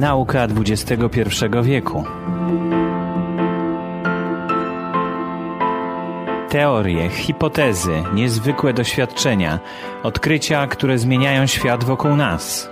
[0.00, 1.30] Nauka XXI
[1.62, 2.04] wieku.
[6.48, 9.58] Teorie, hipotezy, niezwykłe doświadczenia,
[10.02, 12.70] odkrycia, które zmieniają świat wokół nas.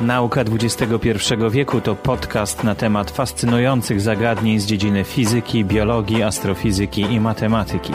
[0.00, 7.20] Nauka XXI wieku to podcast na temat fascynujących zagadnień z dziedziny fizyki, biologii, astrofizyki i
[7.20, 7.92] matematyki.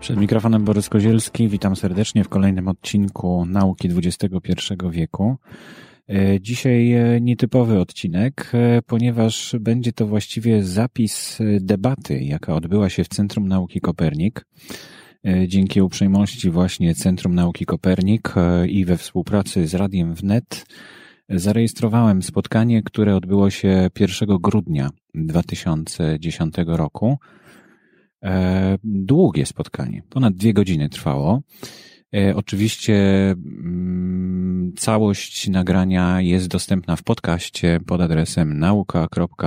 [0.00, 1.48] Przed mikrofonem Borys Kozielski.
[1.48, 5.36] Witam serdecznie w kolejnym odcinku Nauki XXI wieku.
[6.08, 13.04] E, dzisiaj e, nietypowy odcinek, e, ponieważ będzie to właściwie zapis debaty, jaka odbyła się
[13.04, 14.46] w Centrum Nauki Kopernik.
[15.48, 18.34] Dzięki uprzejmości właśnie Centrum Nauki Kopernik
[18.68, 20.66] i we współpracy z Radiem Wnet
[21.28, 27.18] zarejestrowałem spotkanie, które odbyło się 1 grudnia 2010 roku.
[28.84, 31.42] Długie spotkanie, ponad dwie godziny trwało.
[32.34, 32.94] Oczywiście
[33.30, 39.38] mm, Całość nagrania jest dostępna w podcaście pod adresem nauka.evt.pl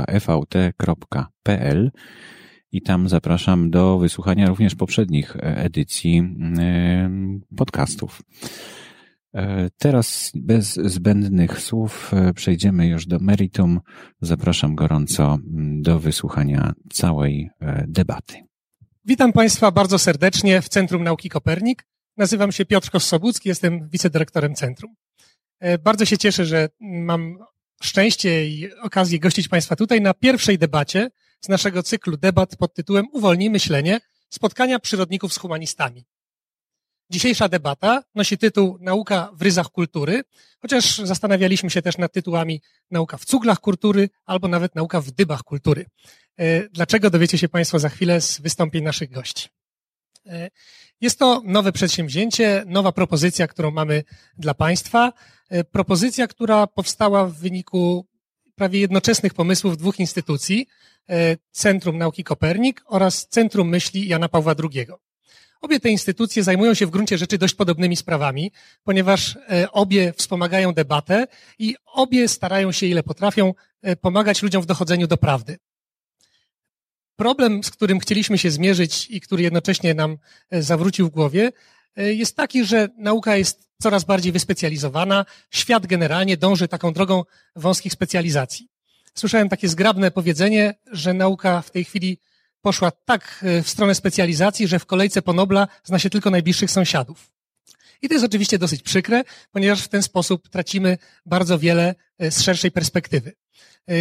[2.72, 6.38] i tam zapraszam do wysłuchania również poprzednich edycji
[7.58, 8.22] podcastów.
[9.36, 13.80] E, teraz bez zbędnych słów e, przejdziemy już do meritum.
[14.22, 15.38] Zapraszam gorąco
[15.82, 18.36] do wysłuchania całej e, debaty.
[19.06, 21.86] Witam Państwa bardzo serdecznie w Centrum Nauki Kopernik.
[22.18, 24.96] Nazywam się Piotr Kossobucki, jestem wicedyrektorem centrum.
[25.60, 27.38] E, bardzo się cieszę, że mam
[27.84, 31.10] szczęście i okazję gościć Państwa tutaj na pierwszej debacie
[31.42, 34.00] z naszego cyklu debat pod tytułem Uwolnij myślenie
[34.30, 36.06] spotkania przyrodników z humanistami.
[37.10, 40.24] Dzisiejsza debata nosi tytuł Nauka w ryzach kultury,
[40.62, 42.62] chociaż zastanawialiśmy się też nad tytułami
[42.92, 45.86] Nauka w cuglach kultury albo nawet Nauka w dybach kultury.
[46.38, 49.50] E, dlaczego dowiecie się Państwo za chwilę z wystąpień naszych gości.
[50.96, 54.04] E, jest to nowe przedsięwzięcie, nowa propozycja, którą mamy
[54.38, 55.14] dla Państwa.
[55.50, 58.06] E, propozycja, która powstała w wyniku
[58.56, 60.68] prawie jednoczesnych pomysłów dwóch instytucji,
[61.10, 64.88] e, Centrum Nauki Kopernik oraz Centrum Myśli Jana Pawła II.
[65.62, 68.52] Obie te instytucje zajmują się w gruncie rzeczy dość podobnymi sprawami,
[68.84, 69.38] ponieważ
[69.72, 71.28] obie wspomagają debatę
[71.60, 73.54] i obie starają się, ile potrafią,
[74.02, 75.58] pomagać ludziom w dochodzeniu do prawdy.
[77.16, 80.18] Problem, z którym chcieliśmy się zmierzyć i który jednocześnie nam
[80.50, 81.52] e, zawrócił w głowie,
[81.96, 85.26] e, jest taki, że nauka jest coraz bardziej wyspecjalizowana.
[85.50, 87.24] Świat generalnie dąży taką drogą
[87.56, 88.70] wąskich specjalizacji.
[89.16, 92.20] Słyszałem takie zgrabne powiedzenie, że nauka w tej chwili
[92.62, 96.72] poszła tak e, w stronę specjalizacji, że w kolejce po Nobla zna się tylko najbliższych
[96.72, 97.32] sąsiadów.
[98.02, 102.72] I to jest oczywiście dosyć przykre, ponieważ w ten sposób tracimy bardzo wiele z szerszej
[102.72, 103.34] perspektywy.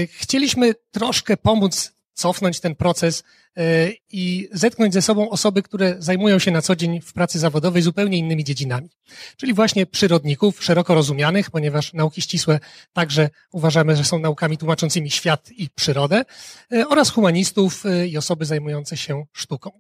[0.09, 3.23] Chcieliśmy troszkę pomóc cofnąć ten proces
[3.57, 7.83] e, i zetknąć ze sobą osoby, które zajmują się na co dzień w pracy zawodowej
[7.83, 8.91] zupełnie innymi dziedzinami.
[9.37, 12.61] Czyli właśnie przyrodników, szeroko rozumianych, ponieważ nauki ścisłe
[12.93, 16.25] także uważamy, że są naukami tłumaczącymi świat i przyrodę,
[16.73, 19.71] e, oraz humanistów e, i osoby zajmujące się sztuką.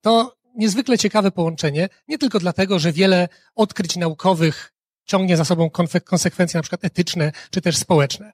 [0.00, 4.72] To niezwykle ciekawe połączenie, nie tylko dlatego, że wiele odkryć naukowych
[5.08, 5.70] ciągnie za sobą
[6.04, 8.32] konsekwencje na przykład etyczne czy też społeczne.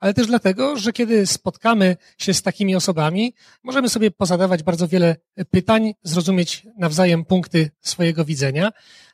[0.00, 5.16] Ale też dlatego, że kiedy spotkamy się z takimi osobami, możemy sobie pozadawać bardzo wiele
[5.50, 8.70] pytań, zrozumieć nawzajem punkty swojego widzenia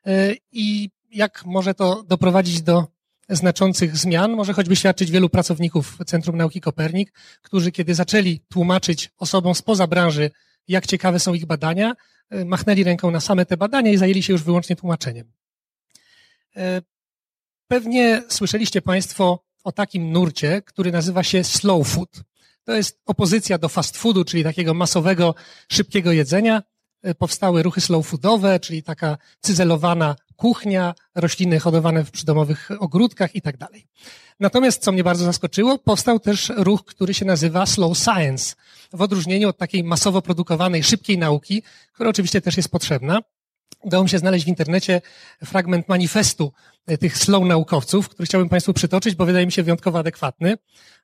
[0.06, 2.86] e, i jak może to doprowadzić do
[3.28, 7.12] znaczących zmian, może choćby świadczyć wielu pracowników Centrum Nauki Kopernik,
[7.42, 10.30] którzy kiedy zaczęli tłumaczyć osobom spoza branży,
[10.68, 11.92] jak ciekawe są ich badania,
[12.30, 15.32] e, machnęli ręką na same te badania i zajęli się już wyłącznie tłumaczeniem.
[17.72, 22.22] Pewnie słyszeliście Państwo o takim nurcie, który nazywa się slow food.
[22.64, 25.34] To jest opozycja do fast foodu, czyli takiego masowego,
[25.68, 26.62] szybkiego jedzenia.
[27.02, 33.42] E, powstały ruchy slow foodowe, czyli taka cyzelowana kuchnia, rośliny hodowane w przydomowych ogródkach i
[33.42, 33.86] tak dalej.
[34.40, 38.54] Natomiast, co mnie bardzo zaskoczyło, powstał też ruch, który się nazywa slow science,
[38.92, 41.62] w odróżnieniu od takiej masowo produkowanej, szybkiej nauki,
[41.92, 43.20] która oczywiście też jest potrzebna.
[43.82, 45.00] Udało mi się znaleźć w internecie
[45.44, 46.52] fragment manifestu
[46.86, 50.58] e, tych slow naukowców, który chciałbym Państwu przytoczyć, bo wydaje mi się wyjątkowo adekwatny.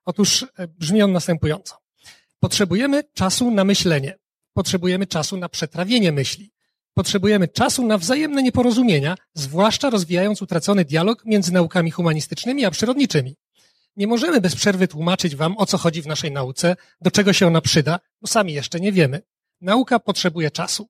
[0.04, 1.76] Otóż e, brzmi on następująco.
[2.40, 4.18] Potrzebujemy czasu na myślenie.
[4.52, 6.52] Potrzebujemy czasu na przetrawienie myśli.
[6.94, 13.36] Potrzebujemy czasu na wzajemne nieporozumienia, zwłaszcza rozwijając utracony dialog między naukami humanistycznymi a przyrodniczymi.
[13.96, 17.46] Nie możemy bez przerwy tłumaczyć Wam, o co chodzi w naszej nauce, do czego się
[17.46, 19.22] ona przyda, bo sami jeszcze nie wiemy.
[19.60, 20.88] Nauka potrzebuje czasu.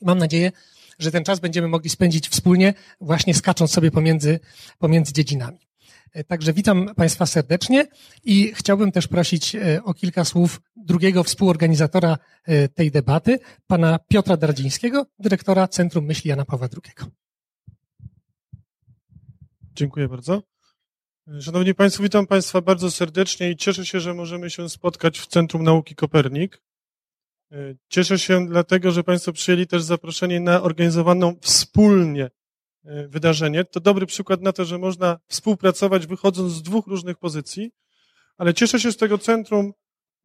[0.00, 0.52] Mam nadzieję,
[1.00, 4.40] że ten czas będziemy mogli spędzić wspólnie, właśnie skacząc sobie pomiędzy,
[4.78, 5.58] pomiędzy dziedzinami.
[6.12, 7.86] E, także witam Państwa serdecznie
[8.24, 14.36] i chciałbym też prosić e, o kilka słów drugiego współorganizatora e, tej debaty, pana Piotra
[14.36, 17.10] Dardzińskiego, dyrektora Centrum Myśli Jana Pawła II.
[19.74, 20.42] Dziękuję bardzo.
[21.40, 25.62] Szanowni Państwo, witam Państwa bardzo serdecznie i cieszę się, że możemy się spotkać w Centrum
[25.62, 26.62] Nauki Kopernik.
[27.88, 32.30] Cieszę się dlatego, że Państwo przyjęli też zaproszenie na organizowaną wspólnie
[32.84, 33.64] E, wydarzenie.
[33.64, 37.70] To dobry przykład na to, że można współpracować wychodząc z dwóch różnych pozycji,
[38.36, 39.72] ale cieszę się z tego centrum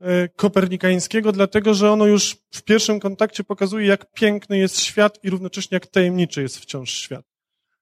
[0.01, 5.29] e, kopernikańskiego, dlatego że ono już w pierwszym kontakcie pokazuje, jak piękny jest świat i
[5.29, 7.25] równocześnie jak tajemniczy jest wciąż świat.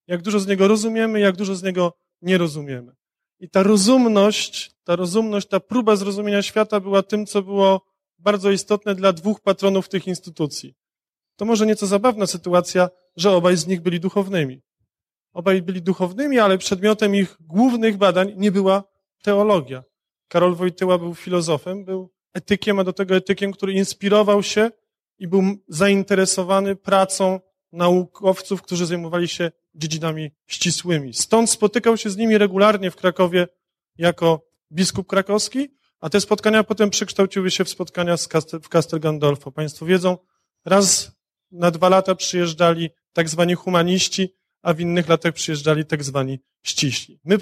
[0.08, 2.96] Jak dużo z niego rozumiemy, jak dużo z niego nie rozumiemy.
[3.40, 7.86] I ta rozumność, ta rozumność, ta próba zrozumienia świata była tym, co było
[8.24, 10.76] bardzo istotne dla dwóch patronów tych instytucji.
[11.36, 14.62] To może nieco zabawna sytuacja, że obaj z nich byli duchownymi.
[15.34, 18.84] Obaj byli duchownymi, ale przedmiotem ich głównych badań nie była
[19.24, 19.84] teologia.
[20.28, 24.72] Karol Wojtyła był filozofem, był etykiem, a do tego etykiem, który inspirował się
[25.20, 27.40] i był zainteresowany pracą
[27.72, 31.14] naukowców, którzy zajmowali się dziedzinami ścisłymi.
[31.14, 33.48] Stąd spotykał się z nimi regularnie w Krakowie
[33.98, 35.70] jako biskup krakowski,
[36.04, 38.16] a te spotkania potem przekształciły się w spotkania
[38.64, 39.52] w Castel Gandolfo.
[39.52, 40.18] Państwo wiedzą,
[40.66, 41.12] raz
[41.52, 47.20] na dwa lata przyjeżdżali tak zwani humaniści, a w innych latach przyjeżdżali tak zwani ściśli.
[47.26, 47.38] My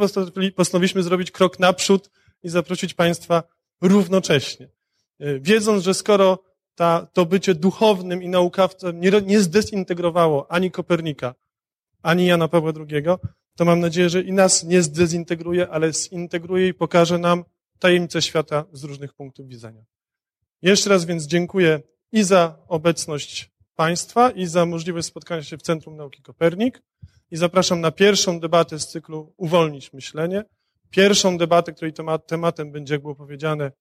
[0.55, 2.09] postanowiliśmy zrobić krok naprzód
[2.43, 3.43] i zaprosić Państwa
[3.81, 4.69] równocześnie.
[5.19, 6.43] E, wiedząc, że skoro
[6.75, 11.35] ta, to bycie duchownym i naukowcem nie, nie zdezintegrowało ani Kopernika,
[12.01, 13.03] ani Jana Pawła II,
[13.55, 17.43] to mam nadzieję, że i nas nie zdezintegruje, ale zintegruje i pokaże nam
[17.81, 19.83] tajemnicę świata z różnych punktów widzenia.
[20.61, 21.81] Jeszcze raz więc dziękuję
[22.11, 26.81] i za obecność Państwa i za możliwość spotkania się w Centrum Nauki Kopernik.
[27.31, 30.43] I zapraszam na pierwszą debatę z cyklu Uwolnić myślenie.
[30.89, 31.93] Pierwszą debatę, której
[32.27, 33.71] tematem będzie, jak było powiedziane,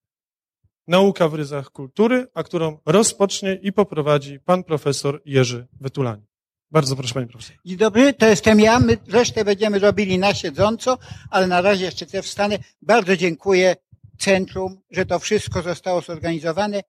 [0.89, 6.23] nauka w ryzach kultury, a którą rozpocznie i poprowadzi pan profesor Jerzy Wetulani.
[6.71, 7.57] Bardzo proszę, panie profesor.
[7.65, 8.81] Dzień dobry, to jestem ja.
[8.81, 10.99] My resztę będziemy robili na siedząco,
[11.31, 12.59] ale na razie jeszcze też wstanę.
[12.83, 13.77] Bardzo dziękuję
[14.21, 16.81] Centrum, że to wszystko zostało zorganizowane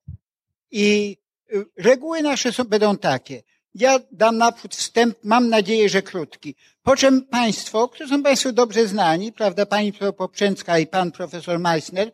[0.70, 1.16] i
[1.54, 3.42] Y, reguły nasze są, będą takie.
[3.74, 6.54] Ja dam naprzód wstęp, mam nadzieję, że krótki.
[6.82, 11.58] Po czym Państwo, którzy są Państwo dobrze znani, prawda, Pani profesor Poprzęcka i Pan profesor
[11.58, 12.12] Meissner,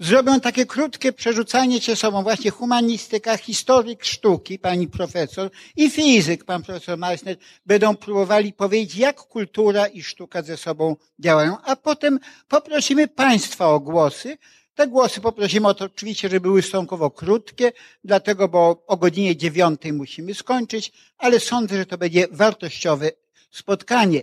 [0.00, 6.62] zrobią takie krótkie przerzucanie się sobą, właśnie humanistyka, historyk sztuki, pani profesor, i fizyk, pan
[6.62, 7.36] profesor Meissner,
[7.66, 12.18] będą próbowali powiedzieć, jak kultura i sztuka ze sobą działają, a potem
[12.48, 14.38] poprosimy Państwa o głosy,
[14.74, 17.72] te głosy poprosimy o to oczywiście, żeby były stosunkowo krótkie,
[18.04, 23.10] dlatego, bo o godzinie dziewiątej musimy skończyć, ale sądzę, że to będzie wartościowe
[23.50, 24.22] spotkanie.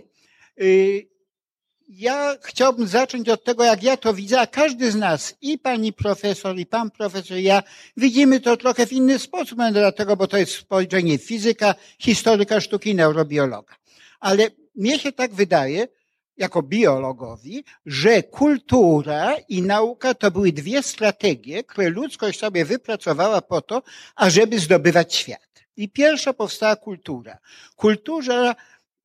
[0.60, 1.11] Y,
[1.96, 5.92] ja chciałbym zacząć od tego, jak ja to widzę, a każdy z nas, i pani
[5.92, 7.62] profesor, i pan profesor, i ja,
[7.96, 13.74] widzimy to trochę w inny sposób, dlatego, bo to jest spojrzenie fizyka, historyka sztuki, neurobiologa.
[14.20, 15.88] Ale mnie się tak wydaje,
[16.36, 23.60] jako biologowi, że kultura i nauka to były dwie strategie, które ludzkość sobie wypracowała po
[23.60, 23.82] to,
[24.16, 25.52] ażeby zdobywać świat.
[25.76, 27.38] I pierwsza powstała kultura.
[27.76, 28.54] Kultura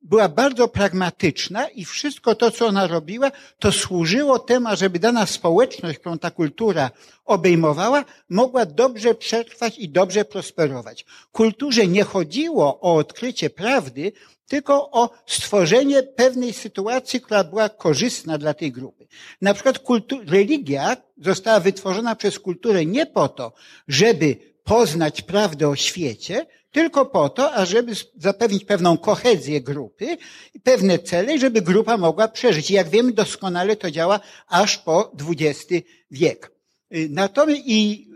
[0.02, 6.00] była bardzo pragmatyczna i wszystko to, co ona robiła, to służyło temu, żeby dana społeczność,
[6.00, 6.92] którą ta kultura
[7.26, 11.06] obejmowała, mogła dobrze przetrwać i dobrze prosperować.
[11.32, 14.12] Kulturze nie chodziło o odkrycie prawdy,
[14.48, 19.08] tylko o stworzenie pewnej sytuacji, która była korzystna dla tej grupy.
[19.42, 19.80] Na przykład
[20.28, 23.54] religia została wytworzona przez kulturę nie po to,
[23.88, 30.18] żeby poznać prawdę o świecie, tylko po to, ażeby zapewnić pewną kohezję grupy
[30.54, 32.72] i pewne cele, żeby grupa mogła przeżyć.
[32.72, 36.52] I jak wiemy, doskonale to działa aż po XX wiek.
[36.96, 38.10] Y, natomiast i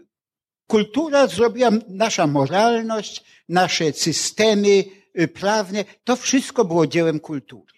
[0.67, 4.83] kultura zrobiła nasza moralność, nasze systemy,
[5.19, 7.73] Y, prawne, to wszystko było dziełem kultury.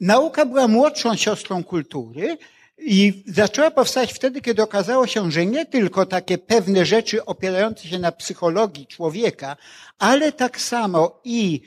[0.00, 2.38] Nauka była młodszą siostrą kultury
[2.78, 7.98] i zaczęła powstać wtedy, kiedy okazało się, że nie tylko takie pewne rzeczy opierające się
[7.98, 9.56] na psychologii człowieka,
[9.98, 11.60] ale tak samo i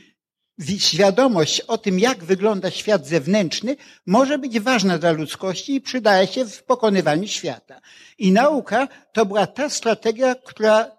[0.77, 6.45] świadomość o tym, jak wygląda świat zewnętrzny, może być ważna dla ludzkości i przydaje się
[6.45, 7.81] w pokonywaniu świata.
[8.17, 10.91] I nauka to była ta strategia, która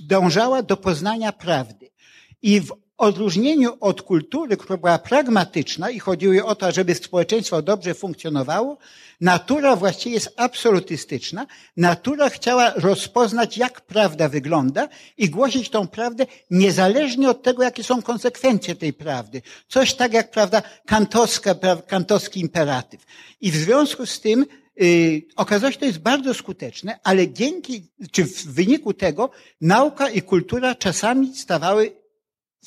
[0.00, 1.90] dążała do poznania prawdy.
[2.42, 7.94] I w odróżnieniu od kultury, która była pragmatyczna i chodziło o to, żeby społeczeństwo dobrze
[7.94, 8.78] funkcjonowało,
[9.20, 11.46] natura właściwie jest absolutystyczna.
[11.76, 18.02] Natura chciała rozpoznać, jak prawda wygląda i głosić tą prawdę niezależnie od tego, jakie są
[18.02, 19.42] konsekwencje tej prawdy.
[19.68, 21.54] Coś tak jak, prawda, kantowska,
[21.86, 23.00] kantowski imperatyw.
[23.40, 24.46] I w związku z tym
[24.80, 30.10] Yy, okazało się, że to jest bardzo skuteczne, ale dzięki, czy w wyniku tego nauka
[30.10, 31.92] i kultura czasami stawały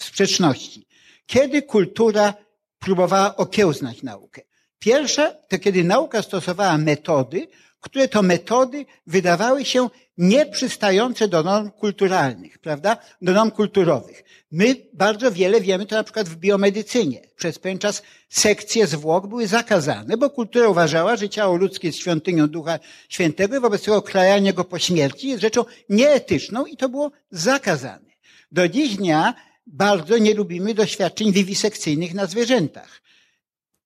[0.04, 0.88] sprzeczności.
[1.26, 2.34] Kiedy kultura
[2.80, 4.42] próbowała okiełznać naukę?
[4.80, 7.48] Pierwsza to kiedy nauka stosowała metody,
[7.80, 12.98] które to metody wydawały się nieprzystające do norm kulturalnych, prawda?
[13.22, 14.24] Do norm kulturowych.
[14.52, 17.22] My bardzo wiele wiemy to na przykład w biomedycynie.
[17.36, 22.48] Przez pewien czas sekcje zwłok były zakazane, bo kultura uważała, że ciało ludzkie jest świątynią
[22.48, 22.80] Ducha
[23.10, 28.12] Świętego i wobec tego krajanie go po śmierci jest rzeczą nieetyczną i to było zakazane.
[28.52, 29.34] Do dziś dnia
[29.68, 33.02] bardzo nie lubimy doświadczeń wiwisekcyjnych na zwierzętach.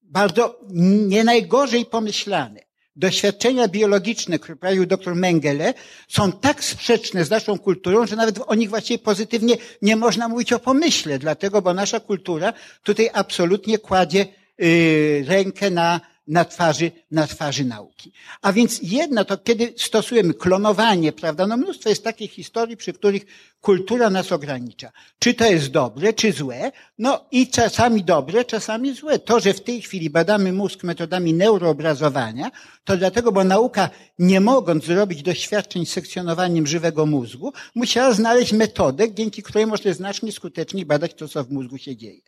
[0.01, 0.59] Bardzo
[1.07, 2.59] nie najgorzej pomyślane.
[2.95, 5.73] Doświadczenia biologiczne, które prowadził dr Mengele,
[6.07, 10.53] są tak sprzeczne z naszą kulturą, że nawet o nich właściwie pozytywnie nie można mówić
[10.53, 12.53] o pomyśle, dlatego, bo nasza kultura
[12.83, 14.25] tutaj absolutnie kładzie
[14.57, 18.11] yy, rękę na na twarzy, na twarzy nauki.
[18.41, 23.25] A więc jedno to, kiedy stosujemy klonowanie, prawda, no mnóstwo jest takich historii, przy których
[23.61, 24.91] kultura nas ogranicza.
[25.19, 26.71] Czy to jest dobre, czy złe?
[26.99, 29.19] No i czasami dobre, czasami złe.
[29.19, 32.51] To, że w tej chwili badamy mózg metodami neuroobrazowania,
[32.83, 33.89] to dlatego, bo nauka,
[34.19, 40.31] nie mogąc zrobić doświadczeń z sekcjonowaniem żywego mózgu, musiała znaleźć metodę, dzięki której można znacznie
[40.31, 42.21] skuteczniej badać to, co w mózgu się dzieje.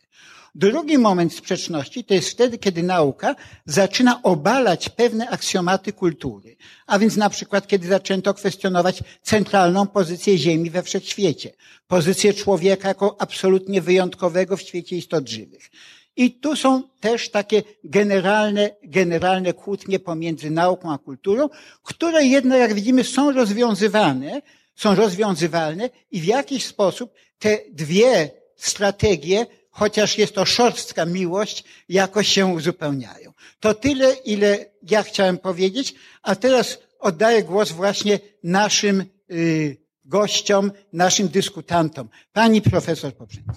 [0.58, 3.36] Drugi moment sprzeczności to jest wtedy, kiedy nauka
[3.66, 6.56] zaczyna obalać pewne aksjomaty kultury.
[6.86, 11.52] A więc na przykład, kiedy zaczęto kwestionować centralną pozycję Ziemi we wszechświecie,
[11.88, 15.70] pozycję człowieka jako absolutnie wyjątkowego w świecie istot żywych.
[16.16, 21.48] I tu są też takie generalne, generalne kłótnie pomiędzy nauką a kulturą,
[21.82, 24.42] które jednak, jak widzimy, są rozwiązywane,
[24.74, 29.46] są rozwiązywalne i w jakiś sposób te dwie strategie
[29.78, 33.32] chociaż jest to szorstka miłość, jakoś się uzupełniają.
[33.60, 41.28] To tyle, ile ja chciałem powiedzieć, a teraz oddaję głos właśnie naszym y, gościom, naszym
[41.28, 42.08] dyskutantom.
[42.32, 43.54] Pani profesor Poprzednia.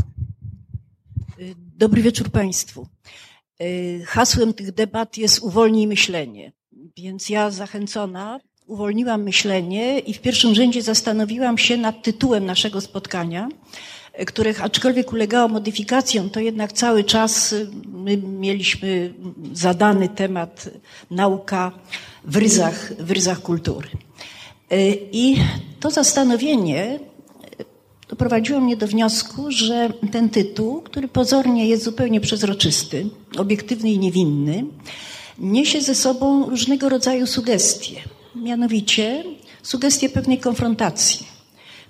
[1.77, 2.87] Dobry wieczór Państwu.
[3.61, 6.51] Y, hasłem tych debat jest uwolnij myślenie.
[6.97, 13.49] Więc ja zachęcona uwolniłam myślenie i w pierwszym rzędzie zastanowiłam się nad tytułem naszego spotkania,
[14.25, 19.13] których aczkolwiek ulegało modyfikacjom, to jednak cały czas y, my mieliśmy
[19.53, 20.69] zadany temat
[21.11, 21.71] nauka
[22.23, 23.87] w ryzach, w ryzach kultury.
[24.71, 25.37] Y, I
[25.79, 26.99] to zastanowienie
[28.09, 33.05] doprowadziło mnie do wniosku, że ten tytuł, który pozornie jest zupełnie przezroczysty,
[33.37, 34.65] obiektywny i niewinny,
[35.39, 37.95] niesie ze sobą różnego rodzaju sugestie.
[38.35, 39.23] Mianowicie
[39.63, 41.27] sugestie pewnej konfrontacji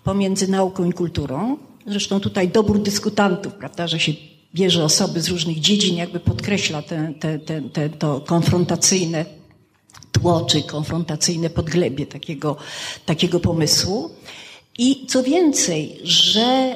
[0.03, 1.57] pomiędzy nauką i kulturą,
[1.88, 4.13] Zresztą tutaj dobór dyskutantów, prawda, że się
[4.55, 9.25] bierze osoby z różnych dziedzin, jakby podkreśla te, te, te, te, to konfrontacyjne
[10.11, 12.57] tło, czy konfrontacyjne podglebie takiego,
[13.05, 14.09] takiego pomysłu.
[14.77, 16.75] I co więcej, że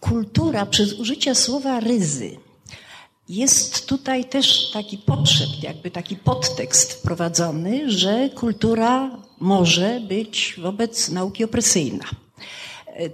[0.00, 2.36] kultura przez użycie słowa ryzy
[3.28, 9.10] jest tutaj też taki potrzeb, jakby taki podtekst wprowadzony, że kultura
[9.40, 12.04] może być wobec nauki opresyjna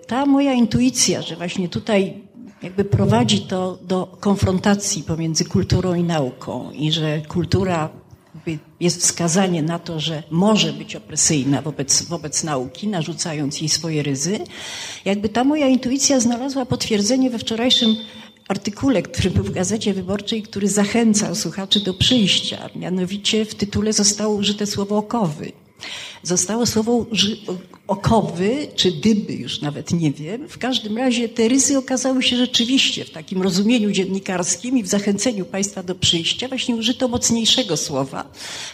[0.06, 2.14] ta moja intuicja, że właśnie tutaj
[2.62, 7.88] jakby prowadzi to do konfrontacji pomiędzy kulturą i nauką i że kultura
[8.80, 14.38] jest wskazanie na to, że może być opresyjna wobec, wobec nauki, narzucając jej swoje ryzy.
[15.04, 17.96] Jakby ta moja intuicja znalazła potwierdzenie we wczorajszym
[18.48, 22.68] artykule, który był w Gazecie Wyborczej, który zachęcał słuchaczy do przyjścia.
[22.76, 25.52] Mianowicie w tytule zostało użyte słowo okowy.
[26.22, 27.06] Zostało słowo
[27.86, 30.48] okowy, czy dyby, już nawet nie wiem.
[30.48, 35.44] W każdym razie te rysy okazały się rzeczywiście w takim rozumieniu dziennikarskim i w zachęceniu
[35.44, 38.24] Państwa do przyjścia właśnie użyto mocniejszego słowa,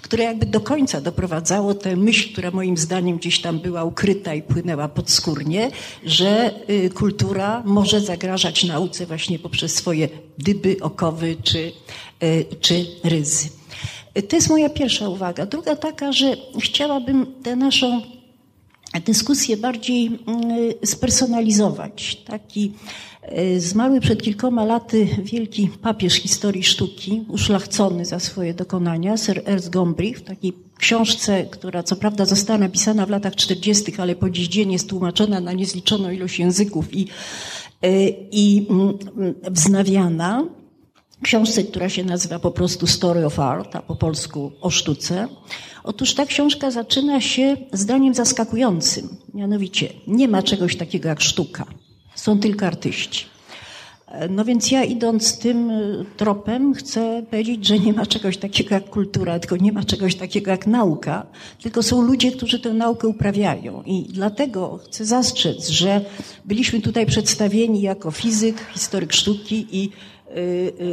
[0.02, 4.42] które jakby do końca doprowadzało tę myśl, która moim zdaniem gdzieś tam była ukryta i
[4.42, 5.70] płynęła podskórnie,
[6.04, 11.72] że y, kultura może zagrażać nauce właśnie poprzez swoje dyby, okowy czy,
[12.22, 13.57] y, czy ryzy.
[14.28, 15.46] To jest moja pierwsza uwaga.
[15.46, 18.02] Druga taka, że chciałabym tę naszą
[19.04, 20.18] dyskusję bardziej mm,
[20.84, 22.16] spersonalizować.
[22.16, 22.72] Taki
[23.22, 29.70] e, zmarły przed kilkoma laty wielki papież historii sztuki, uszlachcony za swoje dokonania, Sir Ernst
[29.70, 34.48] Gombrich, w takiej książce, która co prawda została napisana w latach 40., ale po dziś
[34.48, 37.06] dzień jest tłumaczona na niezliczoną ilość języków i
[38.30, 38.98] i mm,
[39.50, 40.44] wznawiana
[41.22, 45.28] książce, która się nazywa po prostu Story of Art, a po polsku o sztuce.
[45.84, 49.08] Otóż ta książka zaczyna się zdaniem zaskakującym.
[49.34, 51.66] Mianowicie, nie ma czegoś takiego jak sztuka.
[52.14, 53.26] Są tylko artyści.
[54.30, 58.90] No więc ja idąc tym y, tropem chcę powiedzieć, że nie ma czegoś takiego jak
[58.90, 61.26] kultura, tylko nie ma czegoś takiego jak nauka,
[61.62, 63.82] tylko są ludzie, którzy tę naukę uprawiają.
[63.87, 66.04] I dlatego chcę zastrzec, że
[66.44, 69.90] byliśmy tutaj przedstawieni jako fizyk, historyk sztuki i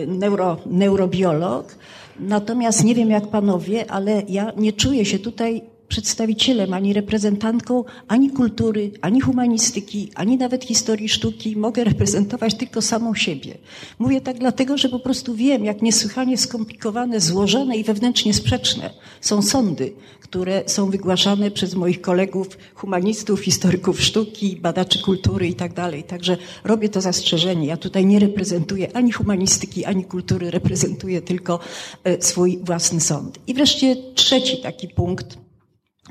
[0.08, 1.76] neuro, neurobiolog.
[2.20, 8.30] Natomiast nie wiem jak panowie, ale ja nie czuję się tutaj przedstawicielem, ani reprezentantką ani
[8.30, 11.58] kultury, ani humanistyki, ani nawet historii sztuki.
[11.58, 13.58] Mogę reprezentować tylko samą siebie.
[14.00, 18.90] Mówię tak dlatego, że po prostu wiem, jak niesłychanie skomplikowane, złożone i wewnętrznie sprzeczne
[19.22, 25.76] są sądy, które są wygłaszane przez moich kolegów, humanistów, historyków sztuki, badaczy kultury i tak.
[26.08, 27.68] Także robię to zastrzeżenie.
[27.68, 31.60] Ja tutaj nie reprezentuję ani humanistyki, ani kultury, reprezentuję tylko
[32.04, 33.40] e, swój własny sąd.
[33.48, 35.45] I wreszcie trzeci taki punkt,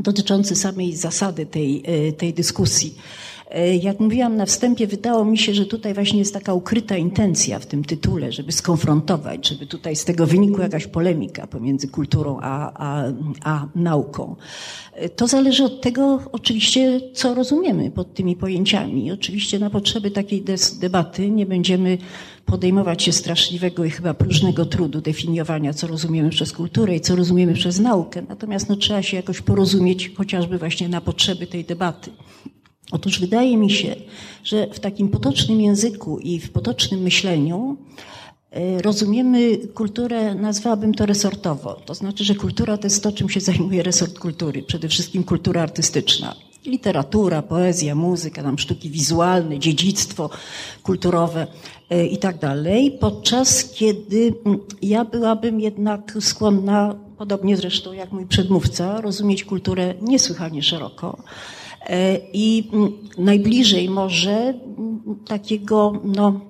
[0.00, 2.94] dotyczący samej zasady tej, e, tej dyskusji.
[3.54, 7.58] E, jak mówiłam na wstępie, wydało mi się, że tutaj właśnie jest taka ukryta intencja
[7.58, 12.72] w tym tytule, żeby skonfrontować, żeby tutaj z tego wynikła jakaś polemika pomiędzy kulturą a,
[12.74, 13.04] a,
[13.44, 14.36] a nauką.
[14.92, 19.12] E, to zależy od tego oczywiście, co rozumiemy pod tymi pojęciami.
[19.12, 20.44] Oczywiście na potrzeby takiej
[20.80, 21.98] debaty nie będziemy
[22.46, 27.54] podejmować się straszliwego i chyba próżnego trudu definiowania, co rozumiemy przez kulturę i co rozumiemy
[27.54, 28.22] przez naukę.
[28.28, 32.10] Natomiast no, trzeba się jakoś porozumieć, chociażby właśnie na potrzeby tej debaty.
[32.90, 33.96] Otóż wydaje mi się,
[34.44, 37.76] że w takim potocznym języku i w potocznym myśleniu
[38.50, 41.74] e, rozumiemy kulturę, nazwałabym to resortowo.
[41.74, 44.62] To znaczy, że kultura to jest to, czym się zajmuje resort kultury.
[44.62, 46.34] Przede wszystkim kultura artystyczna.
[46.66, 50.30] Literatura, poezja, muzyka, tam sztuki wizualne, dziedzictwo
[50.82, 51.46] kulturowe
[51.90, 52.98] e, i tak dalej.
[53.00, 60.62] Podczas kiedy mm, ja byłabym jednak skłonna, podobnie zresztą jak mój przedmówca, rozumieć kulturę niesłychanie
[60.62, 61.18] szeroko
[62.32, 66.40] I mm, najbliżej może mm, takiego no,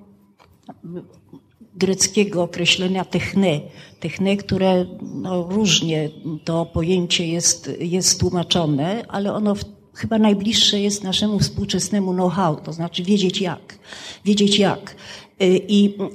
[1.75, 3.61] greckiego określenia techne,
[3.99, 6.09] techne, które no, różnie
[6.43, 12.73] to pojęcie jest, jest tłumaczone, ale ono w, chyba najbliższe jest naszemu współczesnemu know-how, to
[12.73, 13.79] znaczy wiedzieć jak.
[14.25, 14.95] Wiedzieć jak.
[15.39, 16.11] E, I mm,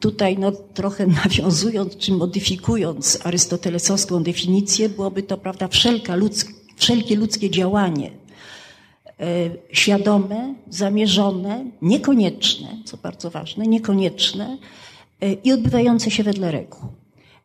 [0.00, 7.50] tutaj no, trochę nawiązując czy modyfikując arystotelesowską definicję, byłoby to prawda wszelka ludzka, wszelkie ludzkie
[7.50, 8.21] działanie E,
[9.72, 14.58] świadome, zamierzone, niekonieczne, co bardzo ważne, niekonieczne
[15.20, 16.80] e, i odbywające się wedle reguł.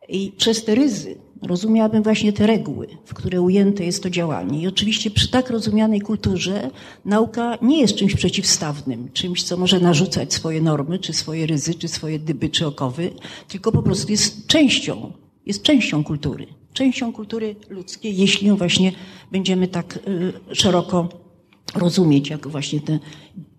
[0.10, 4.62] I przez te ryzy rozumiałabym właśnie te reguły, w które ujęte jest to działanie.
[4.62, 6.70] I oczywiście przy tak rozumianej kulturze
[7.06, 11.88] nauka nie jest czymś przeciwstawnym, czymś, co może narzucać swoje normy, czy swoje ryzy, czy
[11.88, 13.12] swoje dyby, czy okowy,
[13.48, 15.12] tylko po prostu jest częścią,
[15.46, 16.48] jest częścią kultury.
[16.74, 18.92] Częścią kultury ludzkiej, jeśli ją właśnie
[19.32, 21.27] będziemy tak y, szeroko
[21.76, 23.00] rozumieć jako właśnie te,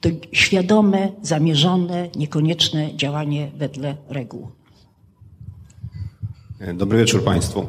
[0.01, 4.49] to świadome, zamierzone, niekonieczne działanie wedle reguł.
[6.75, 7.67] Dobry wieczór Państwu.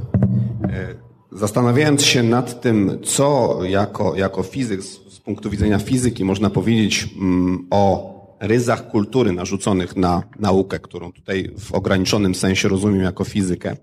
[1.32, 7.68] Zastanawiając się nad tym, co jako, jako fizyk, z punktu widzenia fizyki można powiedzieć mm,
[7.72, 13.76] o ryzach kultury narzuconych na naukę, którą tutaj w ograniczonym sensie rozumiem jako fizykę,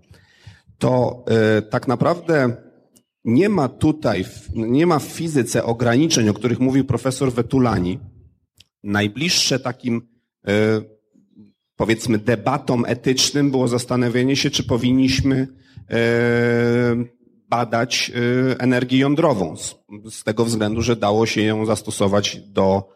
[0.79, 1.25] to
[1.59, 2.57] e, tak naprawdę
[3.27, 7.99] nie ma tutaj, nie ma w fizyce ograniczeń, o których mówił profesor Wetulani.
[8.83, 10.09] Najbliższe takim,
[10.47, 10.83] e,
[11.77, 15.49] powiedzmy, debatom etycznym było zastanowienie się, czy powinniśmy
[15.91, 15.97] e,
[17.49, 19.55] badać e, energię jądrową,
[20.11, 22.89] z tego względu, że dało się ją zastosować do,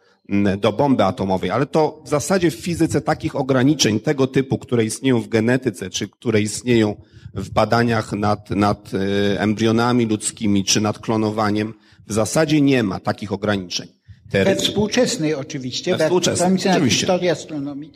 [0.58, 1.50] do bomby atomowej.
[1.50, 6.08] Ale to w zasadzie w fizyce takich ograniczeń tego typu, które istnieją w genetyce, czy
[6.08, 6.96] które istnieją
[7.34, 11.74] w badaniach nad, nad e, embrionami ludzkimi czy nad klonowaniem
[12.06, 13.88] w zasadzie nie ma takich ograniczeń.
[14.30, 17.00] Te We współczesnej oczywiście, we współczesnej, oczywiście.
[17.00, 17.92] historia astronomii.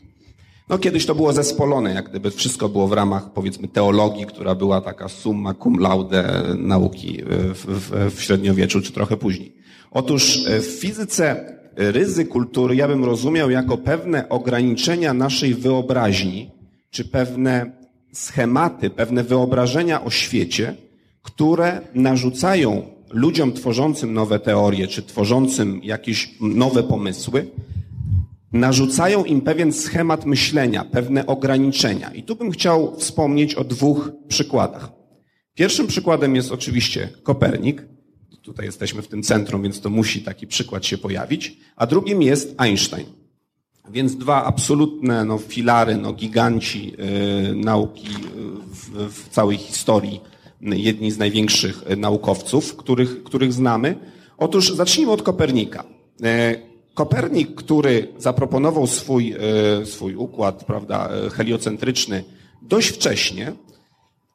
[0.68, 4.81] No kiedyś to było zespolone, jak gdyby wszystko było w ramach powiedzmy teologii, która była
[4.81, 9.57] taka summa cum laude nauki w, w, w średniowieczu, czy trochę później.
[9.90, 16.51] Otóż e, w fizyce ryzy kultury ja bym rozumiał jako pewne ograniczenia naszej wyobraźni,
[16.90, 17.84] czy pewne
[18.14, 20.74] schematy, pewne wyobrażenia o świecie,
[21.22, 27.46] które narzucają ludziom tworzącym nowe teorie, czy tworzącym jakieś nowe pomysły,
[28.53, 32.11] narzucają im pewien schemat myślenia, pewne ograniczenia.
[32.11, 34.92] I tu bym chciał wspomnieć o dwóch przykładach.
[35.55, 37.87] Pierwszym przykładem jest oczywiście Kopernik.
[38.42, 41.57] Tutaj jesteśmy w tym centrum, więc to musi taki przykład się pojawić.
[41.77, 43.07] A drugim jest Einstein.
[43.90, 46.94] Więc dwa absolutne no, filary, no, giganci
[47.51, 48.09] y, nauki
[48.66, 50.20] w, w, całej historii,
[50.61, 53.97] jedni z największych naukowców, których, których znamy.
[54.38, 55.85] Otóż zacznijmy od Kopernika.
[56.94, 59.35] Kopernik, który zaproponował swój,
[59.85, 62.25] swój układ prawda, heliocentryczny
[62.62, 63.53] dość wcześnie,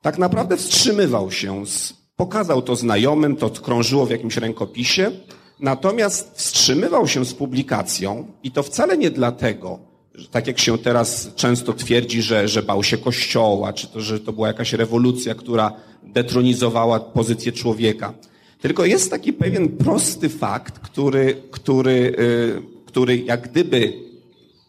[0.01, 5.11] tak naprawdę wstrzymywał się, z, pokazał to znajomym, to krążyło w jakimś rękopisie,
[5.59, 9.79] natomiast wstrzymywał się z publikacją i to wcale nie dlatego,
[10.15, 14.19] że tak jak się teraz często twierdzi, że, że bał się kościoła, czy to, że
[14.19, 18.13] to była jakaś rewolucja, która detronizowała pozycję człowieka.
[18.61, 23.93] Tylko jest taki pewien prosty fakt, który, który, yy, który jak gdyby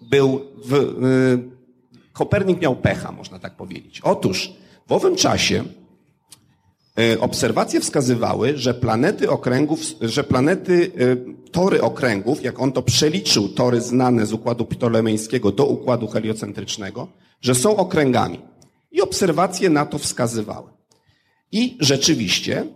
[0.00, 1.60] był w, yy,
[2.12, 4.00] Kopernik miał pecha, można tak powiedzieć.
[4.00, 4.52] Otóż
[4.88, 5.64] w owym czasie
[7.20, 13.80] obserwacje wskazywały, że planety okręgów, że planety, e, tory okręgów, jak on to przeliczył, tory
[13.80, 17.08] znane z układu ptolemejskiego do układu heliocentrycznego,
[17.40, 18.40] że są okręgami.
[18.92, 20.70] I obserwacje na to wskazywały.
[21.52, 22.66] I rzeczywiście,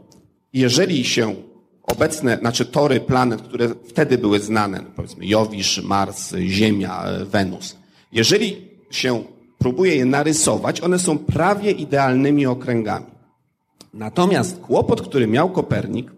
[0.52, 1.34] jeżeli się
[1.82, 7.76] obecne, znaczy tory planet, które wtedy były znane, no powiedzmy Jowisz, Mars, Ziemia, Wenus,
[8.12, 9.24] jeżeli się
[9.58, 13.13] próbuje je narysować, one są prawie idealnymi okręgami.
[13.94, 16.12] Natomiast kłopot, który miał Kopernik,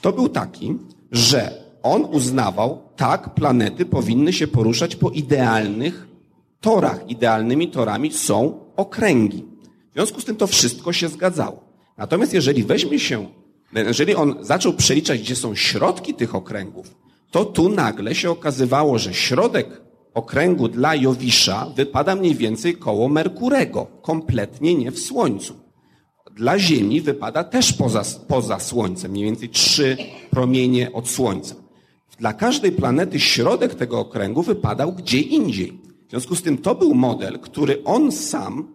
[0.00, 0.78] to był taki,
[1.12, 6.08] że on uznawał, tak, planety powinny się poruszać po idealnych
[6.60, 7.10] torach.
[7.10, 9.44] Idealnymi torami są okręgi.
[9.90, 11.64] W związku z tym to wszystko się zgadzało.
[11.96, 13.26] Natomiast jeżeli weźmie się,
[13.72, 16.94] jeżeli on zaczął przeliczać, gdzie są środki tych okręgów,
[17.30, 19.82] to tu nagle się okazywało, że środek
[20.14, 25.67] okręgu dla Jowisza wypada mniej więcej koło Merkurego, kompletnie nie w Słońcu.
[26.38, 29.96] Dla Ziemi wypada też poza, poza Słońcem, mniej więcej trzy
[30.30, 31.54] promienie od Słońca.
[32.18, 35.80] Dla każdej planety środek tego okręgu wypadał gdzie indziej.
[36.06, 38.68] W związku z tym to był model, który on sam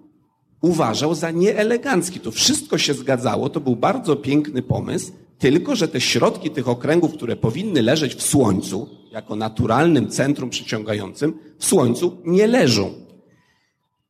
[0.61, 2.19] uważał za nieelegancki.
[2.19, 7.13] To wszystko się zgadzało, to był bardzo piękny pomysł, tylko że te środki tych okręgów,
[7.13, 12.93] które powinny leżeć w Słońcu, jako naturalnym centrum przyciągającym, w Słońcu nie leżą.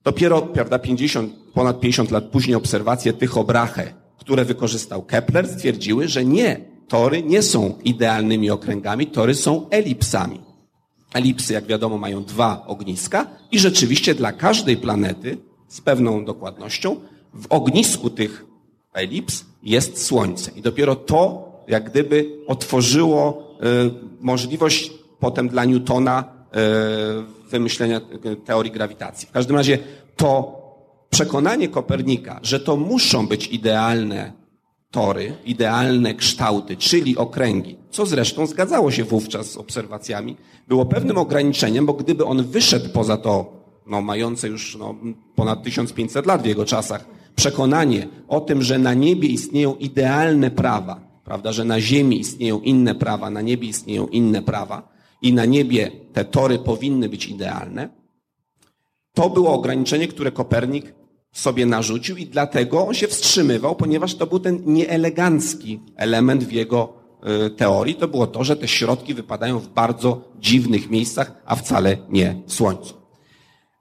[0.03, 6.25] Dopiero, prawda, 50, ponad 50 lat później obserwacje tych obrache, które wykorzystał Kepler, stwierdziły, że
[6.25, 10.39] nie, tory nie są idealnymi okręgami, tory są elipsami.
[11.13, 15.37] Elipsy, jak wiadomo, mają dwa ogniska i rzeczywiście dla każdej planety
[15.67, 16.95] z pewną dokładnością
[17.33, 18.45] w ognisku tych
[18.93, 20.51] elips jest Słońce.
[20.55, 23.55] I dopiero to, jak gdyby otworzyło
[23.87, 28.01] y, możliwość potem dla Newtona y, wymyślenia
[28.45, 29.27] teorii grawitacji.
[29.27, 29.79] W każdym razie
[30.15, 30.62] to
[31.13, 34.33] przekonanie Kopernika, że to muszą być idealne
[34.91, 41.85] tory, idealne kształty, czyli okręgi, co zresztą zgadzało się wówczas z obserwacjami, było pewnym ograniczeniem,
[41.85, 43.53] bo gdyby on wyszedł poza to,
[43.87, 44.95] no, mające już no,
[45.35, 51.01] ponad 1500 lat w jego czasach, przekonanie o tym, że na niebie istnieją idealne prawa,
[51.25, 54.89] prawda, że na ziemi istnieją inne prawa, na niebie istnieją inne prawa
[55.21, 57.89] i na niebie te tory powinny być idealne,
[59.13, 61.02] to było ograniczenie, które Kopernik
[61.33, 66.93] sobie narzucił i dlatego on się wstrzymywał, ponieważ to był ten nieelegancki element w jego
[67.47, 67.95] y, teorii.
[67.95, 72.53] To było to, że te środki wypadają w bardzo dziwnych miejscach, a wcale nie w
[72.53, 72.93] Słońcu.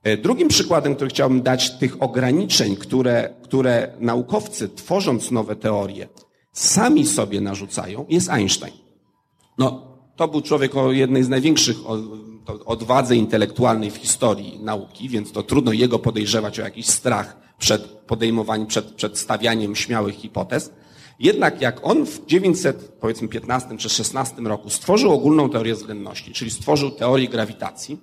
[0.03, 6.09] E, drugim przykładem, który chciałbym dać tych ograniczeń, które, które naukowcy, tworząc nowe teorie,
[6.53, 8.75] sami sobie narzucają, jest Einstein.
[9.59, 11.77] No, to był człowiek o jednej z największych
[12.47, 18.67] odwadze intelektualnej w historii nauki, więc to trudno jego podejrzewać o jakiś strach przed podejmowaniem,
[18.67, 20.73] przed, przed stawianiem śmiałych hipotez.
[21.19, 27.29] Jednak jak on w 915 czy 16 roku stworzył ogólną teorię względności, czyli stworzył teorię
[27.29, 27.99] grawitacji,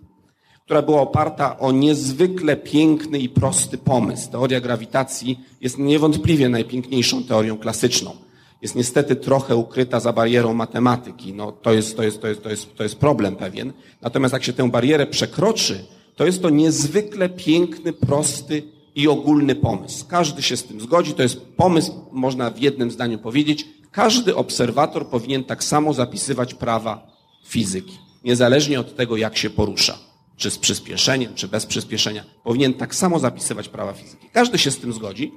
[0.65, 4.32] która była oparta o niezwykle piękny i prosty pomysł.
[4.32, 8.28] Teoria grawitacji jest niewątpliwie najpiękniejszą teorią klasyczną.
[8.61, 11.33] Jest niestety trochę ukryta za barierą matematyki.
[11.33, 13.73] No, to, jest, to, jest, to, jest, to, jest, to jest problem pewien.
[14.01, 18.63] Natomiast jak się tę barierę przekroczy, to jest to niezwykle piękny, prosty
[18.95, 20.05] i ogólny pomysł.
[20.07, 21.13] Każdy się z tym zgodzi.
[21.13, 27.07] To jest pomysł, można w jednym zdaniu powiedzieć, każdy obserwator powinien tak samo zapisywać prawa
[27.45, 32.95] fizyki, niezależnie od tego, jak się porusza czy z przyspieszeniem, czy bez przyspieszenia, powinien tak
[32.95, 34.27] samo zapisywać prawa fizyki.
[34.33, 35.31] Każdy się z tym zgodzi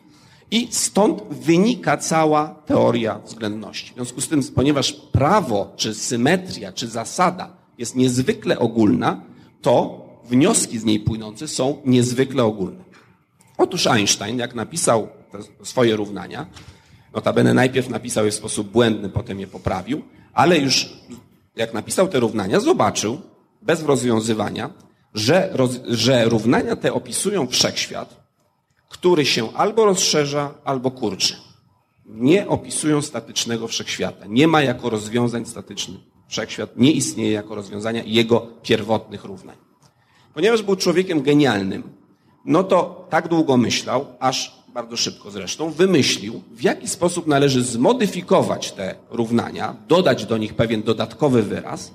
[0.53, 3.93] i stąd wynika cała teoria względności.
[3.93, 9.23] W związku z tym, ponieważ prawo, czy symetria, czy zasada jest niezwykle ogólna,
[9.62, 12.85] to wnioski z niej płynące są niezwykle ogólne.
[13.59, 15.09] Otóż Einstein, jak napisał
[15.62, 16.47] swoje równania,
[17.15, 20.93] notabene najpierw napisał je w sposób błędny, potem je poprawił, ale już
[21.57, 23.21] jak napisał te równania, zobaczył,
[23.62, 24.71] bez rozwiązywania,
[25.15, 28.21] że, roz, że równania te opisują wszechświat,
[28.92, 31.37] który się albo rozszerza, albo kurczy.
[32.07, 34.26] Nie opisują statycznego wszechświata.
[34.26, 36.00] Nie ma jako rozwiązań statycznych.
[36.28, 39.57] Wszechświat nie istnieje jako rozwiązania jego pierwotnych równań.
[40.35, 41.83] Ponieważ był człowiekiem genialnym,
[42.44, 48.72] no to tak długo myślał, aż bardzo szybko zresztą, wymyślił, w jaki sposób należy zmodyfikować
[48.72, 51.94] te równania, dodać do nich pewien dodatkowy wyraz,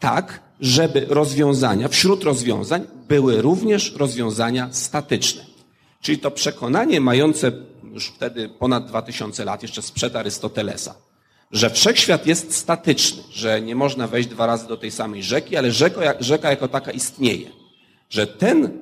[0.00, 5.53] tak, żeby rozwiązania, wśród rozwiązań były również rozwiązania statyczne.
[6.04, 7.52] Czyli to przekonanie mające
[7.92, 10.94] już wtedy ponad 2000 lat, jeszcze sprzed Arystotelesa,
[11.52, 15.72] że wszechświat jest statyczny, że nie można wejść dwa razy do tej samej rzeki, ale
[15.72, 17.50] rzeka, rzeka jako taka istnieje.
[18.10, 18.78] Że ten,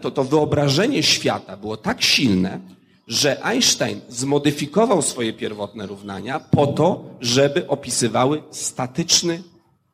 [0.00, 2.60] to, to wyobrażenie świata było tak silne,
[3.08, 9.42] że Einstein zmodyfikował swoje pierwotne równania po to, żeby opisywały statyczny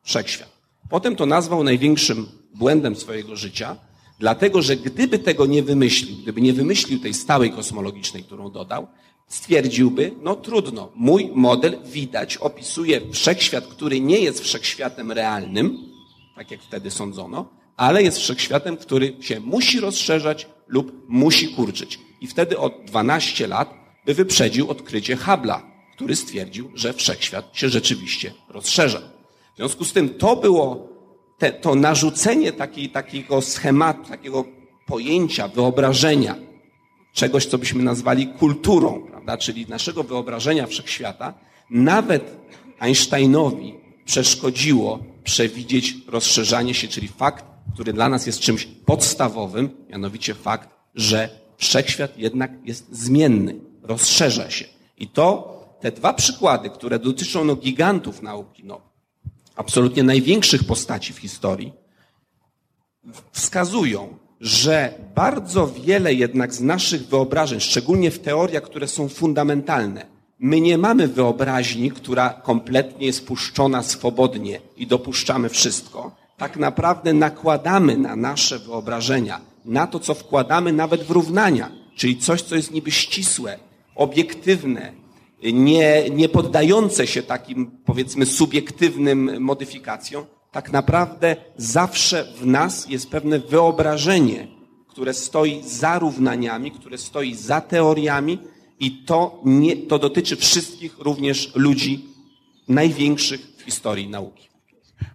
[0.03, 0.49] wszechświat.
[0.89, 3.75] Potem to nazwał największym błędem swojego życia,
[4.21, 8.87] dlatego że gdyby tego nie wymyślił, gdyby nie wymyślił tej stałej kosmologicznej, którą dodał,
[9.27, 15.77] stwierdziłby, no trudno, mój model widać opisuje wszechświat, który nie jest wszechświatem realnym,
[16.35, 21.99] tak jak wtedy sądzono, ale jest wszechświatem, który się musi rozszerzać lub musi kurczyć.
[22.21, 23.73] I wtedy o 12 lat
[24.05, 29.01] by wyprzedził odkrycie Habla, który stwierdził, że wszechświat się rzeczywiście rozszerza.
[29.53, 30.90] W związku z tym to było
[31.41, 34.45] te, to narzucenie takiej, takiego schematu, takiego
[34.85, 36.35] pojęcia, wyobrażenia,
[37.13, 39.37] czegoś, co byśmy nazwali kulturą, prawda?
[39.37, 41.33] czyli naszego wyobrażenia wszechświata,
[41.69, 42.37] nawet
[42.79, 43.73] Einsteinowi
[44.05, 51.29] przeszkodziło przewidzieć rozszerzanie się, czyli fakt, który dla nas jest czymś podstawowym, mianowicie fakt, że
[51.57, 54.65] wszechświat jednak jest zmienny, rozszerza się.
[54.97, 58.90] I to te dwa przykłady, które dotyczą no, gigantów nauki, no,
[59.55, 61.73] absolutnie największych postaci w historii,
[63.31, 70.05] wskazują, że bardzo wiele jednak z naszych wyobrażeń, szczególnie w teoriach, które są fundamentalne,
[70.39, 76.15] my nie mamy wyobraźni, która kompletnie jest puszczona swobodnie i dopuszczamy wszystko.
[76.37, 82.41] Tak naprawdę nakładamy na nasze wyobrażenia, na to, co wkładamy nawet w równania, czyli coś,
[82.41, 83.59] co jest niby ścisłe,
[83.95, 84.93] obiektywne,
[85.43, 93.39] nie, nie poddające się takim, powiedzmy, subiektywnym modyfikacjom, tak naprawdę zawsze w nas jest pewne
[93.39, 94.47] wyobrażenie,
[94.87, 98.39] które stoi za równaniami, które stoi za teoriami
[98.79, 102.05] i to, nie, to dotyczy wszystkich również ludzi
[102.67, 104.49] największych w historii nauki.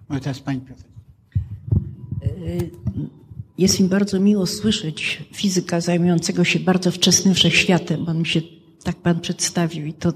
[0.09, 0.91] Może teraz pani profesor.
[3.59, 8.41] Jest mi bardzo miło słyszeć fizyka zajmującego się bardzo wczesnym wszechświatem, bo on mi się
[8.87, 10.13] tak pan przedstawił i to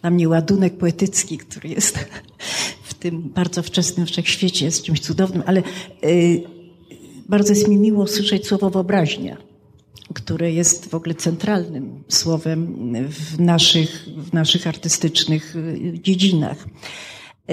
[0.00, 1.98] dla mnie ładunek poetycki, który jest
[2.90, 5.62] w tym bardzo wczesnym wszechświecie, jest czymś cudownym, ale
[6.04, 6.42] y,
[7.28, 9.36] bardzo jest mi miło słyszeć słowo wyobraźnia,
[10.14, 16.66] które jest w ogóle centralnym słowem w naszych, w naszych artystycznych y, dziedzinach.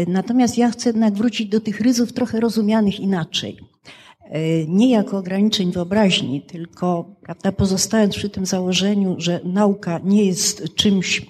[0.07, 3.57] Natomiast ja chcę jednak wrócić do tych ryzów trochę rozumianych inaczej.
[4.29, 10.75] E, nie jako ograniczeń wyobraźni, tylko prawda, pozostając przy tym założeniu, że nauka nie jest
[10.75, 11.25] czymś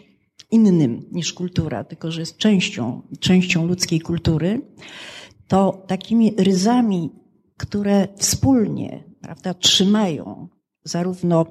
[0.52, 4.62] innym niż kultura, tylko że jest częścią, częścią ludzkiej kultury,
[5.48, 7.10] to takimi ryzami,
[7.58, 10.48] które wspólnie prawda, trzymają
[10.84, 11.46] zarówno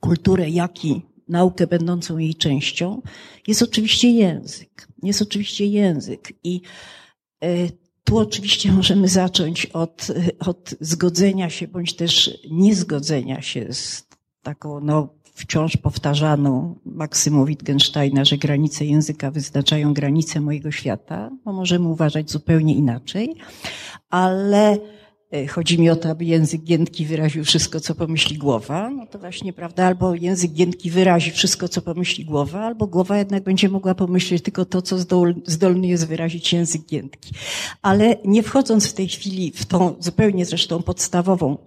[0.00, 3.02] kulturę, jak i naukę będącą jej częścią,
[3.46, 4.88] jest oczywiście język.
[5.02, 6.60] Jest oczywiście język i
[7.42, 7.48] e,
[8.04, 10.06] tu oczywiście możemy zacząć od,
[10.40, 14.06] od zgodzenia się bądź też niezgodzenia się z
[14.42, 21.88] taką no, wciąż powtarzaną maksymą Wittgensteina, że granice języka wyznaczają granice mojego świata, bo możemy
[21.88, 23.34] uważać zupełnie inaczej,
[24.10, 24.78] ale
[25.48, 28.90] chodzi mi o to, aby język giętki wyraził wszystko, co pomyśli głowa.
[28.90, 33.42] No to właśnie, prawda, albo język giętki wyrazi wszystko, co pomyśli głowa, albo głowa jednak
[33.42, 34.96] będzie mogła pomyśleć tylko to, co
[35.46, 37.34] zdolny jest wyrazić język giętki.
[37.82, 41.58] Ale nie wchodząc w tej chwili w tą zupełnie zresztą podstawową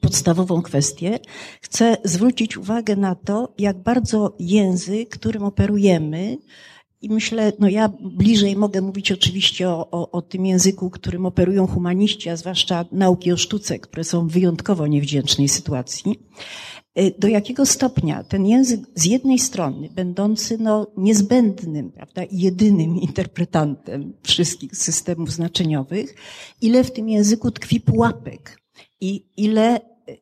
[0.00, 1.18] podstawową kwestię,
[1.60, 6.36] chcę zwrócić uwagę na to, jak bardzo język, którym operujemy,
[7.04, 11.66] i myślę, no ja bliżej mogę mówić oczywiście o, o, o, tym języku, którym operują
[11.66, 16.18] humaniści, a zwłaszcza nauki o sztuce, które są w wyjątkowo niewdzięcznej sytuacji.
[16.98, 24.12] Y, do jakiego stopnia ten język z jednej strony, będący no, niezbędnym prawda, jedynym interpretantem
[24.22, 26.14] wszystkich systemów znaczeniowych,
[26.60, 28.60] ile w tym języku tkwi pułapek
[29.00, 30.18] i ile y,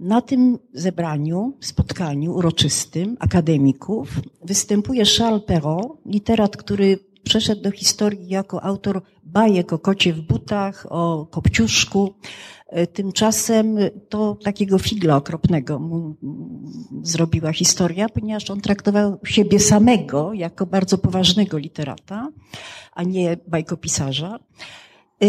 [0.00, 4.08] Na tym zebraniu, spotkaniu uroczystym akademików
[4.42, 10.86] występuje Charles Perrault, literat, który przeszedł do historii jako autor bajek o kocie w butach,
[10.88, 12.14] o kopciuszku.
[12.74, 16.16] E, tymczasem to takiego figla okropnego mu
[17.02, 22.28] zrobiła historia, ponieważ on traktował siebie samego jako bardzo poważnego literata,
[22.92, 24.38] a nie bajkopisarza.
[25.22, 25.26] E,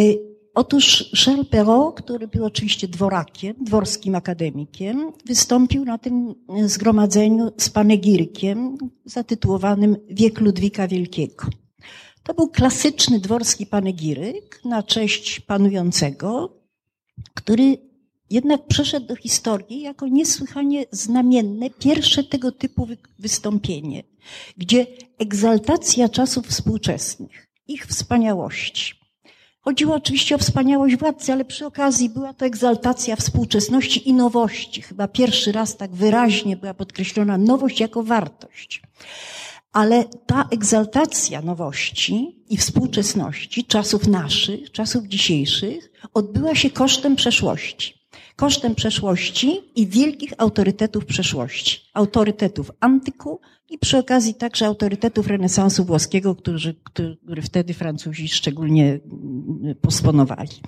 [0.58, 8.78] Otóż Charles Perrault, który był oczywiście dworakiem, dworskim akademikiem, wystąpił na tym zgromadzeniu z panegirkiem
[9.06, 11.46] zatytułowanym Wiek Ludwika Wielkiego.
[12.24, 16.65] To był klasyczny dworski panegiryk na cześć panującego,
[17.34, 17.78] który
[18.30, 22.88] jednak przeszedł do historii jako niesłychanie znamienne pierwsze tego typu
[23.20, 24.04] wystąpienie,
[24.58, 28.96] gdzie egzaltacja czasów współczesnych, ich wspaniałości,
[29.66, 34.82] Chodziło oczywiście o wspaniałość władcy, ale przy okazji była to egzaltacja współczesności i nowości.
[34.82, 38.82] Chyba pierwszy raz tak wyraźnie była podkreślona nowość jako wartość.
[39.76, 47.94] Ale ta egzaltacja nowości i współczesności, czasów naszych, czasów dzisiejszych, odbyła się kosztem przeszłości.
[48.36, 51.82] Kosztem przeszłości i wielkich autorytetów przeszłości.
[51.94, 59.76] Autorytetów antyku i przy okazji także autorytetów renesansu włoskiego, który, który wtedy Francuzi szczególnie mm,
[59.82, 60.62] posponowali.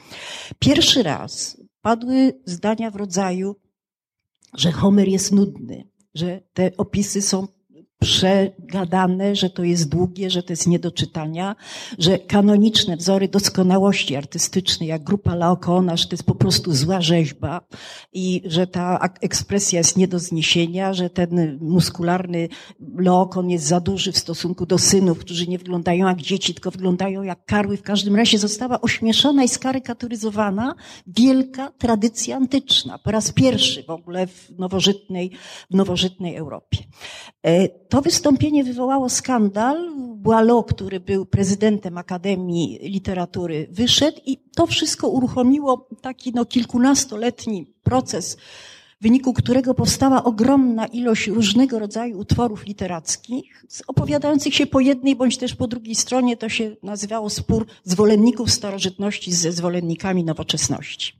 [0.59, 3.55] Pierwszy raz padły zdania w rodzaju,
[4.57, 7.56] że Homer jest nudny, że te opisy są
[7.99, 11.55] przegadane, że to jest długie, że to jest nie do czytania,
[11.99, 17.61] że kanoniczne wzory doskonałości artystycznej, jak grupa Laokoona, że to jest po prostu zła rzeźba
[18.13, 22.49] i że ta ekspresja jest nie do zniesienia, że ten muskularny
[22.97, 27.23] Laokon jest za duży w stosunku do synów, którzy nie wyglądają jak dzieci, tylko wyglądają
[27.23, 27.77] jak karły.
[27.77, 30.75] W każdym razie została ośmieszona i skarykaturyzowana
[31.07, 32.97] wielka tradycja antyczna.
[32.97, 35.31] Po raz pierwszy w ogóle w nowożytnej,
[35.71, 36.77] w nowożytnej Europie.
[37.89, 39.91] To wystąpienie wywołało skandal.
[40.15, 48.37] Boileau, który był prezydentem Akademii Literatury, wyszedł i to wszystko uruchomiło taki no, kilkunastoletni proces,
[48.99, 55.37] w wyniku którego powstała ogromna ilość różnego rodzaju utworów literackich, opowiadających się po jednej bądź
[55.37, 56.37] też po drugiej stronie.
[56.37, 61.13] To się nazywało spór zwolenników starożytności ze zwolennikami nowoczesności.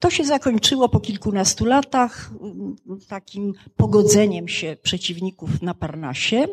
[0.00, 2.76] To się zakończyło po kilkunastu latach mm,
[3.08, 6.48] takim pogodzeniem się przeciwników na Parnasie.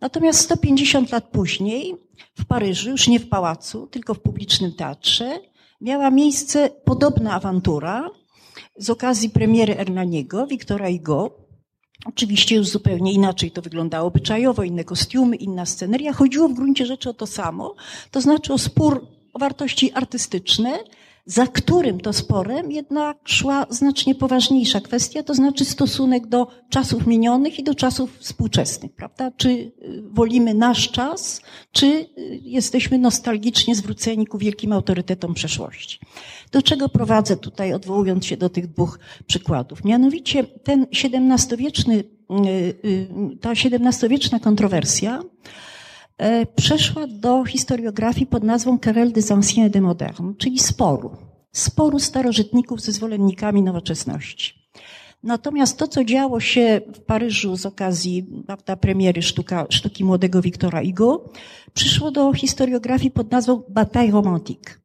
[0.00, 1.94] Natomiast 150 lat później
[2.38, 5.40] w Paryżu, już nie w pałacu, tylko w publicznym teatrze,
[5.80, 8.10] miała miejsce podobna awantura
[8.76, 11.30] z okazji premiery Hernaniego, Wiktora Hugo.
[12.06, 16.12] Oczywiście już zupełnie inaczej to wyglądało obyczajowo, inne kostiumy, inna sceneria.
[16.12, 17.74] Chodziło w gruncie rzeczy o to samo,
[18.10, 20.78] to znaczy o spór o wartości artystyczne,
[21.26, 27.58] za którym to sporem jednak szła znacznie poważniejsza kwestia, to znaczy stosunek do czasów minionych
[27.58, 29.30] i do czasów współczesnych, prawda?
[29.36, 29.72] Czy y,
[30.10, 31.40] wolimy nasz czas,
[31.72, 32.08] czy y,
[32.42, 35.98] jesteśmy nostalgicznie zwróceni ku wielkim autorytetom przeszłości.
[36.52, 39.84] Do czego prowadzę tutaj, odwołując się do tych dwóch przykładów?
[39.84, 42.04] Mianowicie ten XVII-wieczny,
[42.84, 45.22] y, ta XVII-wieczna kontrowersja,
[46.56, 51.10] przeszła do historiografii pod nazwą Querelle des Anciens et des Modernes, czyli sporu.
[51.52, 54.64] Sporu starożytników ze zwolennikami nowoczesności.
[55.22, 60.82] Natomiast to, co działo się w Paryżu z okazji prawda, premiery sztuka, sztuki młodego Wiktora
[60.82, 61.24] Hugo,
[61.74, 64.80] przyszło do historiografii pod nazwą Bataille Romantique.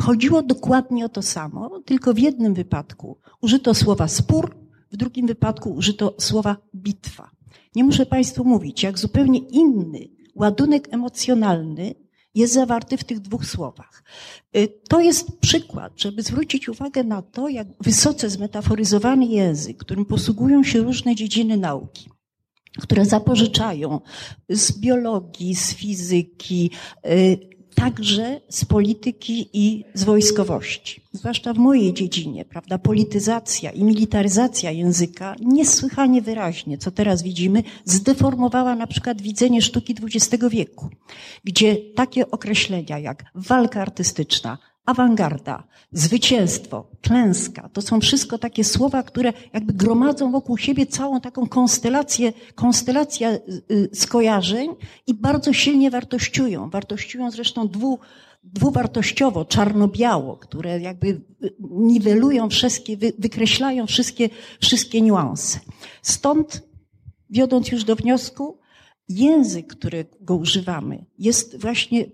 [0.00, 4.56] Chodziło dokładnie o to samo, tylko w jednym wypadku użyto słowa spór,
[4.92, 7.30] w drugim wypadku użyto słowa bitwa.
[7.74, 11.94] Nie muszę Państwu mówić, jak zupełnie inny ładunek emocjonalny
[12.34, 14.04] jest zawarty w tych dwóch słowach.
[14.56, 20.64] Y, to jest przykład, żeby zwrócić uwagę na to, jak wysoce zmetaforyzowany język, którym posługują
[20.64, 22.10] się różne dziedziny nauki,
[22.80, 24.00] które zapożyczają
[24.48, 26.70] z biologii, z fizyki,
[27.06, 27.53] y,
[27.84, 31.00] także z polityki i z wojskowości.
[31.12, 38.74] Zwłaszcza w mojej dziedzinie, prawda, polityzacja i militaryzacja języka niesłychanie wyraźnie, co teraz widzimy, zdeformowała
[38.74, 40.88] na przykład widzenie sztuki XX wieku,
[41.44, 47.68] gdzie takie określenia jak walka artystyczna, awangarda, zwycięstwo, klęska.
[47.72, 53.90] To są wszystko takie słowa, które jakby gromadzą wokół siebie całą taką konstelację, konstelację y,
[53.94, 54.74] skojarzeń
[55.06, 56.70] i bardzo silnie wartościują.
[56.70, 57.98] Wartościują zresztą dwu,
[58.42, 61.22] dwuwartościowo, czarno-biało, które jakby y,
[61.70, 64.28] niwelują wszystkie, wykreślają wszystkie,
[64.60, 65.60] wszystkie niuanse.
[66.02, 66.62] Stąd,
[67.30, 68.58] wiodąc już do wniosku,
[69.08, 72.04] język, którego używamy, jest właśnie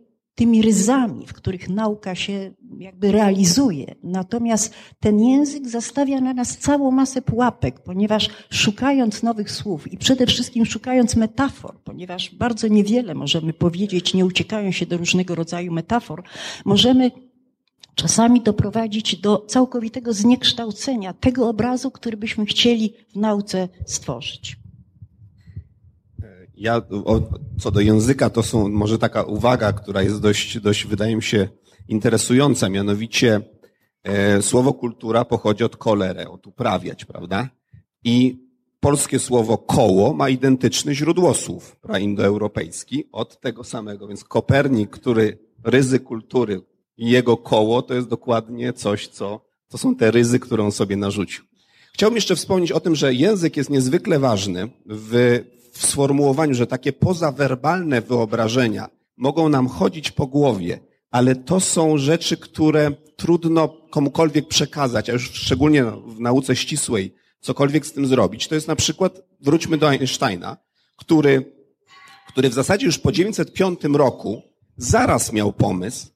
[0.40, 3.94] tymi ryzami, w których nauka się jakby realizuje.
[4.02, 10.26] Natomiast ten język zastawia na nas całą masę pułapek, ponieważ szukając nowych słów i przede
[10.26, 16.22] wszystkim szukając metafor, ponieważ bardzo niewiele możemy powiedzieć, nie uciekają się do różnego rodzaju metafor,
[16.64, 17.10] możemy
[17.94, 24.56] czasami doprowadzić do całkowitego zniekształcenia tego obrazu, który byśmy chcieli w nauce stworzyć.
[26.60, 27.20] Ja, o,
[27.58, 31.48] co do języka, to są może taka uwaga, która jest dość, dość wydaje mi się,
[31.88, 32.68] interesująca.
[32.68, 33.40] Mianowicie
[34.02, 37.48] e, słowo kultura pochodzi od kolere, od uprawiać, prawda?
[38.04, 38.46] I
[38.80, 44.08] polskie słowo koło ma identyczny źródłosłów praindoeuropejski od tego samego.
[44.08, 46.62] Więc Kopernik, który ryzy kultury
[46.96, 50.96] i jego koło, to jest dokładnie coś, co, to są te ryzy, które on sobie
[50.96, 51.44] narzucił.
[51.92, 55.40] Chciałbym jeszcze wspomnieć o tym, że język jest niezwykle ważny w
[55.80, 62.36] w sformułowaniu, że takie pozawerbalne wyobrażenia mogą nam chodzić po głowie, ale to są rzeczy,
[62.36, 68.48] które trudno komukolwiek przekazać, a już szczególnie w nauce ścisłej, cokolwiek z tym zrobić.
[68.48, 70.56] To jest na przykład, wróćmy do Einsteina,
[70.96, 71.52] który,
[72.28, 74.42] który w zasadzie już po 905 roku
[74.76, 76.06] zaraz miał pomysł,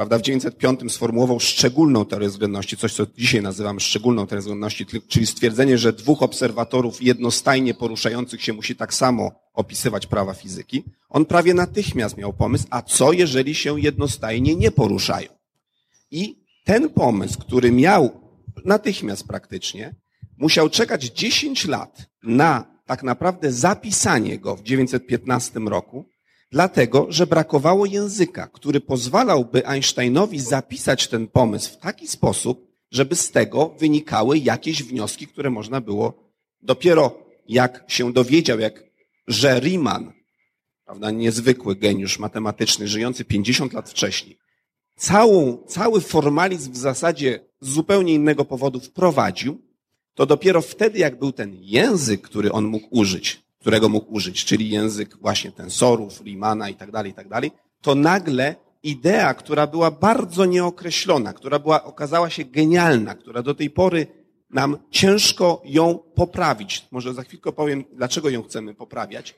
[0.00, 5.26] prawda, w 905 sformułował szczególną teorię względności, coś, co dzisiaj nazywamy szczególną teorią względności, czyli
[5.26, 10.84] stwierdzenie, że dwóch obserwatorów jednostajnie poruszających się musi tak samo opisywać prawa fizyki.
[11.08, 15.28] On prawie natychmiast miał pomysł, a co jeżeli się jednostajnie nie poruszają?
[16.10, 18.10] I ten pomysł, który miał
[18.64, 19.94] natychmiast praktycznie,
[20.38, 26.08] musiał czekać 10 lat na tak naprawdę zapisanie go w 915 roku,
[26.52, 33.30] Dlatego, że brakowało języka, który pozwalałby Einsteinowi zapisać ten pomysł w taki sposób, żeby z
[33.30, 36.30] tego wynikały jakieś wnioski, które można było
[36.62, 38.84] dopiero jak się dowiedział, jak
[39.28, 40.12] że Riemann,
[40.84, 44.38] prawda, niezwykły geniusz matematyczny, żyjący 50 lat wcześniej,
[44.96, 49.62] całą, cały formalizm w zasadzie z zupełnie innego powodu wprowadził,
[50.14, 54.70] to dopiero wtedy, jak był ten język, który on mógł użyć, którego mógł użyć, czyli
[54.70, 57.50] język właśnie tensorów, Riemanna i tak dalej, i tak dalej,
[57.80, 63.70] to nagle idea, która była bardzo nieokreślona, która była, okazała się genialna, która do tej
[63.70, 64.06] pory
[64.50, 66.86] nam ciężko ją poprawić.
[66.90, 69.34] Może za chwilkę powiem, dlaczego ją chcemy poprawiać.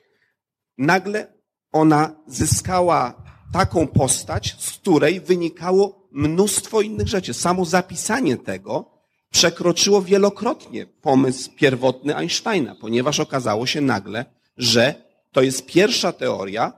[0.77, 1.33] Nagle
[1.71, 7.33] ona zyskała taką postać, z której wynikało mnóstwo innych rzeczy.
[7.33, 9.02] Samo zapisanie tego
[9.33, 14.25] przekroczyło wielokrotnie pomysł pierwotny Einsteina, ponieważ okazało się nagle,
[14.57, 14.95] że
[15.31, 16.73] to jest pierwsza teoria,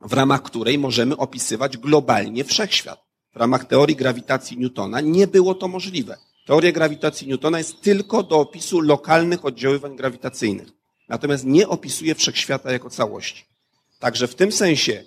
[0.00, 3.00] w ramach której możemy opisywać globalnie wszechświat.
[3.34, 6.16] W ramach teorii grawitacji Newtona nie było to możliwe.
[6.46, 10.68] Teoria grawitacji Newtona jest tylko do opisu lokalnych oddziaływań grawitacyjnych.
[11.08, 13.44] Natomiast nie opisuje wszechświata jako całości.
[13.98, 15.04] Także w tym sensie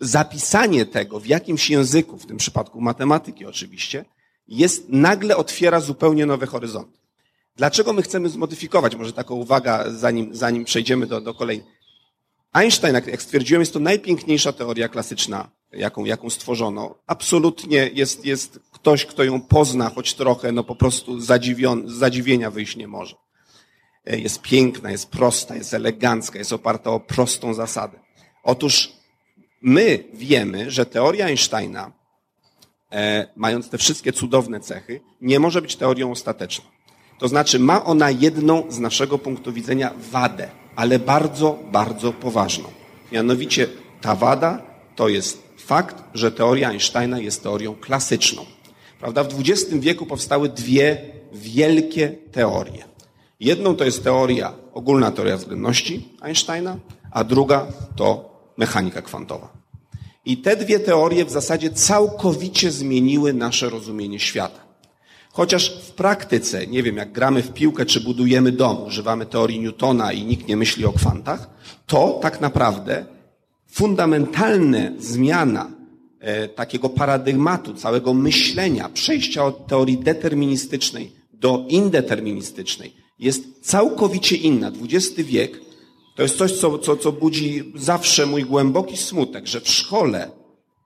[0.00, 4.04] zapisanie tego w jakimś języku, w tym przypadku matematyki oczywiście,
[4.50, 6.98] jest, nagle otwiera zupełnie nowe horyzonty.
[7.56, 8.96] Dlaczego my chcemy zmodyfikować?
[8.96, 11.66] Może taką uwaga, zanim, zanim przejdziemy do, do kolejnej.
[12.52, 16.94] Einstein, jak stwierdziłem, jest to najpiękniejsza teoria klasyczna, jaką, jaką stworzono.
[17.06, 22.76] Absolutnie jest, jest ktoś, kto ją pozna choć trochę, no po prostu zadziwion, zadziwienia wyjść
[22.76, 23.16] nie może.
[24.06, 27.98] E, jest piękna, jest prosta, jest elegancka, jest oparta o prostą zasadę.
[28.42, 28.92] Otóż
[29.62, 31.92] my wiemy, że teoria Einsteina
[33.36, 36.64] mając te wszystkie cudowne cechy, nie może być teorią ostateczną.
[37.18, 42.64] To znaczy, ma ona jedną z naszego punktu widzenia wadę, ale bardzo, bardzo poważną.
[43.12, 43.66] Mianowicie
[44.00, 44.62] ta wada
[44.96, 48.46] to jest fakt, że teoria Einsteina jest teorią klasyczną.
[49.00, 49.24] Prawda?
[49.24, 52.84] W XX wieku powstały dwie wielkie teorie.
[53.40, 56.78] Jedną to jest teoria, ogólna teoria względności Einsteina,
[57.10, 57.66] a druga
[57.96, 59.59] to mechanika kwantowa.
[60.30, 64.60] I te dwie teorie w zasadzie całkowicie zmieniły nasze rozumienie świata.
[65.32, 70.12] Chociaż w praktyce, nie wiem, jak gramy w piłkę czy budujemy dom, używamy teorii Newtona
[70.12, 71.50] i nikt nie myśli o kwantach,
[71.86, 73.06] to tak naprawdę
[73.70, 75.70] fundamentalna zmiana
[76.20, 84.72] e, takiego paradygmatu, całego myślenia, przejścia od teorii deterministycznej do indeterministycznej jest całkowicie inna.
[84.82, 85.69] XX wiek
[86.16, 90.30] to jest coś, co, co, co budzi zawsze mój głęboki smutek, że w szkole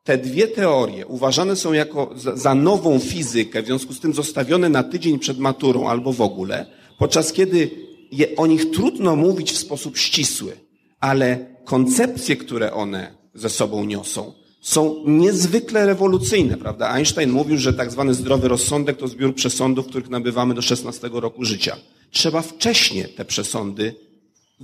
[0.04, 4.68] te dwie teorie uważane są jako za, za nową fizykę, w związku z tym zostawione
[4.68, 6.66] na tydzień przed maturą albo w ogóle,
[6.98, 7.70] podczas kiedy
[8.12, 10.52] je, o nich trudno mówić w sposób ścisły,
[11.00, 16.88] ale koncepcje, które one ze sobą niosą, są niezwykle rewolucyjne, prawda?
[16.88, 21.44] Einstein mówił, że tak zwany zdrowy rozsądek to zbiór przesądów, których nabywamy do 16 roku
[21.44, 21.76] życia.
[22.10, 23.94] Trzeba wcześniej te przesądy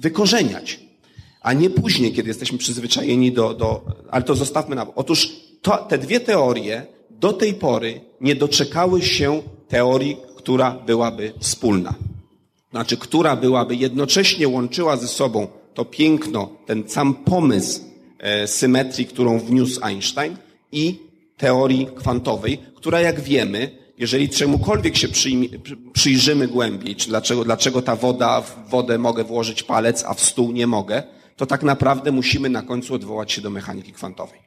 [0.01, 0.81] wykorzeniać,
[1.41, 5.33] a nie później, kiedy jesteśmy przyzwyczajeni do, do ale to zostawmy na Otóż
[5.63, 11.95] to, te dwie teorie do tej pory nie doczekały się teorii, która byłaby wspólna.
[12.71, 17.81] Znaczy, która byłaby jednocześnie łączyła ze sobą to piękno, ten sam pomysł
[18.19, 20.37] e, symetrii, którą wniósł Einstein
[20.73, 20.99] i
[21.37, 23.71] teorii kwantowej, która jak wiemy,
[24.01, 25.09] jeżeli czemukolwiek się
[25.93, 30.53] przyjrzymy głębiej, czy dlaczego, dlaczego ta woda, w wodę mogę włożyć palec, a w stół
[30.53, 31.03] nie mogę,
[31.37, 34.41] to tak naprawdę musimy na końcu odwołać się do mechaniki kwantowej.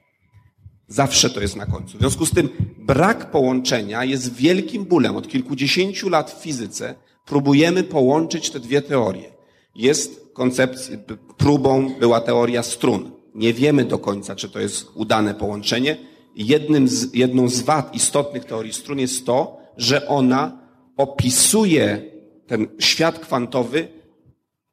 [0.87, 1.97] Zawsze to jest na końcu.
[1.97, 5.15] W związku z tym brak połączenia jest wielkim bólem.
[5.15, 6.95] Od kilkudziesięciu lat w fizyce
[7.25, 9.33] próbujemy połączyć te dwie teorie.
[9.75, 10.97] Jest koncepcja,
[11.37, 13.11] próbą była teoria strun.
[13.35, 16.12] Nie wiemy do końca, czy to jest udane połączenie.
[16.35, 20.59] Jednym z, jedną z wad istotnych teorii strun jest to, że ona
[20.97, 22.01] opisuje
[22.47, 23.87] ten świat kwantowy,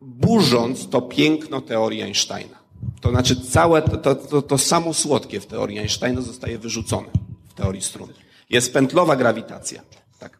[0.01, 2.61] burząc to piękno teorii Einsteina.
[3.01, 7.09] To znaczy całe to, to, to, samo słodkie w teorii Einsteina zostaje wyrzucone
[7.49, 8.09] w teorii strun.
[8.51, 9.83] Jest pętlowa grawitacja.
[10.19, 10.39] Tak.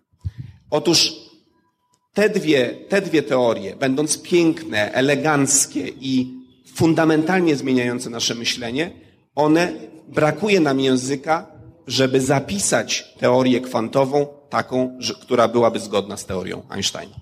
[0.71, 1.13] Otóż
[2.15, 6.41] te dwie, te dwie teorie, będąc piękne, eleganckie i
[6.75, 8.93] fundamentalnie zmieniające nasze myślenie,
[9.35, 9.73] one
[10.15, 11.47] brakuje nam języka,
[11.87, 17.15] żeby zapisać teorię kwantową taką, która byłaby zgodna z teorią Einsteina.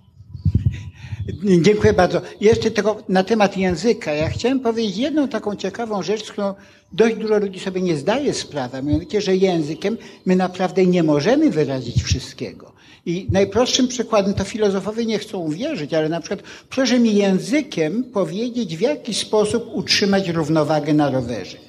[1.63, 2.21] Dziękuję bardzo.
[2.41, 4.13] Jeszcze tylko na temat języka.
[4.13, 6.55] Ja chciałem powiedzieć jedną taką ciekawą rzecz, którą
[6.93, 12.03] dość dużo ludzi sobie nie zdaje sprawy, mianowicie, że językiem my naprawdę nie możemy wyrazić
[12.03, 12.73] wszystkiego.
[13.07, 18.77] I najprostszym przykładem to filozofowie nie chcą uwierzyć, ale na przykład proszę mi językiem powiedzieć,
[18.77, 21.68] w jaki sposób utrzymać równowagę na rowerze.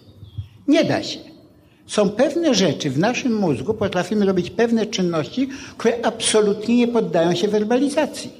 [0.70, 1.20] Nie da się.
[1.88, 7.48] Są pewne rzeczy w naszym mózgu, potrafimy robić pewne czynności, które absolutnie nie poddają się
[7.48, 8.32] werbalizacji.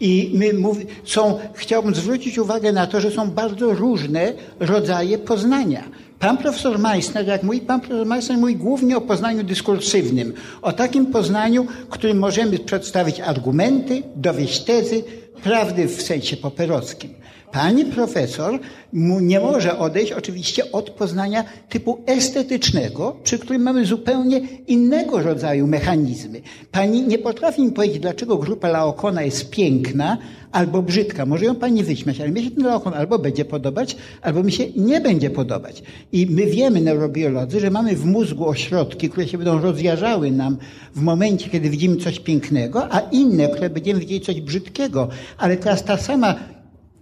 [0.00, 5.84] I my mówi, są, chciałbym zwrócić uwagę na to, że są bardzo różne rodzaje poznania.
[6.18, 11.06] Pan profesor Meissner, jak mówi, pan profesor Meissner mówi głównie o poznaniu dyskursywnym, o takim
[11.06, 15.04] poznaniu, którym możemy przedstawić argumenty, dowieść tezy,
[15.42, 17.21] prawdy w sensie poperowskim.
[17.52, 18.58] Pani profesor
[18.92, 26.40] nie może odejść oczywiście od poznania typu estetycznego, przy którym mamy zupełnie innego rodzaju mechanizmy.
[26.70, 30.18] Pani nie potrafi mi powiedzieć, dlaczego grupa Laokona jest piękna
[30.52, 31.26] albo brzydka.
[31.26, 34.64] Może ją pani wyśmiać, ale mi się ten Laokon albo będzie podobać, albo mi się
[34.76, 35.82] nie będzie podobać.
[36.12, 40.56] I my wiemy, neurobiolodzy, że mamy w mózgu ośrodki, które się będą rozjarzały nam
[40.94, 45.08] w momencie, kiedy widzimy coś pięknego, a inne, które będziemy widzieć coś brzydkiego.
[45.38, 46.34] Ale teraz ta sama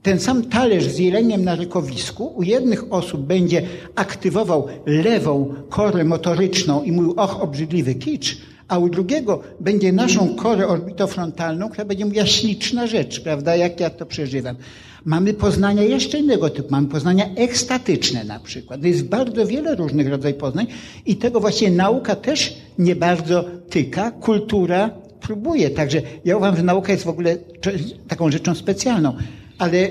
[0.02, 3.62] ten sam talerz z jeleniem na rykowisku u jednych osób będzie
[3.94, 8.38] aktywował lewą korę motoryczną i mówił, och, obrzydliwy kicz,
[8.68, 13.90] a u drugiego będzie naszą korę orbitofrontalną, która będzie mówiła śliczna rzecz, prawda, jak ja
[13.90, 14.56] to przeżywam.
[15.04, 18.84] Mamy poznania jeszcze innego typu, mamy poznania ekstatyczne na przykład.
[18.84, 20.66] Jest bardzo wiele różnych rodzajów poznań
[21.06, 24.90] i tego właśnie nauka też nie bardzo tyka, kultura
[25.20, 25.70] próbuje.
[25.70, 27.36] Także ja uważam, że nauka jest w ogóle
[28.08, 29.16] taką rzeczą specjalną
[29.60, 29.88] ale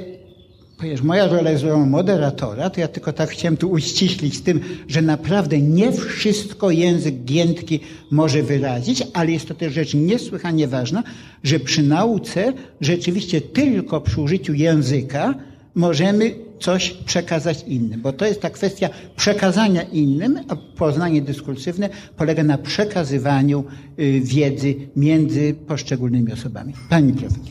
[0.77, 4.59] ponieważ moja rola jest rolą moderatora, to ja tylko tak chciałem tu uściślić z tym,
[4.87, 7.79] że naprawdę nie wszystko język giętki
[8.11, 11.03] może wyrazić, ale jest to też rzecz niesłychanie ważna,
[11.43, 15.35] że przy nauce rzeczywiście tylko przy użyciu języka
[15.75, 22.43] możemy coś przekazać innym, bo to jest ta kwestia przekazania innym, a poznanie dyskursywne polega
[22.43, 23.63] na przekazywaniu
[23.99, 26.73] y, wiedzy między poszczególnymi osobami.
[26.89, 27.43] Pani profesor.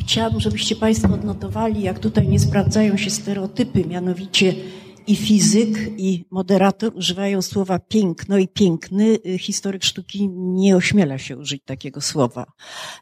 [0.00, 4.54] Y, Chciałabym, żebyście Państwo odnotowali, jak tutaj nie sprawdzają się stereotypy, mianowicie
[5.06, 9.18] i fizyk, i moderator używają słowa piękno i piękny.
[9.38, 12.46] Historyk sztuki nie ośmiela się użyć takiego słowa.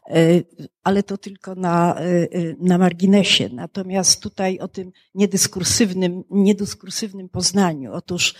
[0.09, 0.41] E,
[0.83, 2.27] ale to tylko na, e,
[2.59, 3.49] na marginesie.
[3.53, 7.93] Natomiast tutaj o tym niedyskursywnym, niedyskursywnym poznaniu.
[7.93, 8.35] Otóż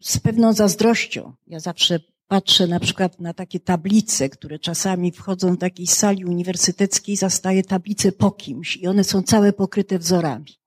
[0.00, 5.56] z pewną zazdrością, ja zawsze patrzę na przykład na takie tablice, które czasami wchodzą do
[5.56, 10.60] takiej sali uniwersyteckiej, zastaję tablice po kimś i one są całe pokryte wzorami.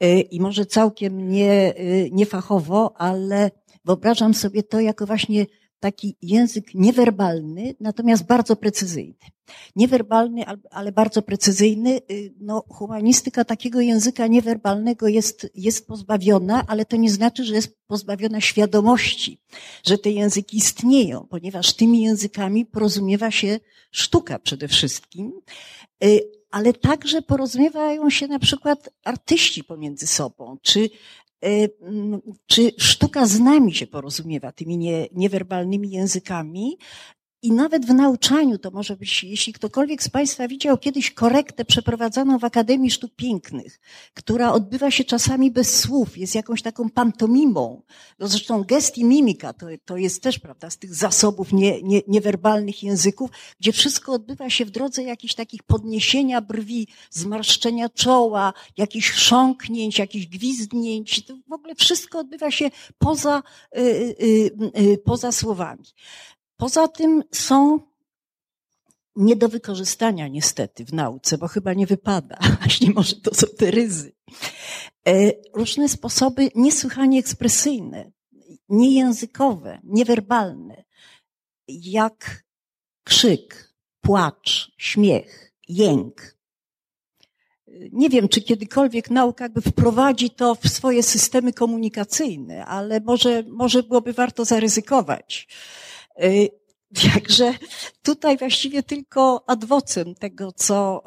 [0.00, 3.50] E, I może całkiem nie, e, nie fachowo, ale
[3.84, 5.46] wyobrażam sobie to jako właśnie
[5.80, 9.14] taki język niewerbalny, natomiast bardzo precyzyjny.
[9.76, 12.00] Niewerbalny, ale bardzo precyzyjny.
[12.10, 17.78] Y, no, humanistyka takiego języka niewerbalnego jest, jest pozbawiona, ale to nie znaczy, że jest
[17.86, 19.40] pozbawiona świadomości,
[19.86, 23.60] że te języki istnieją, ponieważ tymi językami porozumiewa się
[23.90, 25.32] sztuka przede wszystkim,
[26.04, 26.20] y,
[26.50, 30.90] ale także porozumiewają się na przykład artyści pomiędzy sobą, czy
[32.46, 36.78] czy sztuka z nami się porozumiewa tymi nie, niewerbalnymi językami,
[37.42, 42.38] i nawet w nauczaniu to może być, jeśli ktokolwiek z Państwa widział kiedyś korektę przeprowadzoną
[42.38, 43.80] w Akademii Sztuk Pięknych,
[44.14, 47.82] która odbywa się czasami bez słów, jest jakąś taką pantomimą.
[48.18, 52.00] No zresztą gest i mimika to, to jest też, prawda, z tych zasobów nie, nie,
[52.08, 53.30] niewerbalnych języków,
[53.60, 60.26] gdzie wszystko odbywa się w drodze jakichś takich podniesienia brwi, zmarszczenia czoła, jakichś chrząknięć, jakichś
[60.26, 61.26] gwizdnięć.
[61.26, 63.42] To w ogóle wszystko odbywa się poza,
[63.76, 65.84] yy, yy, yy, poza słowami.
[66.58, 67.80] Poza tym są
[69.16, 73.70] nie do wykorzystania niestety w nauce, bo chyba nie wypada, właśnie może to są te
[73.70, 74.12] ryzy.
[75.08, 78.10] E, różne sposoby niesłychanie ekspresyjne,
[78.68, 80.84] niejęzykowe, niewerbalne,
[81.68, 82.44] jak
[83.04, 86.38] krzyk, płacz, śmiech, jęk.
[87.92, 93.82] Nie wiem, czy kiedykolwiek nauka jakby wprowadzi to w swoje systemy komunikacyjne, ale może, może
[93.82, 95.48] byłoby warto zaryzykować.
[96.24, 96.48] Y,
[97.14, 97.54] także
[98.02, 101.02] tutaj właściwie tylko adwocem tego, co,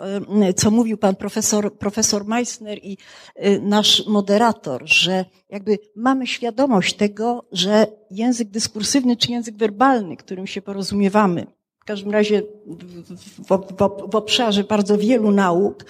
[0.50, 2.98] y, co mówił pan profesor, profesor Meissner i
[3.46, 10.48] y, nasz moderator, że jakby mamy świadomość tego, że język dyskursywny czy język werbalny, którym
[10.48, 11.48] się porozumiewamy,
[11.80, 15.86] w każdym razie w, w, w, w obszarze bardzo wielu nauk,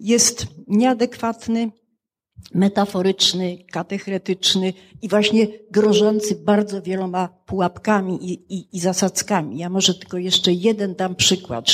[0.00, 1.70] jest nieadekwatny,
[2.54, 4.72] metaforyczny, katechretyczny
[5.02, 9.58] i właśnie grożący bardzo wieloma pułapkami i, i, i zasadzkami.
[9.58, 11.66] Ja może tylko jeszcze jeden dam przykład.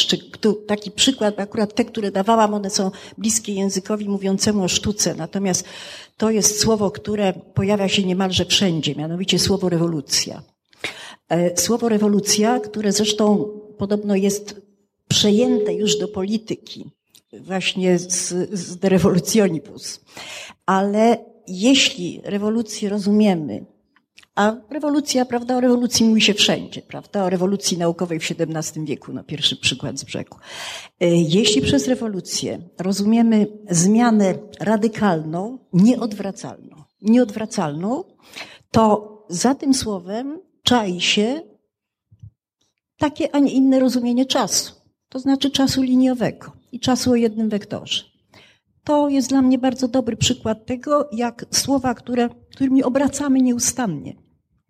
[0.67, 5.15] Taki przykład, akurat te, które dawałam, one są bliskie językowi mówiącemu o sztuce.
[5.15, 5.65] Natomiast
[6.17, 10.43] to jest słowo, które pojawia się niemalże wszędzie, mianowicie słowo rewolucja.
[11.29, 13.45] E, słowo rewolucja, które zresztą
[13.79, 14.63] podobno jest
[15.09, 16.91] przejęte już do polityki
[17.33, 20.01] właśnie z, z De Revolutionibus.
[20.67, 23.67] Ale jeśli rewolucję rozumiemy,
[24.35, 29.13] a rewolucja, prawda, o rewolucji mówi się wszędzie, prawda, o rewolucji naukowej w XVII wieku,
[29.13, 30.37] no pierwszy przykład z brzegu.
[31.01, 38.05] E, jeśli przez rewolucję rozumiemy zmianę radykalną, nieodwracalną, nieodwracalną,
[38.71, 41.43] to za tym słowem czai się
[42.99, 44.75] takie, a nie inne rozumienie czasu.
[45.09, 48.05] To znaczy czasu liniowego i czasu o jednym wektorze.
[48.85, 54.17] To jest dla mnie bardzo dobry przykład tego, jak słowa, które, którymi obracamy nieustannie,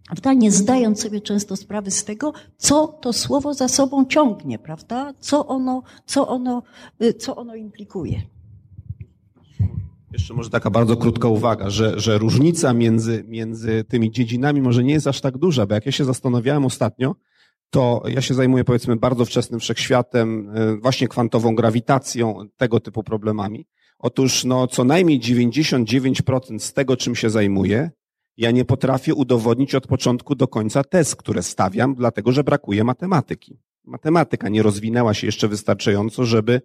[0.07, 0.33] prawda?
[0.33, 5.15] nie zdając sobie często sprawy z tego, co to słowo za sobą ciągnie, prawda?
[5.19, 6.63] Co ono, co ono,
[7.03, 8.23] y, co ono implikuje.
[10.13, 14.93] Jeszcze może taka bardzo krótka uwaga, że, że różnica między, między tymi dziedzinami może nie
[14.93, 17.15] jest aż tak duża, bo jak ja się zastanawiałem ostatnio,
[17.71, 23.67] to ja się zajmuję powiedzmy bardzo wczesnym wszechświatem, e, właśnie kwantową grawitacją, tego typu problemami.
[23.99, 27.91] Otóż no, co najmniej 99% z tego, czym się zajmuję,
[28.37, 33.59] ja nie potrafię udowodnić od początku do końca test, które stawiam, dlatego że brakuje matematyki.
[33.85, 36.63] Matematyka nie rozwinęła się jeszcze wystarczająco, żeby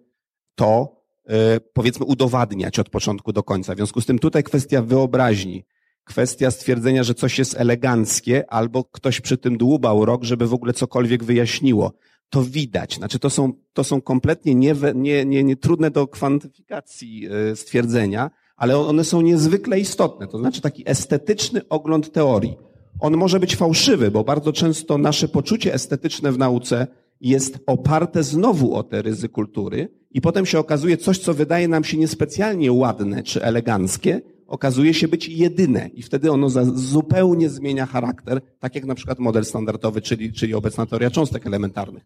[0.54, 0.96] to,
[1.28, 3.74] e, powiedzmy, udowadniać od początku do końca.
[3.74, 5.64] W związku z tym tutaj kwestia wyobraźni,
[6.06, 10.72] kwestia stwierdzenia, że coś jest eleganckie, albo ktoś przy tym dłubał rok, żeby w ogóle
[10.72, 11.92] cokolwiek wyjaśniło.
[12.30, 12.94] To widać.
[12.94, 18.30] Znaczy, to są, to są kompletnie nie, nie, nie, nie trudne do kwantyfikacji e, stwierdzenia,
[18.56, 20.26] ale one są niezwykle istotne.
[20.26, 22.56] To znaczy taki estetyczny ogląd teorii.
[23.00, 26.86] On może być fałszywy, bo bardzo często nasze poczucie estetyczne w nauce
[27.20, 31.84] jest oparte znowu o te ryzy kultury i potem się okazuje coś, co wydaje nam
[31.84, 38.40] się niespecjalnie ładne czy eleganckie, okazuje się być jedyne i wtedy ono zupełnie zmienia charakter,
[38.58, 42.04] tak jak na przykład model standardowy, czyli, czyli obecna teoria cząstek elementarnych,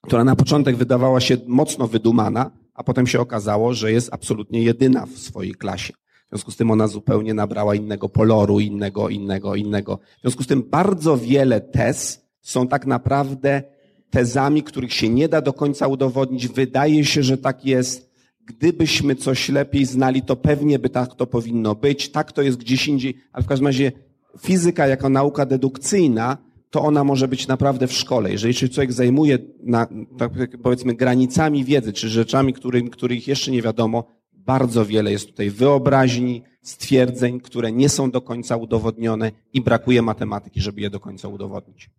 [0.00, 5.06] która na początek wydawała się mocno wydumana, a potem się okazało, że jest absolutnie jedyna
[5.06, 5.92] w swojej klasie.
[6.26, 9.98] W związku z tym ona zupełnie nabrała innego poloru, innego, innego, innego.
[10.18, 13.62] W związku z tym bardzo wiele tez są tak naprawdę
[14.10, 16.48] tezami, których się nie da do końca udowodnić.
[16.48, 18.11] Wydaje się, że tak jest,
[18.46, 22.88] gdybyśmy coś lepiej znali, to pewnie by tak to powinno być, tak to jest gdzieś
[22.88, 23.92] indziej, ale w każdym razie
[24.40, 26.38] fizyka jako nauka dedukcyjna,
[26.70, 28.32] to ona może być naprawdę w szkole.
[28.32, 29.86] Jeżeli się człowiek zajmuje, na,
[30.18, 30.32] tak
[30.62, 36.42] powiedzmy, granicami wiedzy, czy rzeczami, którym, których jeszcze nie wiadomo, bardzo wiele jest tutaj wyobraźni,
[36.62, 41.90] stwierdzeń, które nie są do końca udowodnione i brakuje matematyki, żeby je do końca udowodnić.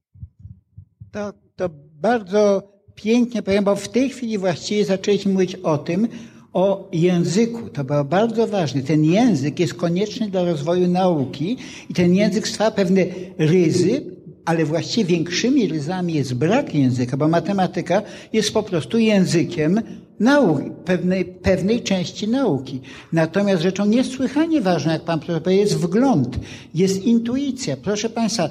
[1.12, 1.70] To, to
[2.02, 6.08] bardzo pięknie powiem, bo w tej chwili właściwie zaczęliśmy mówić o tym,
[6.54, 7.70] o języku.
[7.70, 8.82] To było bardzo ważne.
[8.82, 11.58] Ten język jest konieczny dla rozwoju nauki
[11.90, 13.06] i ten język stwarza pewne
[13.38, 14.02] ryzy,
[14.46, 18.02] ale właściwie większymi ryzami jest brak języka, bo matematyka
[18.34, 19.82] jest po prostu językiem
[20.20, 22.82] nauki, pewnej, pewnej części nauki.
[23.14, 26.40] Natomiast rzeczą niesłychanie ważną, jak pan profesor jest wgląd,
[26.76, 27.78] jest intuicja.
[27.78, 28.50] Proszę państwa,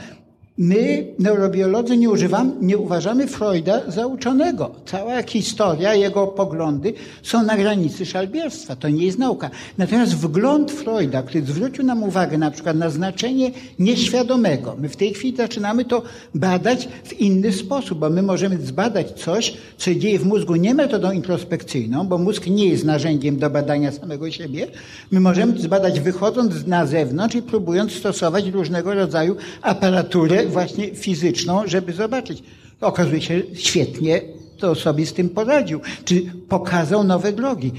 [0.62, 4.70] My, neurobiolodzy, nie, używamy, nie uważamy Freuda za uczonego.
[4.86, 6.92] Cała historia, jego poglądy
[7.22, 8.76] są na granicy szalbierstwa.
[8.76, 9.50] To nie jest nauka.
[9.78, 15.14] Natomiast wgląd Freuda, który zwrócił nam uwagę na przykład na znaczenie nieświadomego, my w tej
[15.14, 16.02] chwili zaczynamy to
[16.34, 21.12] badać w inny sposób, bo my możemy zbadać coś, co dzieje w mózgu nie metodą
[21.12, 24.66] introspekcyjną, bo mózg nie jest narzędziem do badania samego siebie.
[25.10, 31.92] My możemy zbadać wychodząc na zewnątrz i próbując stosować różnego rodzaju aparaturę właśnie fizyczną, żeby
[31.92, 32.42] zobaczyć.
[32.80, 34.20] Okazuje się, świetnie
[34.62, 37.72] to sobie z tym poradził, czy pokazał nowe drogi.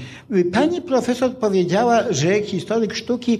[0.52, 3.38] Pani profesor powiedziała, że historyk sztuki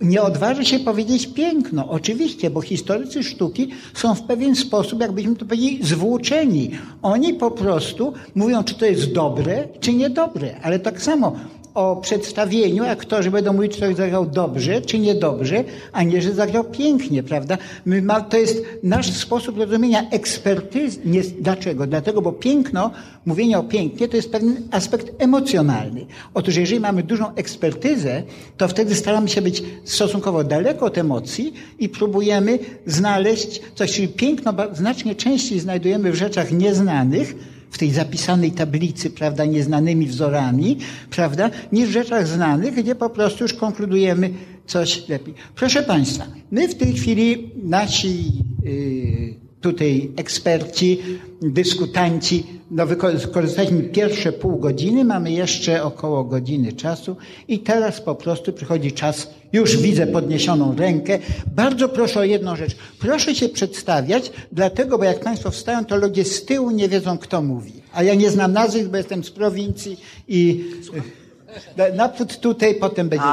[0.00, 1.88] nie odważy się powiedzieć piękno.
[1.88, 6.70] Oczywiście, bo historycy sztuki są w pewien sposób, jakbyśmy to powiedzieli, zwłóczeni.
[7.02, 10.56] Oni po prostu mówią, czy to jest dobre, czy niedobre.
[10.62, 11.36] Ale tak samo
[11.76, 17.22] o przedstawieniu, aktorzy będą mówić, czy zagrał dobrze, czy niedobrze, a nie, że zagrał pięknie,
[17.22, 17.58] prawda?
[17.86, 20.98] Ma, to jest nasz sposób rozumienia ekspertyzy.
[21.04, 21.86] Nie, dlaczego?
[21.86, 22.90] Dlatego, bo piękno,
[23.26, 26.06] mówienie o pięknie, to jest pewien aspekt emocjonalny.
[26.34, 28.22] Otóż, jeżeli mamy dużą ekspertyzę,
[28.56, 34.52] to wtedy staramy się być stosunkowo daleko od emocji i próbujemy znaleźć coś, czyli piękno
[34.72, 40.78] znacznie częściej znajdujemy w rzeczach nieznanych, w tej zapisanej tablicy, prawda, nieznanymi wzorami,
[41.10, 44.30] prawda, niż w rzeczach znanych, gdzie po prostu już konkludujemy
[44.66, 45.34] coś lepiej.
[45.54, 48.24] Proszę Państwa, my w tej chwili, nasi
[48.64, 50.98] yy, tutaj eksperci,
[51.42, 57.16] dyskutanci, no wykorzystaliśmy pierwsze pół godziny, mamy jeszcze około godziny czasu
[57.48, 61.18] i teraz po prostu przychodzi czas, już widzę podniesioną rękę.
[61.54, 62.76] Bardzo proszę o jedną rzecz.
[62.98, 67.42] Proszę się przedstawiać, dlatego, bo jak Państwo wstają, to ludzie z tyłu nie wiedzą, kto
[67.42, 67.72] mówi.
[67.92, 70.64] A ja nie znam nazwisk, bo jestem z prowincji i
[71.76, 73.26] e, napód tutaj, potem będzie.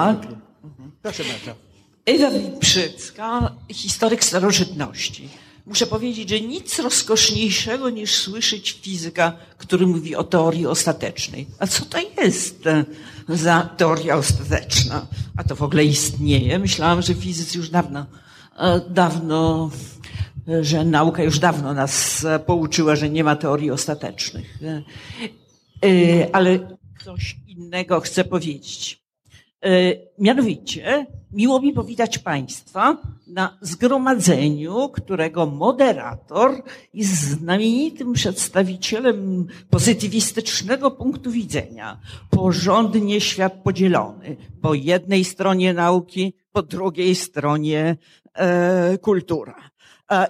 [1.01, 1.59] Proszę bardzo.
[2.05, 5.29] Ewa Wiprzycka, historyk starożytności.
[5.65, 11.47] Muszę powiedzieć, że nic rozkoszniejszego niż słyszeć fizyka, który mówi o teorii ostatecznej.
[11.59, 12.85] A co to jest e,
[13.29, 15.07] za teoria ostateczna?
[15.37, 16.59] A to w ogóle istnieje.
[16.59, 18.05] Myślałam, że fizycy już dawno,
[18.59, 19.71] e, dawno,
[20.47, 24.59] e, że nauka już dawno nas pouczyła, że nie ma teorii ostatecznych.
[26.33, 29.02] Ale coś innego chcę powiedzieć.
[29.63, 32.97] E, mianowicie, miło mi powitać Państwa
[33.27, 41.99] na zgromadzeniu, którego moderator jest znamienitym przedstawicielem pozytywistycznego punktu widzenia.
[42.29, 44.35] Porządnie świat podzielony.
[44.61, 47.97] Po jednej stronie nauki, po drugiej stronie
[48.33, 49.55] e, kultura.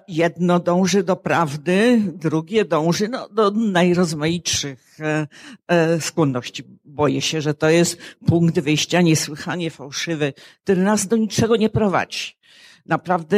[0.08, 5.28] Jedno dąży do prawdy, drugie dąży no, do najrozmaitszych e,
[5.68, 6.64] e, skłonności.
[6.86, 12.38] Boję się, że to jest punkt wyjścia niesłychanie fałszywy, który nas do niczego nie prowadzi.
[12.86, 13.38] Naprawdę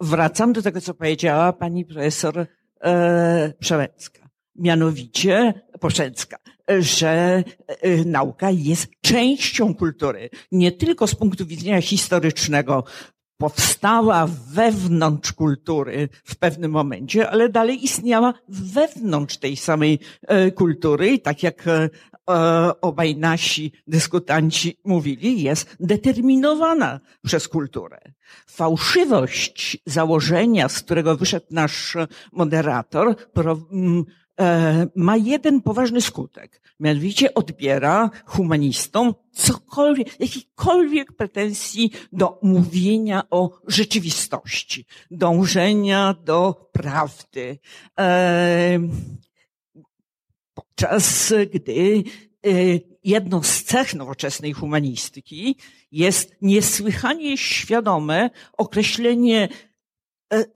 [0.00, 2.46] wracam do tego, co powiedziała pani profesor
[2.80, 4.28] e, Przełęcka.
[4.56, 6.36] Mianowicie, Poszecka,
[6.78, 7.44] że
[8.06, 10.30] nauka jest częścią kultury.
[10.52, 12.84] Nie tylko z punktu widzenia historycznego,
[13.38, 21.42] powstała wewnątrz kultury w pewnym momencie, ale dalej istniała wewnątrz tej samej e, kultury tak
[21.42, 21.90] jak e,
[22.80, 27.98] obaj nasi dyskutanci mówili, jest determinowana przez kulturę.
[28.46, 31.96] Fałszywość założenia, z którego wyszedł nasz
[32.32, 34.04] moderator, E,
[34.94, 36.60] ma jeden poważny skutek.
[36.80, 47.58] Mianowicie odbiera humanistom cokolwiek, jakikolwiek pretensji do mówienia o rzeczywistości, dążenia do prawdy.
[47.98, 48.78] E,
[50.54, 52.04] podczas gdy
[52.46, 52.50] e,
[53.04, 55.56] jedną z cech nowoczesnej humanistyki
[55.92, 59.67] jest niesłychanie świadome określenie E,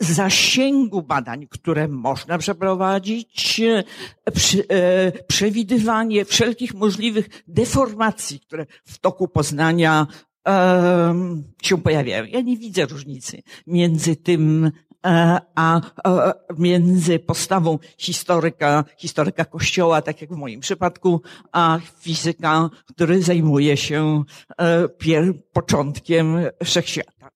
[0.00, 3.84] zasięgu badań, które można przeprowadzić, e,
[4.70, 10.06] e, przewidywanie wszelkich możliwych deformacji, które w toku poznania
[11.62, 12.24] się pojawiają.
[12.24, 14.70] Ja nie widzę różnicy między tym,
[15.54, 15.80] a
[16.58, 24.24] między postawą historyka, historyka kościoła, tak jak w moim przypadku, a fizyka, który zajmuje się
[25.52, 27.30] początkiem wszechświata.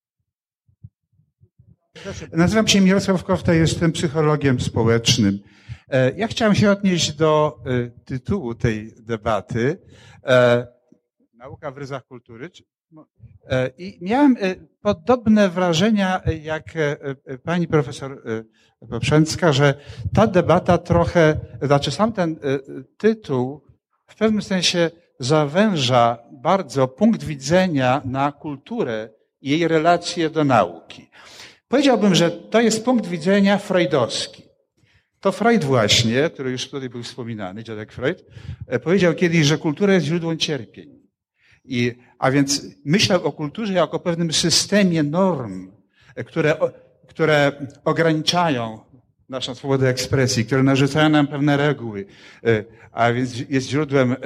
[2.33, 5.39] Nazywam się Mirosław Kofta, jestem psychologiem społecznym.
[5.89, 9.79] E, ja chciałem się odnieść do e, tytułu tej debaty.
[10.25, 10.67] E,
[11.35, 12.51] Nauka w ryzach kultury.
[13.79, 14.37] I miałem
[14.81, 16.75] podobne wrażenia jak
[17.43, 18.23] pani profesor
[18.91, 19.75] Poprzęcka, że
[20.15, 22.37] ta debata trochę, znaczy sam ten
[22.97, 23.63] tytuł
[24.07, 24.91] w pewnym sensie
[25.21, 29.09] zawęża bardzo punkt widzenia na kulturę
[29.41, 31.11] i jej relacje do nauki.
[31.69, 34.43] Powiedziałbym, że to jest punkt widzenia freudowski.
[35.21, 38.25] To Freud właśnie, który już tutaj był wspominany, dziadek Freud,
[38.67, 40.99] e, powiedział kiedyś, że kultura jest źródłem cierpień.
[41.65, 45.71] I, a więc myślał o kulturze jako o pewnym systemie norm,
[46.15, 46.57] e, które,
[47.09, 47.53] które
[47.85, 48.81] ograniczają
[49.29, 52.07] naszą swobodę ekspresji, które narzucają nam pewne reguły,
[52.45, 54.17] e, a więc jest źródłem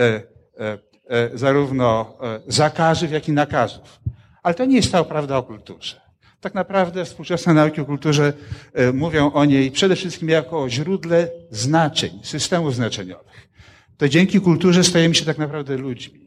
[1.34, 4.00] zarówno zakazów, jak i nakazów.
[4.42, 6.09] Ale to nie jest cała prawda o kulturze.
[6.40, 8.32] Tak naprawdę współczesne nauki o kulturze
[8.72, 13.48] e, mówią o niej przede wszystkim jako o źródle znaczeń, systemów znaczeniowych.
[13.96, 16.20] To dzięki kulturze stajemy się tak naprawdę ludźmi,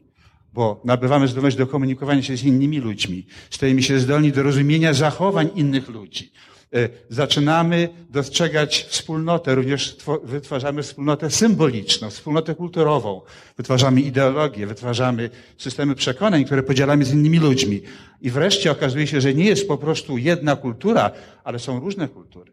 [0.52, 5.50] bo nabywamy zdolność do komunikowania się z innymi ludźmi, stajemy się zdolni do rozumienia zachowań
[5.54, 6.32] innych ludzi.
[6.74, 13.20] E, zaczynamy dostrzegać wspólnotę, również wytwarzamy wspólnotę symboliczną, wspólnotę kulturową,
[13.56, 17.82] wytwarzamy ideologię, wytwarzamy systemy przekonań, które podzielamy z innymi ludźmi.
[18.20, 21.10] I wreszcie okazuje się, że nie jest po prostu jedna kultura,
[21.44, 22.52] ale są różne kultury,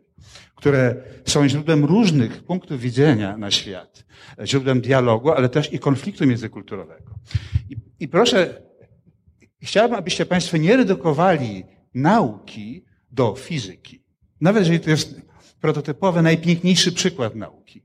[0.56, 0.96] które
[1.26, 4.06] są źródłem różnych punktów widzenia na świat,
[4.46, 7.16] źródłem dialogu, ale też i konfliktu międzykulturowego.
[7.70, 8.62] I, i proszę,
[9.62, 11.64] chciałbym, abyście Państwo nie redukowali
[11.94, 14.01] nauki do fizyki.
[14.42, 15.22] Nawet jeżeli to jest
[15.62, 17.84] prototypowy, najpiękniejszy przykład nauki.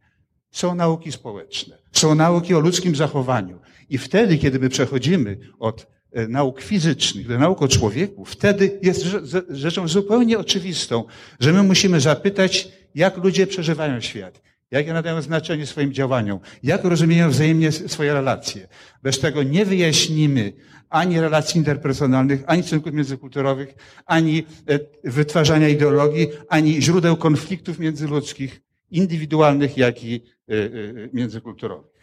[0.50, 3.60] Są nauki społeczne, są nauki o ludzkim zachowaniu.
[3.90, 9.06] I wtedy, kiedy my przechodzimy od e, nauk fizycznych do nauk o człowieku, wtedy jest
[9.48, 11.04] rzeczą zupełnie oczywistą,
[11.40, 17.30] że my musimy zapytać, jak ludzie przeżywają świat, jakie nadają znaczenie swoim działaniom, jak rozumieją
[17.30, 18.68] wzajemnie swoje relacje.
[19.02, 20.52] Bez tego nie wyjaśnimy
[20.88, 23.74] ani relacji interpersonalnych, ani stosunków międzykulturowych,
[24.06, 30.68] ani e, wytwarzania ideologii, ani źródeł konfliktów międzyludzkich, indywidualnych, jak i e, e,
[31.12, 31.96] międzykulturowych.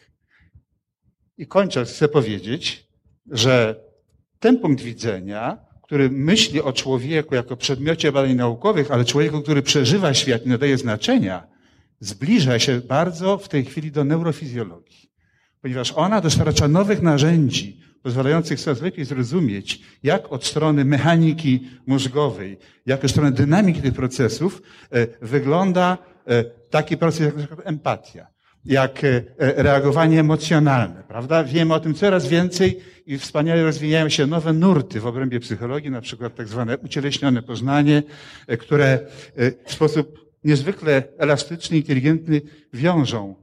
[1.37, 2.87] I kończąc, chcę powiedzieć,
[3.31, 3.83] że
[4.39, 10.13] ten punkt widzenia, który myśli o człowieku jako przedmiocie badań naukowych, ale człowieku, który przeżywa
[10.13, 11.52] świat i nadaje znaczenia,
[11.99, 15.11] zbliża się bardzo w tej chwili do neurofizjologii,
[15.61, 23.03] ponieważ ona dostarcza nowych narzędzi pozwalających coraz lepiej zrozumieć, jak od strony mechaniki mózgowej, jak
[23.03, 28.27] od strony dynamiki tych procesów e, wygląda e, taki proces jak przykład empatia,
[28.65, 31.43] jak e, reagowanie emocjonalne, prawda?
[31.43, 36.01] Wiemy o tym coraz więcej i wspaniale rozwijają się nowe nurty w obrębie psychologii, na
[36.01, 38.03] przykład tak zwane ucieleśnione poznanie,
[38.59, 38.99] które
[39.65, 42.41] w sposób niezwykle elastyczny, inteligentny
[42.73, 43.35] wiążą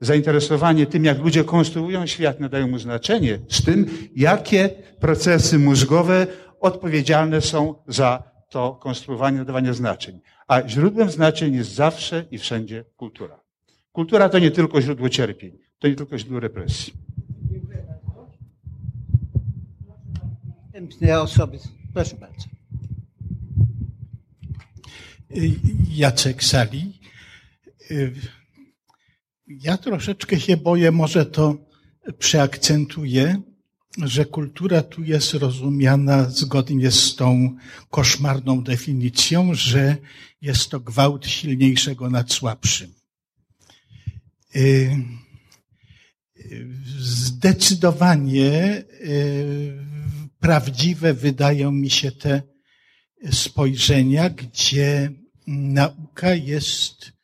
[0.00, 3.86] zainteresowanie tym, jak ludzie konstruują świat, nadają mu znaczenie, z tym,
[4.16, 4.68] jakie
[5.00, 6.26] procesy mózgowe
[6.60, 10.20] odpowiedzialne są za to konstruowanie, nadawanie znaczeń.
[10.48, 13.40] A źródłem znaczeń jest zawsze i wszędzie kultura.
[13.92, 16.92] Kultura to nie tylko źródło cierpień, to nie tylko źródło represji.
[20.64, 21.58] Następne osoby.
[21.94, 22.57] Proszę bardzo.
[25.88, 27.00] Jacek Sali.
[29.46, 31.68] Ja troszeczkę się boję, może to
[32.18, 33.42] przeakcentuję,
[34.04, 37.56] że kultura tu jest rozumiana zgodnie z tą
[37.90, 39.96] koszmarną definicją, że
[40.40, 42.94] jest to gwałt silniejszego nad słabszym.
[44.56, 44.96] Y,
[46.98, 49.78] zdecydowanie y,
[50.40, 52.42] prawdziwe wydają mi się te
[53.30, 55.10] spojrzenia, gdzie
[55.48, 57.18] nauka jest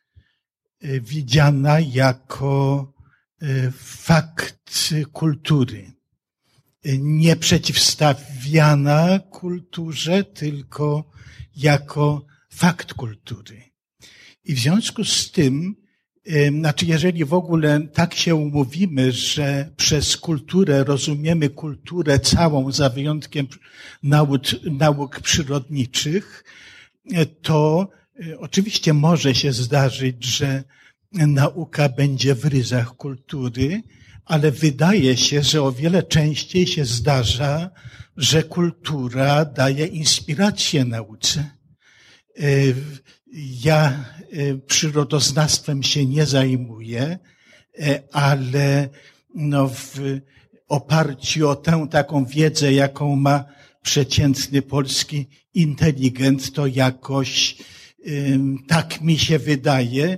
[0.85, 2.93] E, widziana jako
[3.41, 5.91] e, fakt kultury.
[6.83, 11.11] E, nie przeciwstawiana kulturze, tylko
[11.55, 13.63] jako fakt kultury.
[14.43, 15.75] I w związku z tym,
[16.59, 23.47] znaczy jeżeli w ogóle tak się umówimy, że przez kulturę rozumiemy kulturę całą za wyjątkiem
[24.03, 26.43] nauk, nauk przyrodniczych,
[27.41, 27.89] to
[28.37, 30.63] oczywiście może się zdarzyć, że
[31.11, 33.81] nauka będzie w ryzach kultury,
[34.25, 37.69] ale wydaje się, że o wiele częściej się zdarza,
[38.17, 41.49] że kultura daje inspirację nauce.
[42.39, 42.75] Y,
[43.63, 47.19] ja y, przyrodoznawstwem się nie zajmuję,
[48.11, 48.89] ale
[49.35, 49.99] no w
[50.67, 53.45] oparciu o tę taką wiedzę, jaką ma
[53.81, 57.57] przeciętny polski inteligent, to jakoś
[58.67, 60.17] tak mi się wydaje,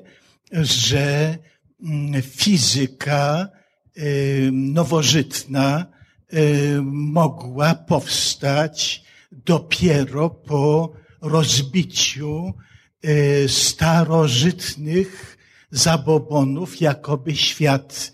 [0.52, 1.38] że
[1.84, 3.50] mm, fizyka
[4.52, 5.86] nowożytna
[6.92, 12.54] mogła powstać dopiero po rozbiciu
[13.48, 15.38] starożytnych
[15.72, 18.12] zabobonów, jakoby świat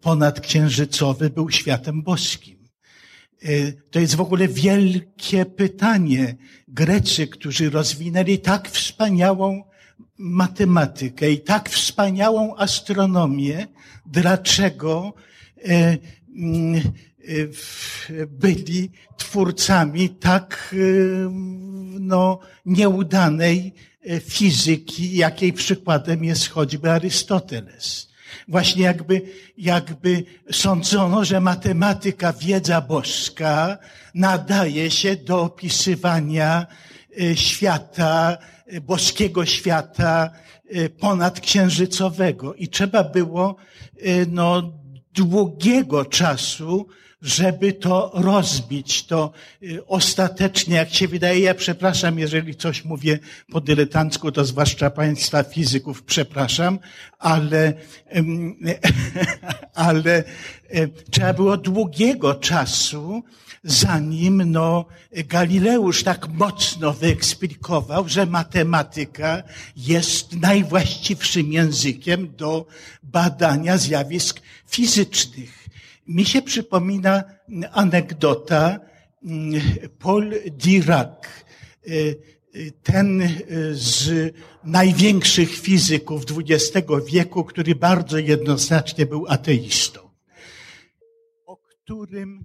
[0.00, 2.55] ponadksiężycowy był światem boskim.
[3.90, 6.36] To jest w ogóle wielkie pytanie.
[6.68, 9.64] Grecy, którzy rozwinęli tak wspaniałą
[10.18, 13.66] matematykę i tak wspaniałą astronomię,
[14.06, 15.14] dlaczego
[15.64, 20.74] mm, e, byli twórcami tak
[22.00, 23.74] no, nieudanej
[24.20, 28.15] fizyki, jakiej przykładem jest choćby Arystoteles.
[28.48, 29.22] Właśnie jakby,
[29.58, 33.78] jakby sądzono, że matematyka, wiedza boska
[34.14, 36.66] nadaje się do opisywania
[37.34, 38.38] świata,
[38.82, 40.30] boskiego świata
[40.76, 42.54] y, ponadksiężycowego.
[42.54, 43.56] I trzeba było
[44.06, 44.72] y, no,
[45.14, 46.86] długiego czasu,
[47.22, 49.06] żeby to rozbić.
[49.06, 53.18] To y, ostatecznie, jak się wydaje, ja przepraszam, jeżeli coś mówię
[53.52, 56.78] po dyletancku, to zwłaszcza Państwa fizyków przepraszam,
[57.18, 57.72] ale,
[59.74, 60.24] ale
[61.10, 63.22] trzeba było długiego czasu,
[63.64, 69.42] zanim no, Galileusz tak mocno wyeksplikował, że matematyka
[69.76, 72.66] jest najwłaściwszym językiem do
[73.02, 75.65] badania zjawisk fizycznych.
[76.08, 77.24] Mi się przypomina
[77.72, 78.80] anegdota
[79.24, 79.62] mm,
[79.98, 81.26] Paul Dirac,
[82.82, 83.28] ten
[83.72, 84.34] z
[84.64, 90.00] największych fizyków XX wieku, który bardzo jednoznacznie był ateistą,
[91.46, 92.44] o którym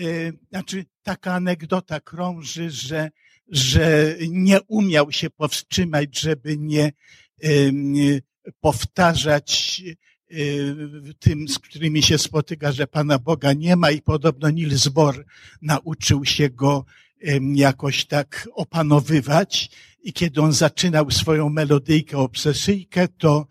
[0.00, 3.10] Y, znaczy taka anegdota krąży, że,
[3.48, 6.92] że nie umiał się powstrzymać, żeby nie
[8.60, 9.96] powtarzać y,
[11.18, 15.24] tym, z którymi się spotyka, że Pana Boga nie ma i podobno Niels Bohr
[15.62, 16.84] nauczył się go
[17.54, 19.70] jakoś tak opanowywać
[20.02, 23.46] i kiedy on zaczynał swoją melodyjkę, obsesyjkę, to,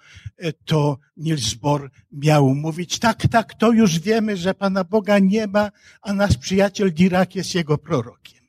[0.66, 5.72] to Niels Bohr miał mówić, tak, tak, to już wiemy, że Pana Boga nie ma,
[6.02, 8.40] a nasz przyjaciel Dirac jest jego prorokiem.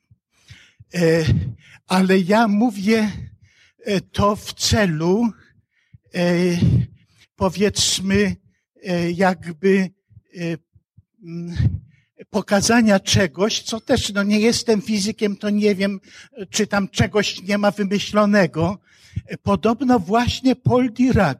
[0.93, 1.23] E,
[1.87, 3.11] ale ja mówię
[3.85, 5.31] e, to w celu,
[6.15, 6.23] e,
[7.41, 8.35] powiedzmy,
[9.13, 9.89] jakby
[12.29, 15.99] pokazania czegoś, co też, no nie jestem fizykiem, to nie wiem,
[16.49, 18.79] czy tam czegoś nie ma wymyślonego.
[19.43, 21.39] Podobno właśnie Paul Dirac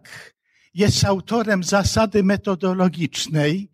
[0.74, 3.72] jest autorem zasady metodologicznej,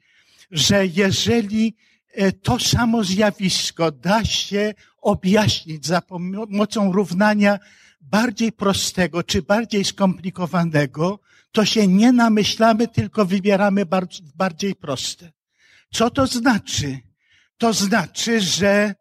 [0.52, 1.76] że jeżeli
[2.14, 7.60] e, to samo zjawisko da się objaśnić za pomocą równania
[8.02, 11.20] bardziej prostego czy bardziej skomplikowanego,
[11.52, 13.84] to się nie namyślamy, tylko wybieramy
[14.36, 15.32] bardziej proste.
[15.94, 17.00] Co to znaczy?
[17.58, 18.96] To znaczy, że,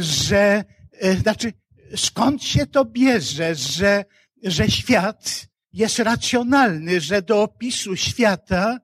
[0.00, 1.52] że, e, znaczy,
[1.96, 4.04] skąd się to bierze, że,
[4.42, 8.78] że świat jest racjonalny, że do opisu świata,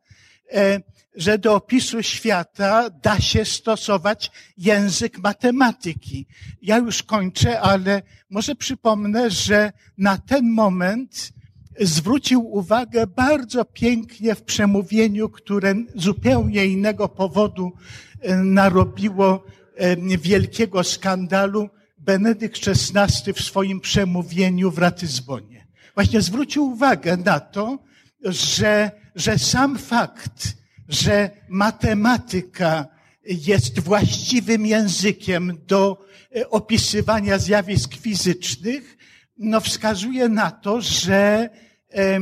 [0.52, 0.80] e,
[1.14, 6.26] że do opisu świata da się stosować język matematyki.
[6.62, 11.32] Ja już kończę, ale może przypomnę, że na ten moment
[11.80, 17.72] zwrócił uwagę bardzo pięknie w przemówieniu, które zupełnie innego powodu
[18.20, 19.44] e, narobiło
[19.76, 25.66] e, wielkiego skandalu Benedykt XVI w swoim przemówieniu w Ratyzbonie.
[25.94, 27.78] Właśnie zwrócił uwagę na to,
[28.24, 32.86] że, że sam fakt, że matematyka
[33.24, 36.06] jest właściwym językiem do
[36.36, 38.96] e, opisywania zjawisk fizycznych,
[39.38, 41.48] no wskazuje na to, że
[41.94, 42.20] e,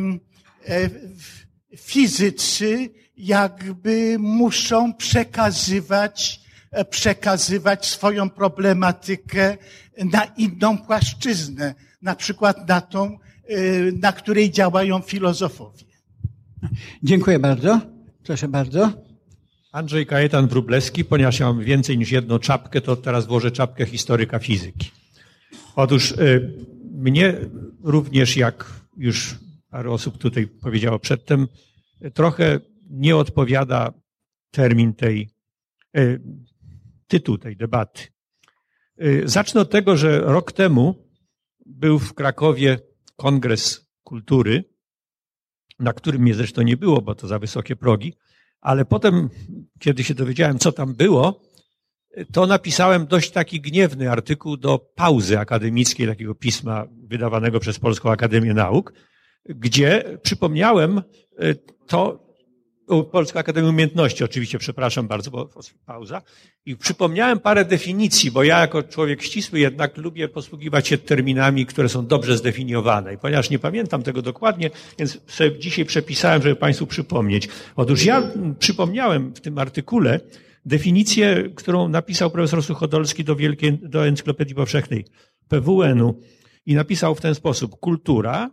[1.76, 6.40] fizycy jakby muszą przekazywać,
[6.70, 9.56] e, przekazywać swoją problematykę
[9.98, 13.18] na inną płaszczyznę, na przykład na tą,
[14.02, 15.84] na której działają filozofowie.
[17.02, 17.80] Dziękuję bardzo.
[18.24, 18.92] Proszę bardzo.
[19.72, 24.38] Andrzej Kajetan Wróblewski, ponieważ ja mam więcej niż jedną czapkę, to teraz włożę czapkę historyka
[24.38, 24.90] fizyki.
[25.76, 26.14] Otóż
[26.90, 27.36] mnie
[27.82, 29.34] również, jak już
[29.70, 31.48] parę osób tutaj powiedziało przedtem,
[32.14, 32.60] trochę
[32.90, 33.92] nie odpowiada
[34.50, 35.30] termin tej,
[35.96, 36.18] e,
[37.06, 38.02] tytuł tej debaty.
[38.98, 41.08] E, zacznę od tego, że rok temu
[41.66, 42.78] był w Krakowie
[43.16, 44.64] kongres kultury,
[45.80, 48.14] na którym mnie zresztą nie było, bo to za wysokie progi,
[48.60, 49.30] ale potem,
[49.78, 51.40] kiedy się dowiedziałem, co tam było,
[52.32, 58.54] to napisałem dość taki gniewny artykuł do pauzy akademickiej takiego pisma wydawanego przez Polską Akademię
[58.54, 58.92] Nauk,
[59.44, 60.98] gdzie przypomniałem
[61.38, 61.54] e,
[61.86, 62.29] to,
[63.12, 65.51] Polską Akademię Umiejętności, oczywiście, przepraszam bardzo, bo
[65.86, 66.22] pauza.
[66.66, 71.88] I przypomniałem parę definicji, bo ja jako człowiek ścisły jednak lubię posługiwać się terminami, które
[71.88, 73.14] są dobrze zdefiniowane.
[73.14, 77.49] I ponieważ nie pamiętam tego dokładnie, więc sobie dzisiaj przepisałem, żeby Państwu przypomnieć.
[77.76, 78.22] Otóż ja
[78.59, 80.20] przypomniałem w tym artykule
[80.64, 85.05] definicję, którą napisał profesor Suchodolski do, Wielkiej, do Encyklopedii Powszechnej
[85.49, 86.20] PWN-u
[86.66, 87.80] i napisał w ten sposób.
[87.80, 88.51] Kultura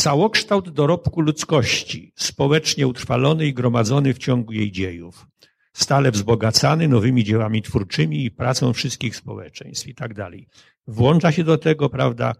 [0.00, 5.26] całokształt dorobku ludzkości, społecznie utrwalony i gromadzony w ciągu jej dziejów,
[5.72, 10.48] stale wzbogacany nowymi dziełami twórczymi i pracą wszystkich społeczeństw i tak dalej.
[10.86, 12.34] Włącza się do tego, prawda,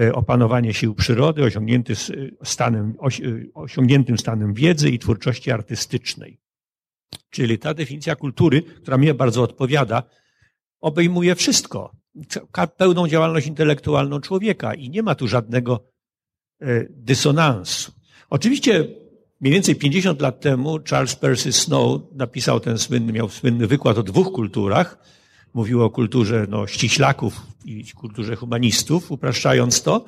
[0.00, 1.94] e, opanowanie sił przyrody, osiągnięty
[2.44, 3.08] stanem, e,
[3.54, 6.40] osiągniętym stanem wiedzy i twórczości artystycznej.
[7.30, 10.02] Czyli ta definicja kultury, która mnie bardzo odpowiada,
[10.80, 11.92] obejmuje wszystko.
[12.76, 15.91] Pełną działalność intelektualną człowieka i nie ma tu żadnego E,
[16.90, 17.92] dysonansu.
[18.30, 18.88] Oczywiście
[19.40, 24.02] mniej więcej 50 lat temu Charles Percy Snow napisał ten słynny, miał słynny wykład o
[24.02, 24.98] dwóch kulturach.
[25.54, 30.04] Mówił o kulturze no, ściślaków i kulturze humanistów, upraszczając to.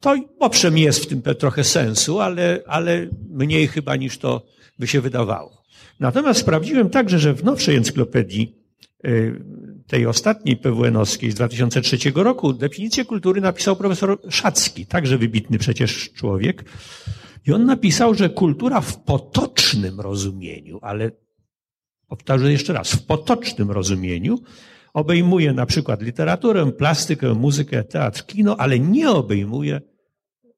[0.00, 4.46] To owszem jest w tym trochę sensu, ale, ale mniej chyba niż to
[4.78, 5.62] by się wydawało.
[6.00, 8.65] Natomiast sprawdziłem także, że w nowszej encyklopedii e,
[9.86, 16.64] tej ostatniej PWN-owskiej z 2003 roku definicję kultury napisał profesor Szacki, także wybitny przecież człowiek.
[17.46, 21.10] I on napisał, że kultura w potocznym rozumieniu, ale
[22.08, 24.38] powtarzam jeszcze raz, w potocznym rozumieniu
[24.94, 29.80] obejmuje na przykład literaturę, plastykę, muzykę, teatr, kino, ale nie obejmuje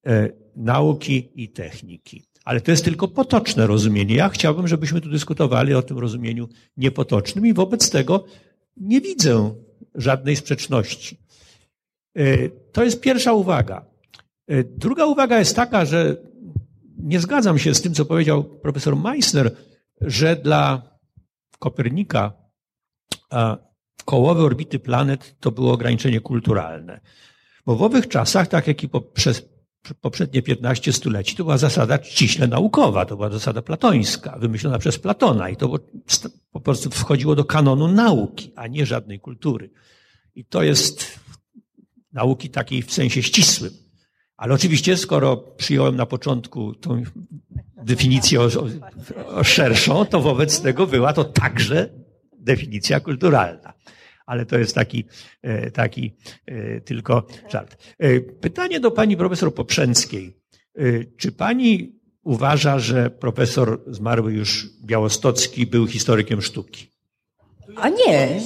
[0.07, 2.28] e, nauki i techniki.
[2.49, 4.15] Ale to jest tylko potoczne rozumienie.
[4.15, 8.25] Ja chciałbym, żebyśmy tu dyskutowali o tym rozumieniu niepotocznym i wobec tego
[8.77, 9.55] nie widzę
[9.95, 11.19] żadnej sprzeczności.
[12.17, 13.87] E, to jest pierwsza uwaga.
[14.47, 16.17] E, druga uwaga jest taka, że
[16.99, 19.57] nie zgadzam się z tym, co powiedział profesor Meissner,
[20.01, 20.83] że dla
[21.59, 22.33] Kopernika
[24.05, 27.01] kołowe orbity planet to było ograniczenie kulturalne.
[27.67, 29.58] Bo w owych czasach, tak jak i poprzez
[30.01, 35.49] poprzednie 15 stuleci, to była zasada ściśle naukowa, to była zasada platońska, wymyślona przez Platona
[35.49, 35.79] i to
[36.53, 39.71] po prostu wchodziło do kanonu nauki, a nie żadnej kultury.
[40.35, 41.19] I to jest
[42.13, 43.73] nauki takiej w sensie ścisłym.
[44.37, 47.03] Ale oczywiście, skoro przyjąłem na początku tą
[47.85, 48.67] definicję o, o,
[49.37, 51.89] o szerszą, to wobec tego była to także
[52.39, 53.73] definicja kulturalna
[54.29, 55.05] ale to jest taki,
[55.43, 56.15] e, taki
[56.47, 57.77] e, tylko żart.
[57.99, 60.39] E, pytanie do pani profesor Poprzęckiej.
[61.17, 66.91] Czy pani uważa, że profesor zmarły już Białostocki był historykiem sztuki?
[67.77, 68.41] A nie,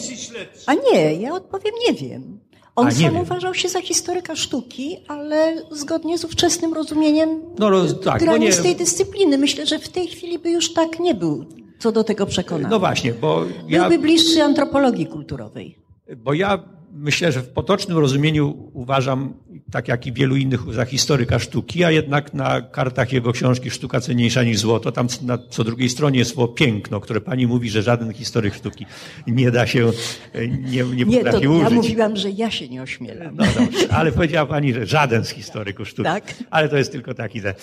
[0.66, 2.40] a nie, ja odpowiem nie wiem.
[2.76, 3.16] On sam wiem.
[3.16, 8.62] uważał się za historyka sztuki, ale zgodnie z ówczesnym rozumieniem no, no, tak, granic nie...
[8.62, 9.38] tej dyscypliny.
[9.38, 11.46] Myślę, że w tej chwili by już tak nie był
[11.82, 12.68] co do tego przekonany.
[12.68, 13.80] No właśnie, bo ja...
[13.80, 15.78] Byłby bliższy antropologii kulturowej.
[16.16, 16.58] Bo ja
[16.92, 19.34] myślę, że w potocznym rozumieniu uważam,
[19.70, 24.00] tak jak i wielu innych, za historyka sztuki, a jednak na kartach jego książki Sztuka
[24.00, 27.82] cenniejsza niż złoto, tam na co drugiej stronie jest słowo piękno, które pani mówi, że
[27.82, 28.86] żaden historyk sztuki
[29.26, 29.90] nie da się,
[30.34, 31.70] nie, nie, nie potrafi to użyć.
[31.70, 33.36] Ja mówiłam, że ja się nie ośmielam.
[33.36, 36.08] No dobrze, ale powiedziała pani, że żaden z historyków sztuki.
[36.08, 36.34] Tak.
[36.50, 37.38] Ale to jest tylko taki.
[37.38, 37.54] E,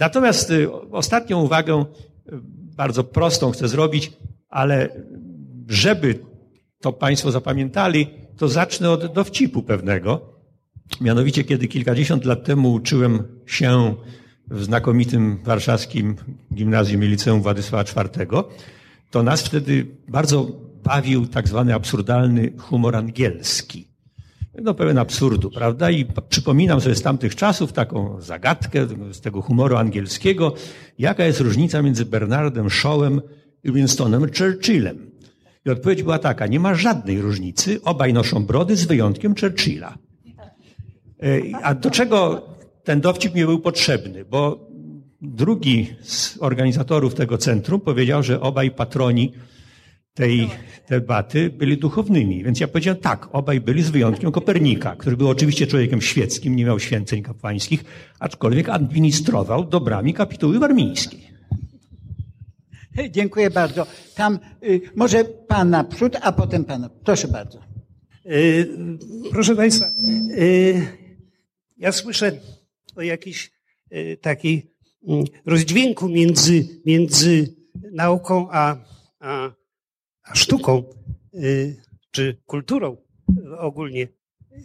[0.00, 1.84] natomiast e, ostatnią uwagę,
[2.78, 4.12] bardzo prostą chcę zrobić,
[4.48, 4.88] ale
[5.68, 6.18] żeby
[6.80, 8.06] to Państwo zapamiętali,
[8.36, 10.20] to zacznę od dowcipu pewnego.
[11.00, 13.94] Mianowicie, kiedy kilkadziesiąt lat temu uczyłem się
[14.50, 16.16] w znakomitym warszawskim
[16.54, 18.26] gimnazjum i liceum Władysława IV,
[19.10, 20.46] to nas wtedy bardzo
[20.84, 23.88] bawił tak zwany absurdalny humor angielski.
[24.62, 25.90] No pełen absurdu, prawda?
[25.90, 30.54] I przypominam sobie z tamtych czasów taką zagadkę z tego humoru angielskiego,
[30.98, 33.20] jaka jest różnica między Bernardem Shawem
[33.64, 35.10] i Winstonem Churchillem.
[35.66, 39.98] I odpowiedź była taka, nie ma żadnej różnicy, obaj noszą brody z wyjątkiem Churchilla.
[41.22, 42.48] E, a do czego
[42.84, 44.24] ten dowcip mi był potrzebny?
[44.24, 44.68] Bo
[45.22, 49.32] drugi z organizatorów tego centrum powiedział, że obaj patroni
[50.18, 50.50] tej
[50.88, 52.44] debaty byli duchownymi.
[52.44, 56.64] Więc ja powiedziałem tak, obaj byli z wyjątkiem Kopernika, który był oczywiście człowiekiem świeckim, nie
[56.64, 57.84] miał święceń kapłańskich,
[58.18, 61.28] aczkolwiek administrował dobrami kapituły warmińskiej.
[63.10, 63.86] Dziękuję bardzo.
[64.14, 66.88] Tam y, może pan naprzód, a potem pan.
[67.04, 67.60] Proszę bardzo.
[68.26, 68.68] Y,
[69.30, 69.90] proszę Państwa,
[70.38, 70.86] y,
[71.76, 72.32] ja słyszę
[72.96, 73.58] o jakiejś
[74.20, 74.70] takiej
[75.08, 77.54] mm, rozdźwięku między, między
[77.92, 78.76] nauką a,
[79.20, 79.57] a
[80.34, 80.84] sztuką.
[81.34, 81.76] y,
[82.10, 82.96] czy kulturą
[83.58, 84.08] ogólnie.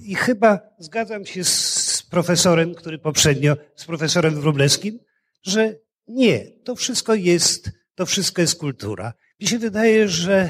[0.01, 4.99] I chyba zgadzam się z profesorem, który poprzednio, z profesorem Wróblewskim,
[5.43, 5.75] że
[6.07, 9.13] nie, to wszystko jest, to wszystko jest kultura.
[9.39, 10.49] Mi się wydaje, że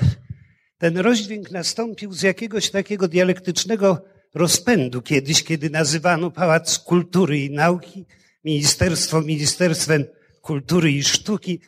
[0.77, 8.05] ten rozdźwięk nastąpił z jakiegoś takiego dialektycznego rozpędu kiedyś, kiedy nazywano Pałac Kultury i Nauki
[8.43, 10.05] ministerstwo ministerstwem
[10.41, 11.59] kultury i sztuki.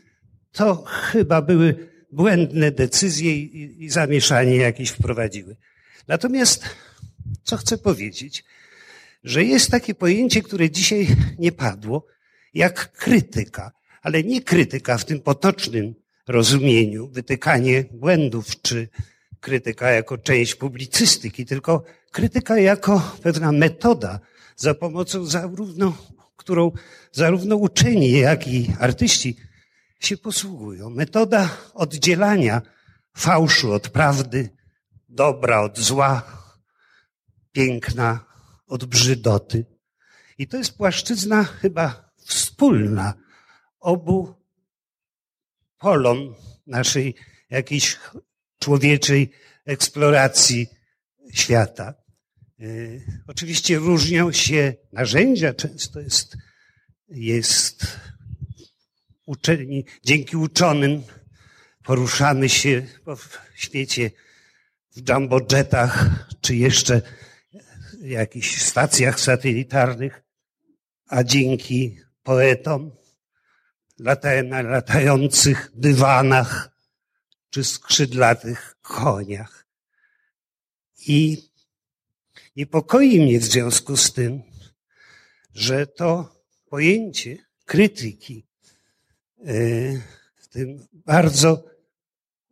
[0.51, 5.55] To chyba były błędne decyzje i, i zamieszanie jakieś wprowadziły.
[6.07, 6.63] Natomiast,
[7.43, 8.43] co chcę powiedzieć,
[9.23, 11.07] że jest takie pojęcie, które dzisiaj
[11.39, 12.07] nie padło,
[12.53, 13.71] jak krytyka,
[14.01, 15.95] ale nie krytyka w tym potocznym
[16.27, 18.87] rozumieniu, wytykanie błędów, czy
[19.39, 24.19] krytyka jako część publicystyki, tylko krytyka jako pewna metoda,
[24.55, 25.97] za pomocą zarówno,
[26.35, 26.71] którą
[27.11, 29.37] zarówno uczeni, jak i artyści
[30.05, 30.89] się posługują.
[30.89, 32.61] Metoda oddzielania
[33.17, 34.49] fałszu od prawdy,
[35.09, 36.23] dobra od zła,
[37.51, 38.25] piękna
[38.67, 39.65] od brzydoty.
[40.37, 43.13] I to jest płaszczyzna chyba wspólna
[43.79, 44.35] obu
[45.77, 46.35] polom
[46.67, 47.15] naszej
[47.49, 47.99] jakiejś
[48.59, 49.31] człowieczej
[49.65, 50.67] eksploracji
[51.33, 51.93] świata.
[52.59, 56.37] Y, oczywiście różnią się narzędzia, często jest,
[57.07, 57.85] jest
[59.25, 61.03] uczeni, dzięki uczonym
[61.83, 63.17] poruszamy się po
[63.55, 64.11] świecie
[64.95, 66.05] w jumbojetach,
[66.41, 67.01] czy jeszcze
[68.01, 70.23] jakichś stacjach satelitarnych,
[71.07, 72.91] a dzięki poetom
[74.43, 76.69] na latających dywanach
[77.49, 79.67] czy skrzydlatych koniach.
[81.07, 81.49] I
[82.55, 84.43] niepokoi mnie w związku z tym,
[85.53, 86.35] że to
[86.69, 88.44] pojęcie krytyki
[90.35, 91.63] w tym bardzo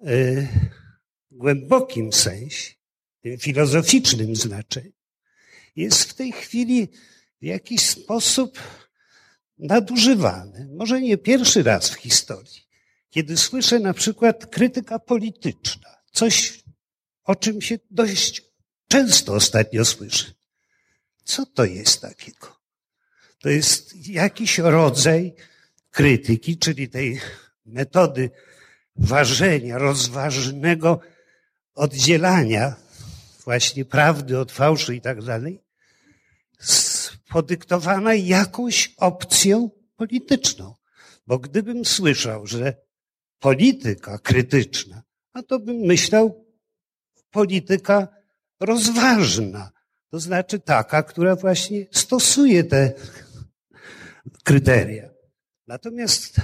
[0.02, 0.48] e,
[1.32, 2.74] głębokim sensie,
[3.22, 4.92] tym filozoficznym znaczeniu,
[5.76, 6.88] jest w tej chwili
[7.42, 8.60] w jakiś sposób
[9.58, 10.70] nadużywany.
[10.72, 12.68] Może nie pierwszy raz w historii,
[13.10, 16.64] kiedy słyszę na przykład krytyka polityczna, coś,
[17.24, 18.42] o czym się dość
[18.88, 20.34] często ostatnio słyszę.
[21.24, 22.60] Co to jest takiego?
[23.40, 25.36] To jest jakiś rodzaj
[25.94, 27.20] krytyki, czyli tej
[27.66, 28.30] metody
[28.96, 31.00] ważenia, rozważnego
[31.76, 32.76] oddzielania
[33.44, 35.64] właśnie prawdy od fałszu i tak dalej,
[37.30, 40.76] podyktowana jakąś opcją polityczną.
[41.28, 42.76] Bo gdybym słyszał, że
[43.40, 45.04] polityka krytyczna,
[45.34, 46.46] a to bym myślał
[47.32, 48.08] polityka
[48.60, 49.72] rozważna.
[50.10, 52.94] To znaczy taka, która właśnie stosuje te
[54.44, 55.13] kryteria.
[55.68, 56.42] Natomiast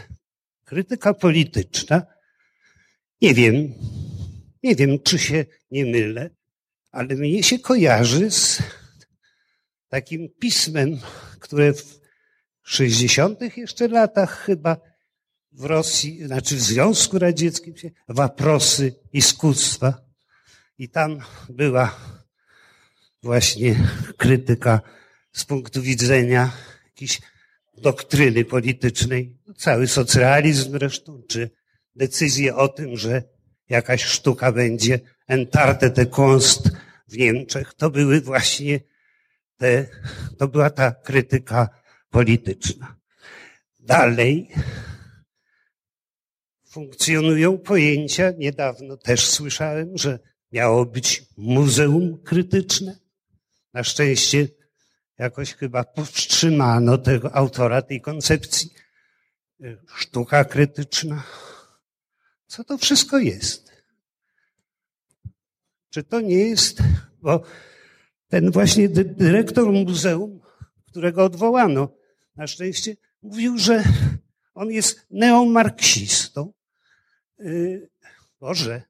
[0.66, 2.06] krytyka polityczna,
[3.22, 3.74] nie wiem,
[4.64, 6.30] nie wiem, czy się nie mylę,
[6.92, 8.64] ale mnie się kojarzy z
[9.88, 11.00] takim pismem,
[11.40, 12.00] które w
[12.64, 13.58] 60.
[13.58, 14.78] jeszcze latach chyba
[15.52, 20.02] w Rosji, znaczy w Związku Radzieckim się, waprosy iskustwa.
[20.78, 21.20] I tam
[21.50, 22.00] była
[23.24, 23.76] właśnie
[24.18, 24.82] krytyka
[25.34, 26.52] z punktu widzenia
[26.86, 27.22] jakiejś
[27.82, 31.50] doktryny politycznej, cały socjalizm zresztą, czy
[31.96, 33.24] decyzję o tym, że
[33.70, 36.70] jakaś sztuka będzie entarte de Kunst
[37.08, 38.80] w Niemczech, to były właśnie
[39.58, 39.86] te,
[40.38, 41.70] to była ta krytyka
[42.10, 42.96] polityczna.
[43.80, 44.50] Dalej
[46.70, 50.20] funkcjonują pojęcia, niedawno też słyszałem, że
[50.52, 53.00] miało być muzeum krytyczne.
[53.74, 54.48] Na szczęście
[55.20, 58.74] jakoś chyba powstrzymano tego autora tej koncepcji.
[59.96, 61.24] Sztuka krytyczna.
[62.48, 63.72] Co to wszystko jest?
[65.90, 66.80] Czy to nie jest,
[67.22, 67.44] bo
[68.28, 70.40] ten właśnie dyrektor muzeum,
[70.88, 71.90] którego odwołano,
[72.36, 73.84] na szczęście, mówił, że
[74.54, 76.54] on jest neomarksistą.
[77.40, 77.90] Yy,
[78.40, 78.82] Boże,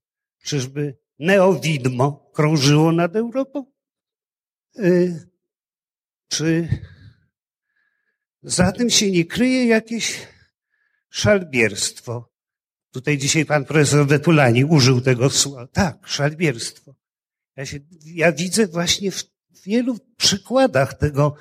[0.43, 3.65] czyżby neowidmo krążyło nad Europą?
[4.75, 5.28] Yy,
[6.29, 6.67] czy
[8.43, 10.27] za tym się nie kryje jakieś
[11.09, 12.29] szalbierstwo?
[12.91, 15.67] Tutaj dzisiaj pan profesor Wetulani użył tego słowa.
[15.67, 16.95] Tak, szalbierstwo.
[17.55, 19.23] Ja, się, ja widzę właśnie w
[19.65, 21.35] wielu przykładach tego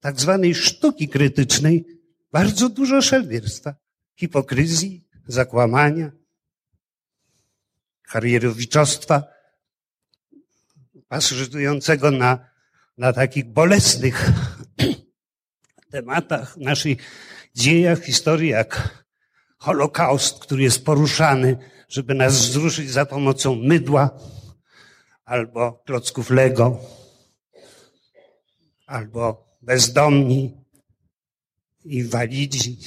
[0.00, 1.84] tak zwanej sztuki krytycznej
[2.32, 3.74] bardzo dużo szalbierstwa,
[4.16, 6.12] hipokryzji, zakłamania,
[8.02, 9.24] karierowiczostwa,
[11.08, 12.48] pasożytującego na,
[12.98, 14.30] na takich bolesnych
[15.92, 16.96] tematach naszej
[17.54, 19.04] dziejach, historii, jak
[19.58, 21.58] Holokaust, który jest poruszany,
[21.88, 24.18] żeby nas wzruszyć za pomocą mydła
[25.24, 26.80] albo klocków Lego,
[28.86, 30.64] albo bezdomni,
[31.84, 32.78] inwalidzi,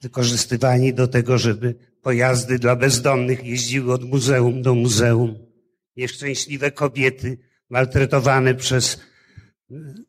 [0.00, 5.43] wykorzystywani do tego, żeby pojazdy dla bezdomnych jeździły od muzeum do muzeum.
[5.96, 7.38] Nieszczęśliwe kobiety
[7.70, 9.00] maltretowane przez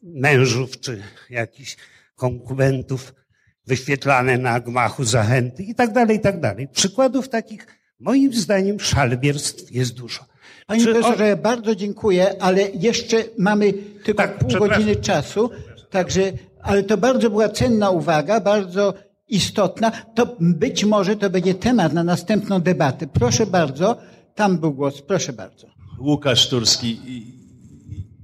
[0.03, 1.78] mężów czy jakichś
[2.16, 3.14] konkubentów,
[3.68, 6.68] wyświetlane na gmachu zachęty i tak dalej, i tak dalej.
[6.68, 7.68] Przykładów takich,
[7.99, 10.26] moim zdaniem, szalbierstw jest dużo.
[10.68, 14.78] Panie Czy profesorze, ja bardzo dziękuję, ale jeszcze mamy tylko Tak, pół przepraszam.
[14.78, 15.49] godziny czasu,
[15.90, 16.32] także,
[16.62, 18.94] ale to bardzo była cenna uwaga, bardzo
[19.28, 19.91] istotna.
[19.91, 23.07] To być może to będzie temat na następną debatę.
[23.07, 23.98] Proszę bardzo,
[24.36, 25.74] tam był głos, proszę bardzo.
[25.99, 27.01] Łukasz Turski.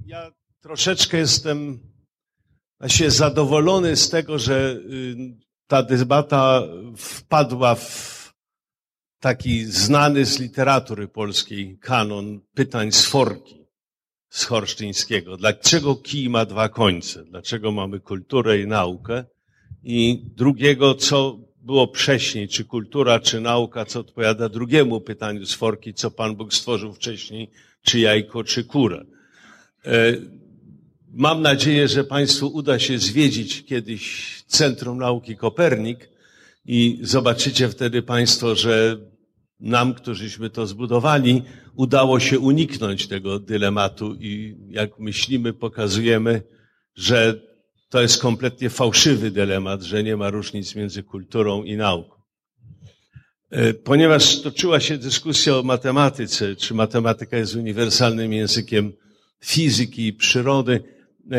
[0.06, 0.30] Ja
[0.60, 1.80] troszeczkę jestem
[2.80, 5.16] właśnie zadowolony z tego, że y,
[5.66, 6.62] ta debata
[6.96, 8.12] wpadła w
[9.20, 13.66] taki znany z literatury polskiej kanon pytań z Forki,
[14.28, 15.36] z Horsztyńskiego.
[15.36, 17.24] Dlaczego kij ma dwa końce?
[17.24, 19.24] Dlaczego mamy kulturę i naukę?
[19.82, 25.94] I drugiego, co było wcześniej, czy kultura, czy nauka, co odpowiada drugiemu pytaniu z Forki,
[25.94, 27.50] co Pan Bóg stworzył wcześniej,
[27.82, 29.04] czy jajko, czy kurę.
[29.84, 30.16] E,
[31.14, 36.08] Mam nadzieję, że Państwu uda się zwiedzić kiedyś Centrum Nauki Kopernik
[36.66, 38.98] i zobaczycie wtedy Państwo, że
[39.60, 41.42] nam, którzyśmy to zbudowali,
[41.74, 46.42] udało się uniknąć tego dylematu i jak myślimy, pokazujemy,
[46.94, 47.40] że
[47.92, 52.16] to jest kompletnie fałszywy dylemat, że nie ma różnic między kulturą i nauką.
[53.50, 58.92] E, Ponieważ toczyła się dyskusja o matematyce, czy matematyka jest uniwersalnym językiem
[59.44, 60.84] fizyki i przyrody,
[61.32, 61.36] e,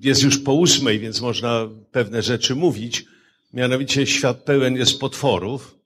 [0.00, 3.04] jest już po ósmej, więc można pewne rzeczy mówić.
[3.52, 5.78] Mianowicie świat pełen jest potworów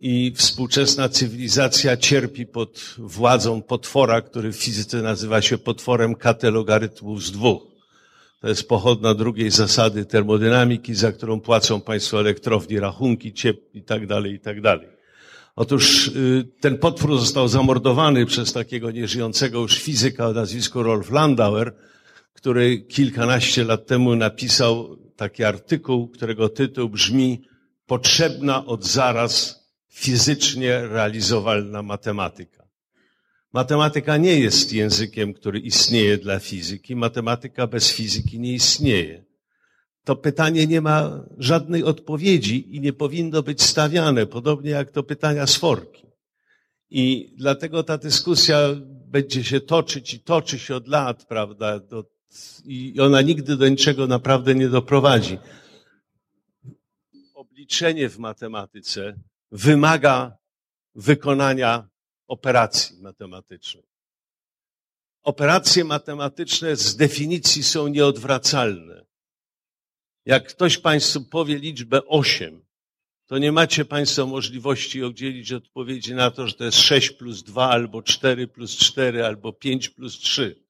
[0.00, 7.24] i współczesna cywilizacja cierpi pod władzą potwora, który w fizyce nazywa się potworem kt logarytmów
[7.24, 7.67] z dwóch.
[8.40, 14.06] To jest pochodna drugiej zasady termodynamiki, za którą płacą państwo elektrowni rachunki, ciep i tak
[14.06, 14.88] dalej, i tak dalej.
[15.56, 21.74] Otóż y, ten potwór został zamordowany przez takiego nieżyjącego już fizyka o nazwisku Rolf Landauer,
[22.32, 27.42] który kilkanaście lat temu napisał taki artykuł, którego tytuł brzmi
[27.86, 32.57] Potrzebna od zaraz fizycznie realizowalna matematyka.
[33.52, 36.96] Matematyka nie jest językiem, który istnieje dla fizyki.
[36.96, 39.24] Matematyka bez fizyki nie istnieje.
[40.04, 45.46] To pytanie nie ma żadnej odpowiedzi i nie powinno być stawiane, podobnie jak to pytania
[45.46, 46.06] z forki.
[46.90, 48.58] I dlatego ta dyskusja
[49.06, 51.80] będzie się toczyć i toczy się od lat, prawda?
[52.64, 55.38] I ona nigdy do niczego naprawdę nie doprowadzi.
[57.34, 59.20] Obliczenie w matematyce
[59.52, 60.36] wymaga
[60.94, 61.88] wykonania
[62.28, 63.84] operacji matematycznej.
[65.22, 69.04] Operacje matematyczne z definicji są nieodwracalne.
[70.26, 72.64] Jak ktoś Państwu powie liczbę 8,
[73.26, 77.70] to nie macie Państwo możliwości udzielić odpowiedzi na to, że to jest 6 plus 2,
[77.70, 80.64] albo 4 plus 4, albo 5 plus 3.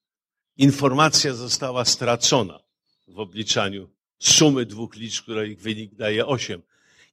[0.57, 2.61] Informacja została stracona
[3.09, 6.63] w obliczaniu sumy dwóch liczb, której ich wynik daje 8.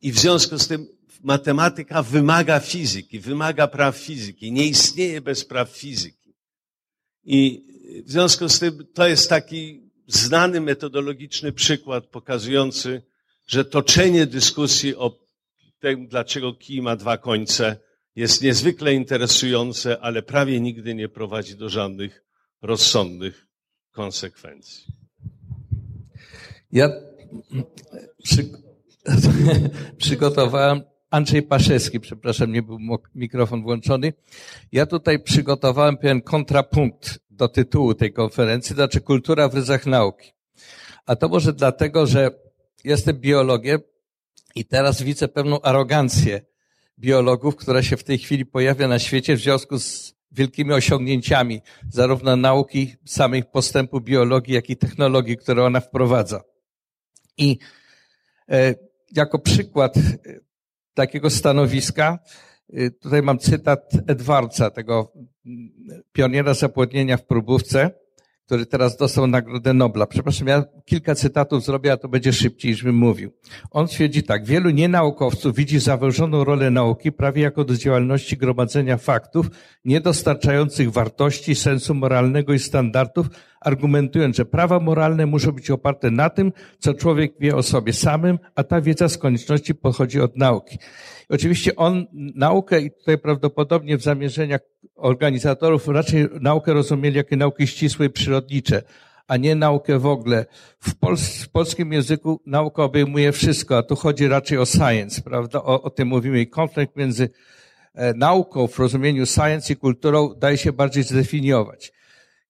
[0.01, 0.87] I w związku z tym
[1.25, 4.51] matematyka wymaga fizyki, wymaga praw fizyki.
[4.51, 6.35] Nie istnieje bez praw fizyki.
[7.23, 7.65] I
[8.05, 13.01] w związku z tym to jest taki znany metodologiczny przykład pokazujący,
[13.47, 15.19] że toczenie dyskusji o
[15.79, 17.77] tym, dlaczego kij ma dwa końce,
[18.15, 22.23] jest niezwykle interesujące, ale prawie nigdy nie prowadzi do żadnych
[22.61, 23.47] rozsądnych
[23.91, 24.85] konsekwencji.
[26.71, 26.89] Ja
[28.23, 28.49] przy,
[29.97, 30.81] przygotowałem,
[31.15, 32.79] Andrzej Paszewski, przepraszam, nie był
[33.15, 34.13] mikrofon włączony.
[34.71, 40.31] Ja tutaj przygotowałem pewien kontrapunkt do tytułu tej konferencji, znaczy kultura w ryzach nauki.
[41.05, 42.31] A to może dlatego, że
[42.83, 43.79] jestem biologiem
[44.55, 46.41] i teraz widzę pewną arogancję
[46.99, 52.35] biologów, która się w tej chwili pojawia na świecie w związku z wielkimi osiągnięciami zarówno
[52.35, 56.41] nauki, samych postępu biologii, jak i technologii, które ona wprowadza.
[57.37, 57.57] I
[58.49, 58.75] e,
[59.11, 60.44] jako przykład e,
[60.95, 62.19] takiego stanowiska,
[62.73, 65.13] e, tutaj mam cytat Edwardsa, tego
[65.45, 65.69] mm,
[66.11, 67.91] pioniera zapłodnienia w próbówce,
[68.45, 70.07] który teraz dostał Nagrodę Nobla.
[70.07, 73.31] Przepraszam, ja kilka cytatów zrobię, a to będzie szybciej, niż bym mówił.
[73.71, 79.49] On twierdzi tak, wielu nienaukowców widzi założoną rolę nauki prawie jako do działalności gromadzenia faktów,
[79.85, 83.27] nie dostarczających wartości, sensu moralnego i standardów,
[83.61, 88.39] argumentując, że prawa moralne muszą być oparte na tym, co człowiek wie o sobie samym,
[88.55, 90.77] a ta wiedza z konieczności pochodzi od nauki.
[91.29, 92.05] Oczywiście on
[92.35, 94.61] naukę i tutaj prawdopodobnie w zamierzeniach
[94.95, 98.81] organizatorów raczej naukę rozumieli jako nauki ścisłe i przyrodnicze,
[99.27, 100.45] a nie naukę w ogóle.
[100.79, 100.93] W,
[101.43, 105.63] w polskim języku nauka obejmuje wszystko, a tu chodzi raczej o science, prawda?
[105.63, 107.29] O, o tym mówimy i konflikt między
[107.93, 111.93] e, nauką w rozumieniu science i kulturą daje się bardziej zdefiniować.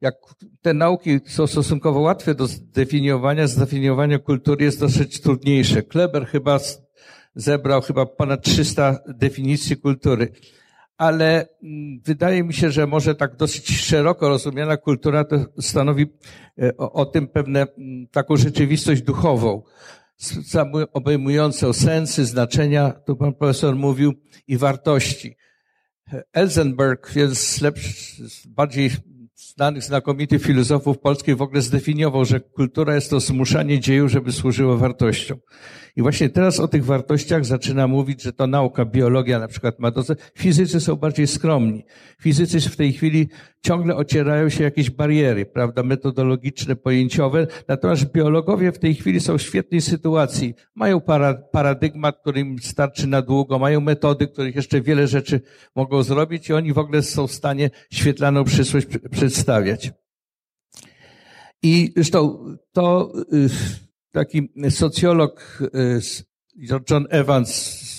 [0.01, 0.15] Jak
[0.61, 5.84] te nauki są stosunkowo łatwe do zdefiniowania, zdefiniowanie kultury jest dosyć trudniejsze.
[5.84, 6.59] Kleber chyba
[7.35, 10.31] zebrał chyba ponad 300 definicji kultury.
[10.97, 16.05] Ale mm, wydaje mi się, że może tak dosyć szeroko rozumiana kultura to stanowi
[16.61, 19.63] e, o, o tym pewne mm, taką rzeczywistość duchową,
[20.93, 24.13] obejmującą sensy, znaczenia, tu pan profesor mówił,
[24.47, 25.35] i wartości.
[26.34, 28.91] Elzenberg jest lepszy, bardziej
[29.35, 34.77] znanych, znakomitych filozofów polskich w ogóle zdefiniował, że kultura jest to zmuszanie dzieju, żeby służyło
[34.77, 35.38] wartościom.
[35.97, 39.91] I właśnie teraz o tych wartościach zaczyna mówić, że to nauka, biologia na przykład ma
[39.91, 40.03] to.
[40.38, 41.85] Fizycy są bardziej skromni.
[42.22, 43.30] Fizycy w tej chwili
[43.61, 47.47] ciągle ocierają się jakieś bariery, prawda, metodologiczne, pojęciowe.
[47.67, 50.53] Natomiast biologowie w tej chwili są w świetnej sytuacji.
[50.76, 51.01] Mają
[51.51, 55.41] paradygmat, który im starczy na długo, mają metody, których jeszcze wiele rzeczy
[55.76, 59.91] mogą zrobić i oni w ogóle są w stanie świetlaną przyszłość przedstawiać.
[61.63, 63.84] I zresztą to y,
[64.15, 65.99] taki socjolog y,
[66.89, 67.49] John Evans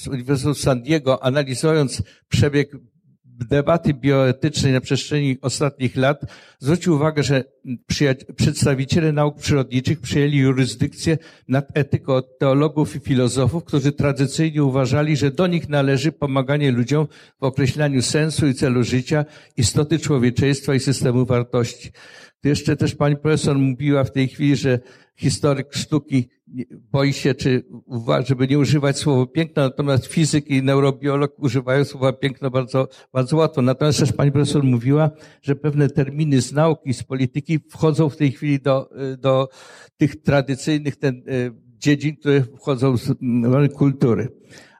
[0.03, 2.71] z Uniwersytetu San Diego, analizując przebieg
[3.25, 6.21] debaty bioetycznej na przestrzeni ostatnich lat,
[6.59, 7.45] zwrócił uwagę, że
[8.37, 11.19] przedstawiciele nauk przyrodniczych przyjęli jurysdykcję
[11.49, 17.07] nad etyką od teologów i filozofów, którzy tradycyjnie uważali, że do nich należy pomaganie ludziom
[17.41, 19.25] w określaniu sensu i celu życia,
[19.57, 21.93] istoty człowieczeństwa i systemu wartości.
[22.43, 24.79] Tu jeszcze też pani profesor mówiła w tej chwili, że
[25.17, 26.29] historyk sztuki
[26.93, 27.65] boi się, czy
[28.25, 33.63] żeby nie używać słowa piękno, natomiast fizyk i neurobiolog używają słowa piękno bardzo, bardzo łatwo.
[33.63, 35.11] Natomiast też pani profesor mówiła,
[35.43, 39.49] że pewne terminy z nauki, z polityki wchodzą w tej chwili do, do
[39.97, 43.13] tych tradycyjnych ten, e, dziedzin, które wchodzą z
[43.75, 44.29] kultury.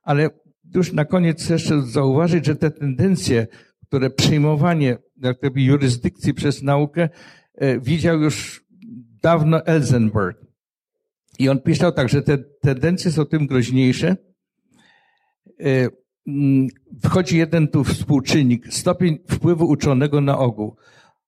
[0.03, 0.31] Ale
[0.75, 3.47] już na koniec jeszcze zauważyć, że te tendencje,
[3.89, 7.09] które przyjmowanie jak gdyby, jurysdykcji przez naukę
[7.81, 8.65] widział już
[9.23, 10.47] dawno Elzenberg.
[11.39, 14.17] I on pisał tak, że te tendencje są tym groźniejsze.
[15.61, 15.89] E,
[16.27, 16.69] mm,
[17.03, 20.77] wchodzi jeden tu współczynnik, stopień wpływu uczonego na ogół.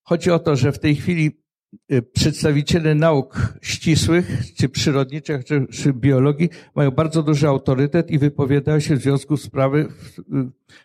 [0.02, 1.42] Chodzi o to, że w tej chwili
[1.88, 8.80] e, przedstawiciele nauk ścisłych, czy przyrodniczych, czy, czy biologii mają bardzo duży autorytet i wypowiadają
[8.80, 9.88] się w związku z sprawy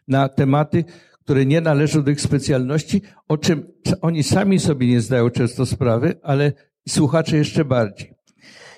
[0.07, 0.85] na tematy,
[1.23, 3.67] które nie należą do ich specjalności, o czym
[4.01, 6.53] oni sami sobie nie zdają często sprawy, ale
[6.89, 8.13] słuchacze jeszcze bardziej.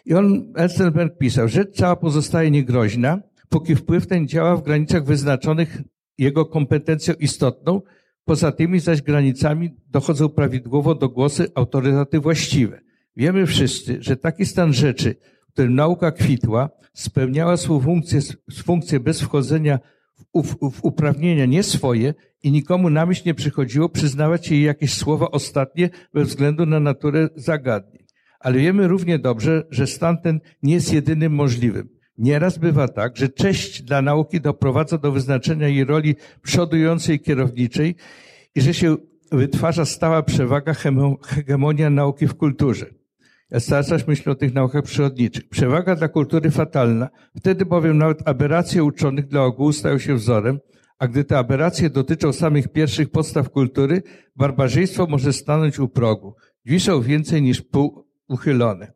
[0.05, 3.19] I on, Elstenberg pisał, rzecz cała pozostaje niegroźna,
[3.49, 5.81] póki wpływ ten działa w granicach wyznaczonych
[6.17, 7.81] jego kompetencją istotną,
[8.25, 12.81] poza tymi zaś granicami dochodzą prawidłowo do głosy autorytety właściwe.
[13.15, 15.15] Wiemy wszyscy, że taki stan rzeczy,
[15.49, 18.19] w którym nauka kwitła, spełniała swoją funkcję,
[18.63, 19.79] funkcję bez wchodzenia
[20.81, 22.13] uprawnienia nie swoje
[22.43, 27.29] i nikomu na myśl nie przychodziło przyznawać jej jakieś słowa ostatnie bez względu na naturę
[27.35, 28.05] zagadnień.
[28.39, 31.89] Ale wiemy równie dobrze, że stan ten nie jest jedynym możliwym.
[32.17, 37.95] Nieraz bywa tak, że cześć dla nauki doprowadza do wyznaczenia jej roli przodującej kierowniczej
[38.55, 38.95] i że się
[39.31, 40.73] wytwarza stała przewaga,
[41.23, 42.85] hegemonia nauki w kulturze.
[43.49, 45.49] Cały czas myślę o tych naukach przyrodniczych.
[45.49, 50.59] Przewaga dla kultury fatalna, wtedy bowiem nawet aberracje uczonych dla ogółu stają się wzorem,
[50.99, 54.03] a gdy te aberracje dotyczą samych pierwszych podstaw kultury,
[54.35, 56.35] barbarzyństwo może stanąć u progu.
[56.65, 58.93] Drzwi są więcej niż pół uchylone.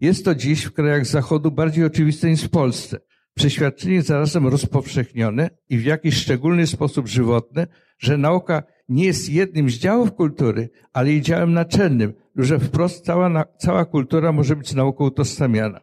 [0.00, 2.98] Jest to dziś w krajach Zachodu bardziej oczywiste niż w Polsce.
[3.34, 7.66] Przeświadczenie zarazem rozpowszechnione i w jakiś szczególny sposób żywotne,
[7.98, 8.62] że nauka
[8.92, 14.32] nie jest jednym z działów kultury, ale jej działem naczelnym, że wprost cała, cała kultura
[14.32, 15.80] może być nauką utożsamiana.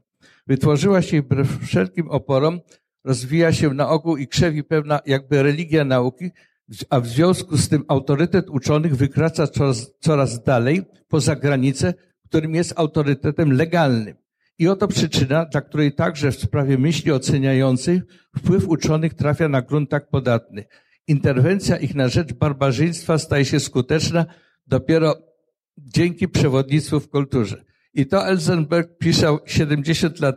[0.48, 2.60] Wytworzyła się wbrew wszelkim oporom,
[3.04, 6.32] rozwija się na ogół i krzewi pewna jakby religia nauki,
[6.90, 11.94] a w związku z tym autorytet uczonych wykracza coraz, coraz dalej poza granicę,
[12.26, 14.16] którym jest autorytetem legalnym.
[14.60, 18.04] I oto przyczyna, dla której także w sprawie myśli oceniających
[18.38, 20.66] wpływ uczonych trafia na grunt tak podatny.
[21.10, 24.26] Interwencja ich na rzecz barbarzyństwa staje się skuteczna
[24.68, 25.16] dopiero
[25.78, 27.64] dzięki przewodnictwu w kulturze.
[27.94, 30.36] I to Elzenberg pisał 70 lat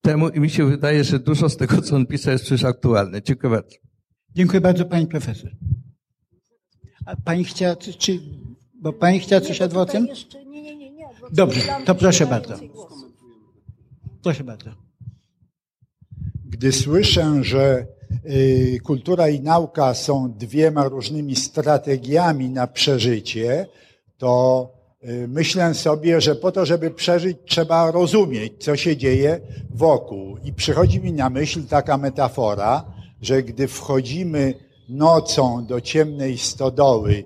[0.00, 3.22] temu i mi się wydaje, że dużo z tego, co on pisał, jest przecież aktualne.
[3.22, 3.76] Dziękuję bardzo.
[4.34, 5.50] Dziękuję bardzo, pani profesor.
[7.06, 8.20] A pani chciała, czy,
[8.80, 10.08] bo pani chciała coś adwocem?
[11.32, 12.54] Dobrze, to proszę bardzo.
[14.22, 14.70] Proszę bardzo.
[16.44, 17.86] Gdy słyszę, że
[18.84, 23.66] kultura i nauka są dwiema różnymi strategiami na przeżycie,
[24.18, 24.68] to
[25.04, 29.40] y, myślę sobie, że po to, żeby przeżyć, trzeba rozumieć, co się dzieje
[29.70, 30.38] wokół.
[30.44, 32.84] I przychodzi mi na myśl taka metafora,
[33.22, 34.54] że gdy wchodzimy
[34.88, 37.24] nocą do ciemnej stodoły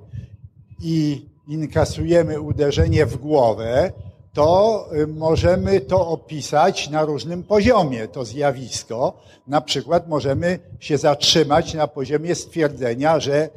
[0.83, 3.93] i inkasujemy uderzenie w głowę,
[4.35, 9.23] to y, możemy to opisać na różnym poziomie, to zjawisko.
[9.47, 13.49] Na przykład możemy się zatrzymać na poziomie stwierdzenia, że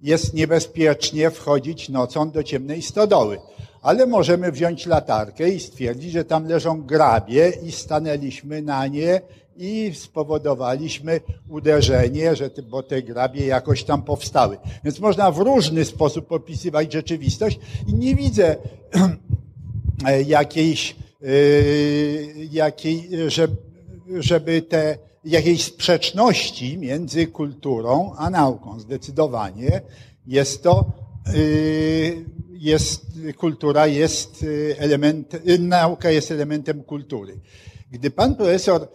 [0.00, 3.38] jest niebezpiecznie wchodzić nocą do ciemnej stodoły.
[3.82, 9.20] Ale możemy wziąć latarkę i stwierdzić, że tam leżą grabie i stanęliśmy na nie
[9.56, 14.58] i spowodowaliśmy uderzenie, że bo te grabie jakoś tam powstały.
[14.84, 18.56] Więc można w różny sposób opisywać rzeczywistość i nie widzę
[20.12, 23.10] jakiejś, y, jakiej,
[24.18, 28.80] żeby te jakiejś sprzeczności między kulturą a nauką.
[28.80, 29.80] Zdecydowanie
[30.26, 30.92] jest to,
[31.34, 33.04] y, jest,
[33.36, 34.46] kultura jest
[34.78, 37.40] element, nauka jest elementem kultury.
[37.90, 38.88] Gdy pan profesor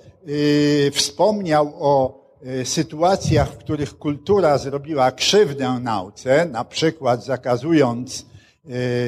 [0.91, 2.19] wspomniał o
[2.63, 8.25] sytuacjach, w których kultura zrobiła krzywdę nauce, na przykład zakazując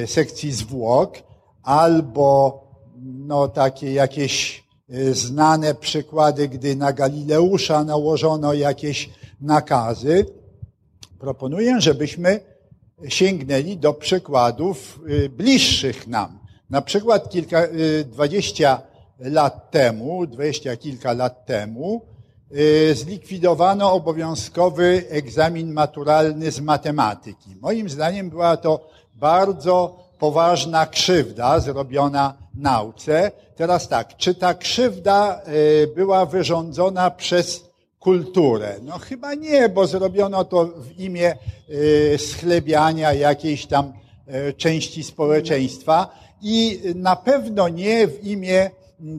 [0.05, 1.17] sekcji zwłok,
[1.63, 2.61] albo
[3.01, 9.09] no, takie jakieś e, znane przykłady, gdy na Galileusza nałożono jakieś
[9.41, 10.25] nakazy.
[11.19, 12.39] Proponuję, żebyśmy
[13.07, 16.39] sięgnęli do przykładów e, bliższych nam.
[16.69, 17.69] Na przykład kilka, e,
[18.03, 18.81] dwadzieścia
[19.19, 22.01] lat temu, dwadzieścia kilka lat temu,
[22.93, 27.55] zlikwidowano obowiązkowy egzamin maturalny z matematyki.
[27.61, 33.31] Moim zdaniem była to bardzo poważna krzywda zrobiona nauce.
[33.55, 37.63] Teraz tak, czy ta krzywda e, była wyrządzona przez
[37.99, 38.75] kulturę?
[38.81, 41.37] No chyba nie, bo zrobiono to w imię
[42.13, 43.93] e, schlebiania jakiejś tam
[44.27, 46.09] e, części społeczeństwa
[46.41, 48.71] i na pewno nie w imię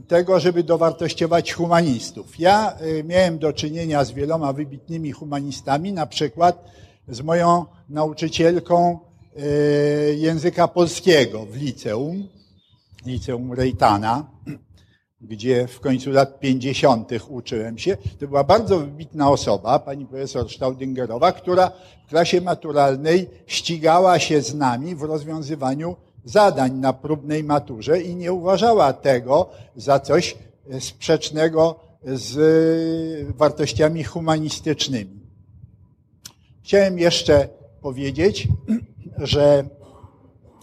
[0.08, 2.40] tego, żeby dowartościować humanistów.
[2.40, 6.64] Ja miałem do czynienia z wieloma wybitnymi humanistami, na przykład
[7.08, 8.98] z moją nauczycielką
[10.16, 12.28] języka polskiego w liceum,
[13.06, 14.26] liceum Rejtana,
[15.20, 17.10] gdzie w końcu lat 50.
[17.28, 17.96] uczyłem się.
[18.20, 21.72] To była bardzo wybitna osoba, pani profesor Staudingerowa, która
[22.06, 28.32] w klasie maturalnej ścigała się z nami w rozwiązywaniu zadań na próbnej maturze i nie
[28.32, 30.36] uważała tego za coś
[30.80, 35.20] sprzecznego z wartościami humanistycznymi.
[36.62, 37.48] Chciałem jeszcze
[37.80, 38.48] powiedzieć,
[39.18, 39.64] że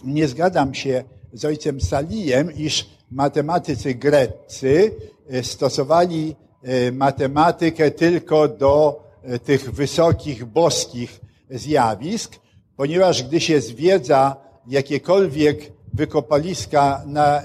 [0.04, 4.92] nie zgadzam się z ojcem Salijem, iż matematycy greccy
[5.28, 11.20] e, stosowali e, matematykę tylko do e, tych wysokich, boskich
[11.50, 12.36] zjawisk,
[12.76, 14.36] ponieważ gdy się zwiedza
[14.66, 17.42] jakiekolwiek wykopaliska na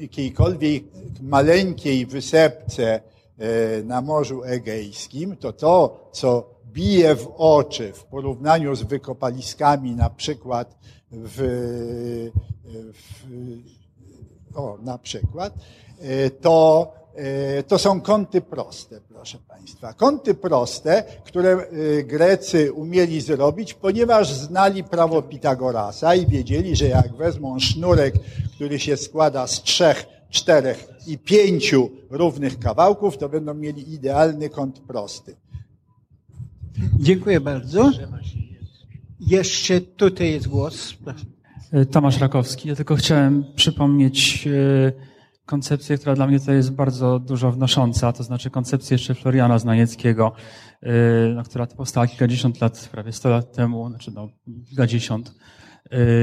[0.00, 0.84] jakiejkolwiek
[1.20, 3.00] maleńkiej wysepce
[3.84, 10.78] na Morzu Egejskim, to to, co bije w oczy w porównaniu z wykopaliskami na przykład
[11.10, 11.38] w,
[12.92, 13.24] w
[14.54, 15.54] o, na przykład,
[16.00, 19.92] e, to, e, to są kąty proste, proszę Państwa.
[19.92, 27.16] Kąty proste, które e, Grecy umieli zrobić, ponieważ znali prawo Pitagorasa i wiedzieli, że jak
[27.16, 28.14] wezmą sznurek,
[28.56, 34.80] który się składa z trzech, czterech i pięciu równych kawałków, to będą mieli idealny kąt
[34.80, 35.36] prosty.
[36.98, 37.90] Dziękuję bardzo.
[39.20, 40.94] Jeszcze tutaj jest głos.
[41.72, 42.68] E, Tomasz Rakowski.
[42.68, 44.92] Ja tylko chciałem przypomnieć e,
[45.46, 50.32] koncepcję, która dla mnie to jest bardzo dużo wnosząca, to znaczy koncepcję jeszcze Floriana Znanieckiego,
[50.82, 50.92] e,
[51.34, 54.28] no, która powstała kilkadziesiąt lat, prawie sto lat temu, znaczy no,
[54.68, 55.34] kilkadziesiąt,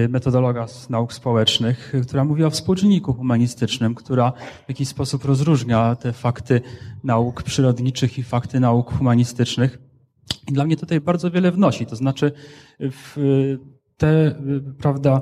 [0.10, 4.32] metodologa z nauk społecznych, która mówi o współczynniku humanistycznym, która
[4.66, 6.62] w jakiś sposób rozróżnia te fakty
[7.04, 9.91] nauk przyrodniczych i fakty nauk humanistycznych.
[10.50, 11.86] I dla mnie tutaj bardzo wiele wnosi.
[11.86, 12.32] To znaczy,
[13.98, 14.36] te,
[14.78, 15.22] prawda,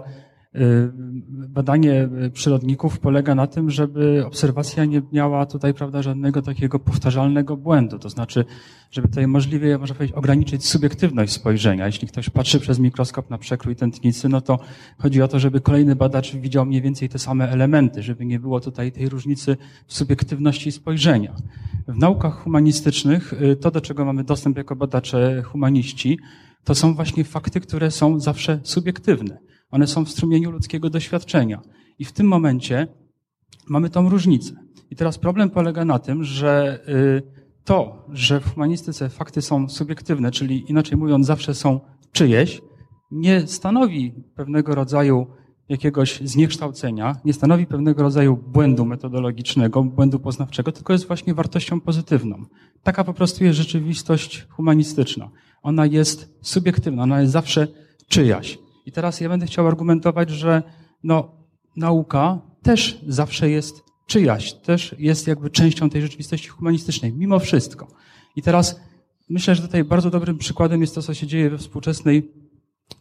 [1.30, 8.00] Badanie przyrodników polega na tym, żeby obserwacja nie miała tutaj, prawda, żadnego takiego powtarzalnego błędu.
[8.00, 8.46] To znaczy,
[8.92, 11.86] żeby tutaj możliwie, można powiedzieć, ograniczyć subiektywność spojrzenia.
[11.86, 14.60] Jeśli ktoś patrzy przez mikroskop na przekrój tętnicy, no to
[14.98, 18.60] chodzi o to, żeby kolejny badacz widział mniej więcej te same elementy, żeby nie było
[18.60, 19.58] tutaj tej różnicy
[19.88, 21.36] w subiektywności spojrzenia.
[21.88, 26.20] W naukach humanistycznych to, do czego mamy dostęp jako badacze humaniści,
[26.64, 29.49] to są właśnie fakty, które są zawsze subiektywne.
[29.72, 31.62] One są w strumieniu ludzkiego doświadczenia.
[32.00, 32.88] I w tym momencie
[33.68, 34.52] mamy tą różnicę.
[34.92, 36.80] I teraz problem polega na tym, że
[37.64, 41.80] to, że w humanistyce fakty są subiektywne, czyli inaczej mówiąc, zawsze są
[42.12, 42.62] czyjeś,
[43.12, 45.28] nie stanowi pewnego rodzaju
[45.70, 52.46] jakiegoś zniekształcenia, nie stanowi pewnego rodzaju błędu metodologicznego, błędu poznawczego, tylko jest właśnie wartością pozytywną.
[52.84, 55.30] Taka po prostu jest rzeczywistość humanistyczna.
[55.62, 57.68] Ona jest subiektywna, ona jest zawsze
[58.08, 58.60] czyjaś.
[58.86, 60.64] I teraz ja będę chciał argumentować, że
[61.04, 61.32] no,
[61.76, 67.88] nauka też zawsze jest czyjaś, też jest jakby częścią tej rzeczywistości humanistycznej, mimo wszystko.
[68.36, 68.82] I teraz
[69.30, 72.32] myślę, że tutaj bardzo dobrym przykładem jest to, co się dzieje we współczesnej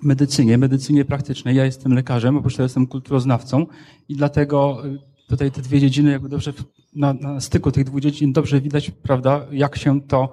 [0.02, 1.56] medycynie, medycynie praktycznej.
[1.56, 3.66] Ja jestem lekarzem, oprócz tego jestem kulturoznawcą
[4.09, 4.98] i dlatego y,
[5.28, 6.52] tutaj te dwie dziedziny jakby dobrze
[6.94, 10.32] na, na styku tych dwóch dziedzin dobrze widać, prawda, jak się to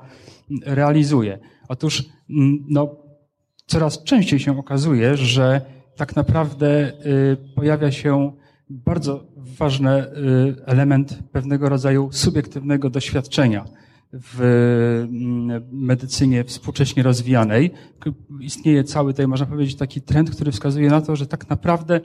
[0.65, 1.39] realizuje.
[1.67, 2.95] Otóż mm, no,
[3.65, 5.61] coraz częściej się okazuje, że
[5.95, 8.31] tak naprawdę y, pojawia się
[8.69, 13.65] bardzo ważny y, element pewnego rodzaju subiektywnego doświadczenia
[14.13, 14.41] w
[15.09, 17.71] mm, medycynie współcześnie rozwijanej.
[18.39, 22.01] Istnieje cały tutaj, można powiedzieć, taki trend, który wskazuje na to, że tak naprawdę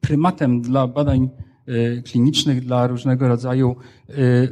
[0.00, 1.30] prymatem dla badań
[1.68, 3.76] y, klinicznych, dla różnego rodzaju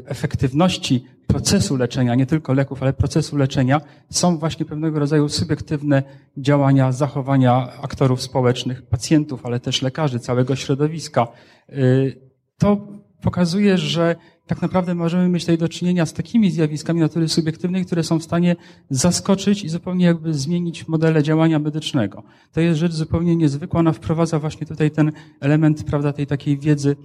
[0.06, 3.80] efektywności procesu leczenia, nie tylko leków, ale procesu leczenia,
[4.10, 6.02] są właśnie pewnego rodzaju subiektywne
[6.36, 11.28] działania, zachowania aktorów społecznych, pacjentów, ale też lekarzy, całego środowiska.
[11.68, 12.20] Y,
[12.58, 12.88] to
[13.22, 14.16] pokazuje, że
[14.46, 18.22] tak naprawdę możemy mieć tutaj do czynienia z takimi zjawiskami natury subiektywnej, które są w
[18.22, 18.56] stanie
[18.90, 22.22] zaskoczyć i zupełnie jakby zmienić modele działania medycznego.
[22.52, 23.80] To jest rzecz zupełnie niezwykła.
[23.80, 26.96] Ona wprowadza właśnie tutaj ten element, prawda, tej takiej wiedzy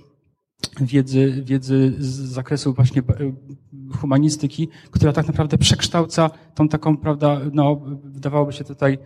[0.81, 3.33] wiedzy, wiedzy z zakresu właśnie e,
[3.97, 8.97] humanistyki, która tak naprawdę przekształca tą taką, prawda, no, wydawałoby się tutaj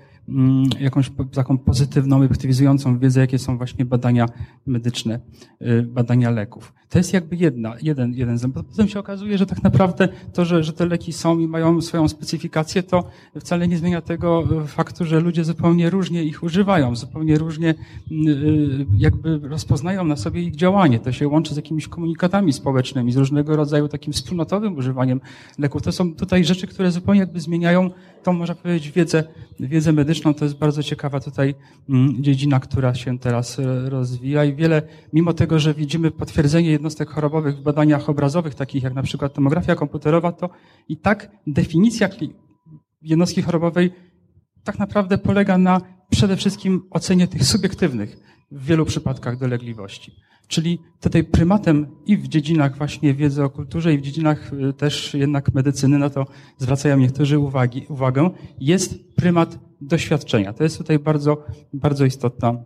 [0.79, 4.25] jakąś taką pozytywną, efektywizującą wiedzę, jakie są właśnie badania
[4.65, 5.19] medyczne,
[5.59, 6.73] e, badania leków.
[6.89, 10.63] To jest jakby jedna, jeden, jeden z Potem się okazuje, że tak naprawdę to, że,
[10.63, 13.03] że te leki są i mają swoją specyfikację, to
[13.39, 17.75] wcale nie zmienia tego e, faktu, że ludzie zupełnie różnie ich używają, zupełnie różnie
[18.97, 20.99] jakby rozpoznają na sobie ich działanie.
[20.99, 25.21] To się łączy z jakimiś komunikatami społecznymi, z różnego rodzaju takim wspólnotowym używaniem
[25.57, 25.81] leków.
[25.81, 27.89] To są tutaj rzeczy, które zupełnie jakby zmieniają
[28.23, 29.23] tą, można powiedzieć, wiedzę,
[29.59, 30.33] wiedzę medyczną.
[30.33, 31.55] To jest bardzo ciekawa tutaj
[31.89, 34.81] mm, dziedzina, która się teraz e, rozwija i wiele,
[35.13, 39.75] mimo tego, że widzimy potwierdzenie jednostek chorobowych w badaniach obrazowych, takich jak na przykład tomografia
[39.75, 40.49] komputerowa, to
[40.87, 42.09] i tak definicja
[43.01, 43.91] jednostki chorobowej
[44.63, 48.17] tak naprawdę polega na przede wszystkim ocenie tych subiektywnych
[48.51, 50.11] w wielu przypadkach dolegliwości.
[50.49, 55.13] Czyli tutaj prymatem i w dziedzinach właśnie wiedzy o kulturze, i w dziedzinach y, też
[55.13, 56.25] jednak medycyny, na to
[56.57, 60.53] zwracają niektórzy uwagi, uwagę, jest prymat doświadczenia.
[60.53, 62.63] To jest tutaj bardzo, bardzo istotna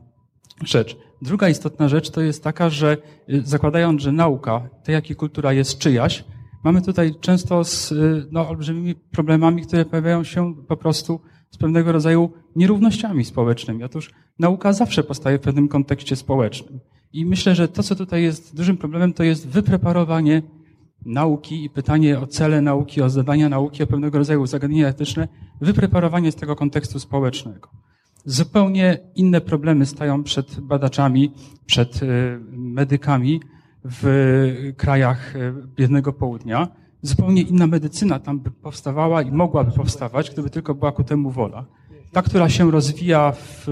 [0.65, 0.97] rzecz.
[1.21, 2.97] Druga istotna rzecz to jest taka, że
[3.29, 6.23] y, zakładając, że nauka, tak jak i kultura jest czyjaś,
[6.63, 11.19] mamy tutaj często z y, no, olbrzymimi problemami, które pojawiają się po prostu
[11.51, 13.83] z pewnego rodzaju nierównościami społecznymi.
[13.83, 16.79] Otóż nauka zawsze powstaje w pewnym kontekście społecznym.
[17.13, 20.41] I myślę, że to, co tutaj jest dużym problemem, to jest wypreparowanie
[21.05, 25.27] nauki i pytanie o cele nauki, o zadania nauki, o pewnego rodzaju zagadnienia etyczne,
[25.61, 27.69] wypreparowanie z tego kontekstu społecznego.
[28.25, 31.31] Zupełnie inne problemy stają przed badaczami,
[31.65, 33.41] przed y, medykami
[33.85, 36.67] w krajach y, biednego południa.
[37.01, 41.65] Zupełnie inna medycyna tam by powstawała i mogłaby powstawać, gdyby tylko była ku temu wola.
[42.11, 43.67] Ta, która się rozwija w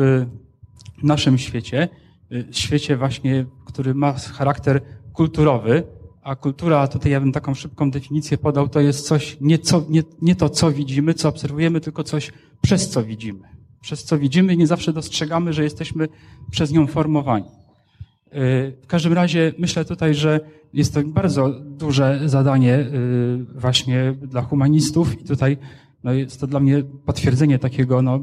[1.04, 2.11] naszym świecie, Y,
[2.52, 4.82] świecie właśnie, który ma charakter
[5.14, 5.84] kulturowy,
[6.24, 10.04] a kultura, tutaj ja bym taką szybką definicję podał, to jest coś, nie, co, nie,
[10.22, 12.32] nie to, co widzimy, co obserwujemy, tylko coś,
[12.62, 13.48] przez co widzimy.
[13.82, 16.08] Przez co widzimy i nie zawsze dostrzegamy, że jesteśmy
[16.52, 17.46] przez nią formowani.
[17.46, 20.40] Y, w każdym razie myślę tutaj, że
[20.74, 25.58] jest to bardzo duże zadanie y, właśnie dla humanistów i tutaj
[26.04, 28.20] no jest to dla mnie potwierdzenie takiego no,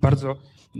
[0.00, 0.36] bardzo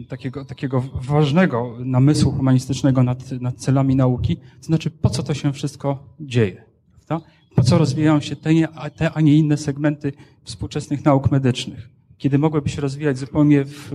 [0.08, 5.52] takiego, takiego ważnego namysłu humanistycznego nad, nad celami nauki, to znaczy po co to się
[5.52, 6.64] wszystko dzieje.
[7.06, 7.26] Prawda?
[7.54, 8.50] Po co rozwijają się te,
[8.96, 10.12] te, a nie inne segmenty
[10.44, 11.92] współczesnych nauk medycznych?
[12.22, 13.90] kiedy mogłyby się rozwijać zupełnie w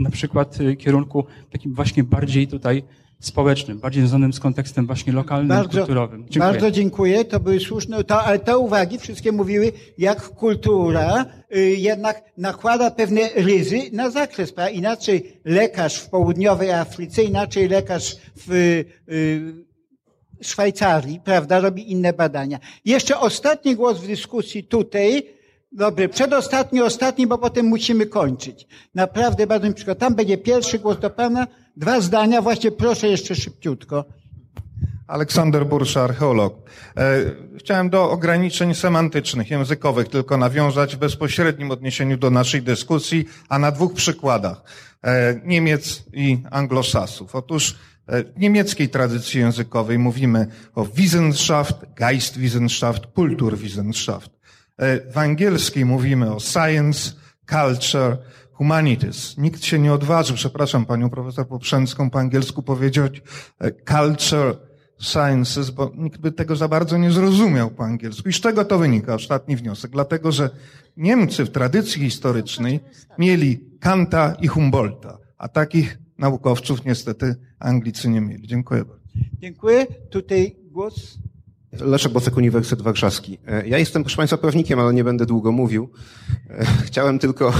[0.00, 2.82] na przykład kierunku takim właśnie bardziej tutaj
[3.20, 6.26] społecznym, bardziej związanym z kontekstem właśnie lokalnym, bardzo, kulturowym.
[6.28, 6.52] Dziękuję.
[6.52, 11.26] Bardzo dziękuję, to były słuszne, to, ale te uwagi wszystkie mówiły, jak kultura
[11.56, 14.70] y, jednak nakłada pewne ryzy na zakres, prawda?
[14.70, 19.70] Inaczej lekarz w południowej Afryce, inaczej lekarz w y,
[20.42, 22.58] Szwajcarii, prawda, robi inne badania.
[22.84, 25.22] Jeszcze ostatni głos w dyskusji tutaj,
[25.72, 28.66] Dobry, przedostatni, ostatni, bo potem musimy kończyć.
[28.94, 29.98] Naprawdę bardzo mi przykład.
[29.98, 31.46] Tam będzie pierwszy głos do Pana.
[31.80, 34.04] Dwa zdania, właśnie proszę jeszcze szybciutko.
[35.06, 36.70] Aleksander Bursza, archeolog.
[36.96, 37.20] E,
[37.58, 43.72] chciałem do ograniczeń semantycznych, językowych tylko nawiązać w bezpośrednim odniesieniu do naszej dyskusji, a na
[43.72, 44.62] dwóch przykładach.
[45.04, 47.34] E, Niemiec i anglosasów.
[47.34, 47.76] Otóż
[48.06, 54.30] e, w niemieckiej tradycji językowej mówimy o Wissenschaft, Geistwissenschaft, Kulturwissenschaft.
[55.12, 57.12] W angielskiej mówimy o science,
[57.50, 58.16] culture,
[58.60, 59.38] humanities.
[59.38, 63.22] Nikt się nie odważy, przepraszam panią profesor Poprzęcką, po angielsku powiedzieć
[63.88, 64.56] culture,
[64.98, 68.28] sciences, bo nikt by tego za bardzo nie zrozumiał po angielsku.
[68.28, 69.14] I z czego to wynika?
[69.14, 69.90] Ostatni wniosek.
[69.90, 70.50] Dlatego, że
[70.96, 72.80] Niemcy w tradycji historycznej
[73.18, 78.48] mieli Kanta i Humboldta, a takich naukowców niestety Anglicy nie mieli.
[78.48, 79.04] Dziękuję bardzo.
[79.40, 79.86] Dziękuję.
[80.10, 81.18] Tutaj głos.
[81.72, 83.38] Leszek Bocek, Uniwersytet Warszawski.
[83.66, 85.90] Ja jestem, proszę Państwa, prawnikiem, ale nie będę długo mówił.
[86.84, 87.52] Chciałem tylko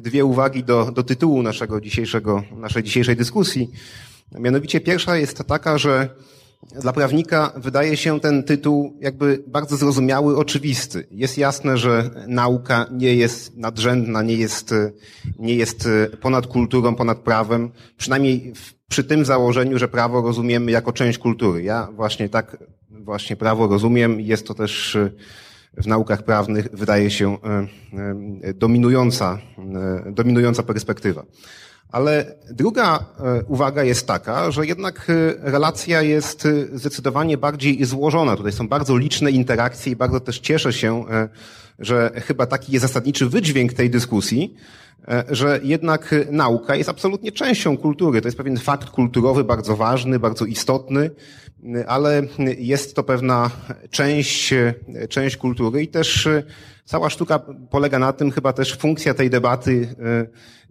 [0.00, 3.70] dwie uwagi do, do tytułu naszego dzisiejszego, naszej dzisiejszej dyskusji.
[4.38, 6.08] Mianowicie pierwsza jest taka, że
[6.80, 11.06] dla prawnika wydaje się ten tytuł jakby bardzo zrozumiały, oczywisty.
[11.10, 14.74] Jest jasne, że nauka nie jest nadrzędna, nie jest,
[15.38, 15.88] nie jest
[16.20, 18.52] ponad kulturą, ponad prawem, przynajmniej
[18.88, 21.62] przy tym założeniu, że prawo rozumiemy jako część kultury.
[21.62, 22.56] Ja właśnie tak
[22.90, 24.20] właśnie prawo rozumiem.
[24.20, 24.98] Jest to też
[25.76, 27.36] w naukach prawnych, wydaje się,
[28.54, 29.38] dominująca,
[30.12, 31.24] dominująca perspektywa.
[31.92, 33.04] Ale druga
[33.46, 35.06] uwaga jest taka, że jednak
[35.40, 38.36] relacja jest zdecydowanie bardziej złożona.
[38.36, 41.04] Tutaj są bardzo liczne interakcje i bardzo też cieszę się,
[41.78, 44.54] że chyba taki jest zasadniczy wydźwięk tej dyskusji,
[45.30, 48.20] że jednak nauka jest absolutnie częścią kultury.
[48.22, 51.10] To jest pewien fakt kulturowy bardzo ważny, bardzo istotny,
[51.86, 52.22] ale
[52.58, 53.50] jest to pewna
[53.90, 54.54] część,
[55.08, 56.28] część kultury i też
[56.84, 57.38] cała sztuka
[57.70, 59.88] polega na tym, chyba też funkcja tej debaty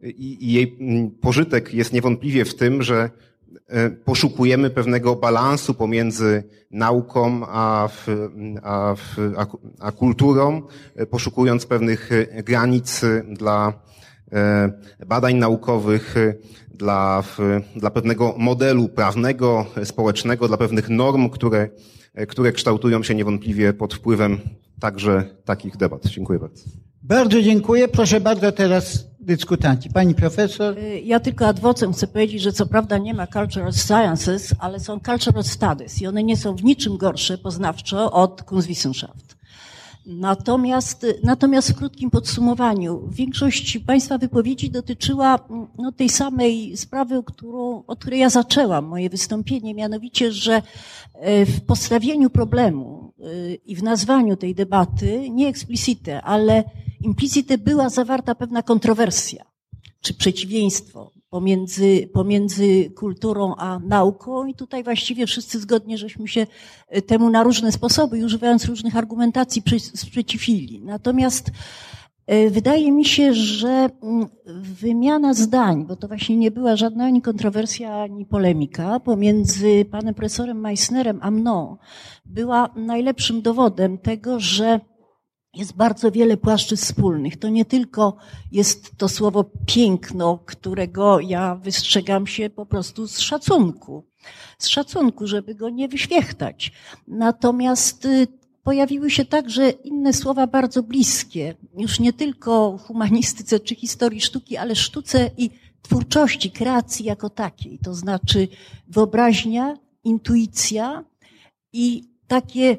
[0.03, 0.77] i, jej
[1.21, 3.09] pożytek jest niewątpliwie w tym, że
[4.05, 7.89] poszukujemy pewnego balansu pomiędzy nauką a,
[8.63, 8.95] a,
[9.37, 9.45] a,
[9.79, 10.61] a kulturą,
[11.09, 12.09] poszukując pewnych
[12.43, 13.01] granic
[13.31, 13.73] dla
[15.07, 16.15] badań naukowych,
[16.73, 17.23] dla,
[17.75, 21.69] dla pewnego modelu prawnego, społecznego, dla pewnych norm, które,
[22.27, 24.39] które kształtują się niewątpliwie pod wpływem
[24.79, 26.05] także takich debat.
[26.05, 26.63] Dziękuję bardzo.
[27.03, 27.87] Bardzo dziękuję.
[27.87, 29.89] Proszę bardzo teraz dyskutanci.
[29.89, 30.75] Pani profesor.
[31.03, 35.43] Ja tylko adwocem chcę powiedzieć, że co prawda nie ma cultural sciences, ale są cultural
[35.43, 39.36] studies i one nie są w niczym gorsze poznawczo od Kunstwissenschaft.
[40.09, 45.39] Natomiast, natomiast w krótkim podsumowaniu, większość Państwa wypowiedzi dotyczyła
[45.77, 50.61] no, tej samej sprawy, którą, od której ja zaczęłam moje wystąpienie, mianowicie, że
[51.45, 53.13] w postawieniu problemu
[53.65, 56.63] i w nazwaniu tej debaty, nie explicite, ale
[57.01, 59.45] implicite była zawarta pewna kontrowersja,
[60.01, 66.47] czy przeciwieństwo pomiędzy, pomiędzy kulturą a nauką i tutaj właściwie wszyscy zgodnie żeśmy się
[67.07, 70.81] temu na różne sposoby, używając różnych argumentacji, sprzeciwili.
[70.81, 71.51] Natomiast
[72.51, 73.89] Wydaje mi się, że
[74.61, 80.59] wymiana zdań, bo to właśnie nie była żadna ani kontrowersja, ani polemika pomiędzy panem profesorem
[80.59, 81.77] Meissnerem a mną,
[82.25, 84.79] była najlepszym dowodem tego, że
[85.57, 87.37] jest bardzo wiele płaszczyzn wspólnych.
[87.37, 88.15] To nie tylko
[88.51, 94.03] jest to słowo piękno, którego ja wystrzegam się po prostu z szacunku.
[94.57, 96.71] Z szacunku, żeby go nie wyświechtać.
[97.07, 98.07] Natomiast
[98.63, 104.75] pojawiły się także inne słowa bardzo bliskie, już nie tylko humanistyce czy historii sztuki, ale
[104.75, 105.49] sztuce i
[105.81, 107.79] twórczości, kreacji jako takiej.
[107.79, 108.47] To znaczy
[108.87, 111.03] wyobraźnia, intuicja
[111.73, 112.77] i takie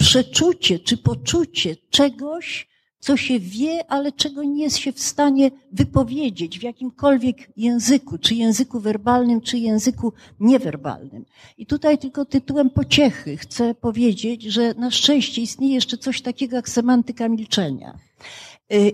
[0.00, 2.68] przeczucie czy poczucie czegoś,
[2.98, 8.34] co się wie, ale czego nie jest się w stanie wypowiedzieć w jakimkolwiek języku, czy
[8.34, 11.24] języku werbalnym, czy języku niewerbalnym.
[11.58, 16.68] I tutaj tylko tytułem pociechy chcę powiedzieć, że na szczęście istnieje jeszcze coś takiego jak
[16.68, 17.98] semantyka milczenia.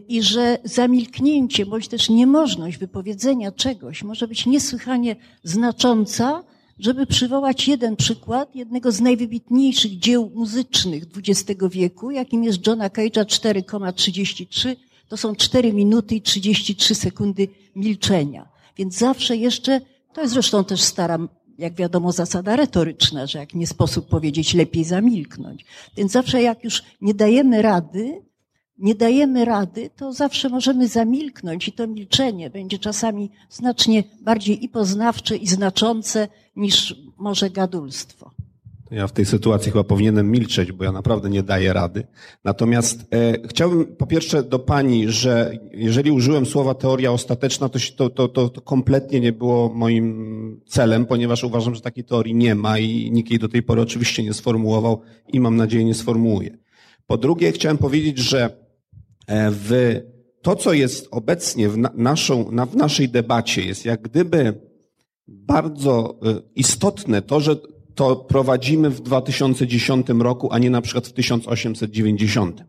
[0.09, 6.45] I że zamilknięcie, bądź też niemożność wypowiedzenia czegoś może być niesłychanie znacząca,
[6.79, 13.25] żeby przywołać jeden przykład jednego z najwybitniejszych dzieł muzycznych XX wieku, jakim jest Johna Cage'a
[13.25, 14.77] 4,33
[15.09, 18.49] to są 4 minuty i 33 sekundy milczenia.
[18.77, 19.81] Więc zawsze jeszcze,
[20.13, 21.19] to jest zresztą też stara,
[21.59, 25.65] jak wiadomo, zasada retoryczna, że jak nie sposób powiedzieć, lepiej zamilknąć.
[25.97, 28.23] Więc zawsze jak już nie dajemy rady,
[28.79, 34.69] nie dajemy rady, to zawsze możemy zamilknąć i to milczenie będzie czasami znacznie bardziej i
[34.69, 38.31] poznawcze, i znaczące niż może gadulstwo.
[38.91, 42.07] Ja w tej sytuacji chyba powinienem milczeć, bo ja naprawdę nie daję rady.
[42.45, 48.11] Natomiast e, chciałbym po pierwsze do Pani, że jeżeli użyłem słowa teoria ostateczna, to, to,
[48.11, 52.79] to, to, to kompletnie nie było moim celem, ponieważ uważam, że takiej teorii nie ma
[52.79, 55.01] i nikt jej do tej pory oczywiście nie sformułował
[55.33, 56.59] i mam nadzieję nie sformułuje.
[57.07, 58.66] Po drugie, chciałem powiedzieć, że
[59.29, 60.01] w
[60.43, 64.61] to, co jest obecnie w, na, naszą, na, w naszej debacie, jest jak gdyby
[65.29, 67.57] bardzo e, istotne to, że
[67.95, 72.65] to prowadzimy w 2010 roku, a nie na przykład w 1890.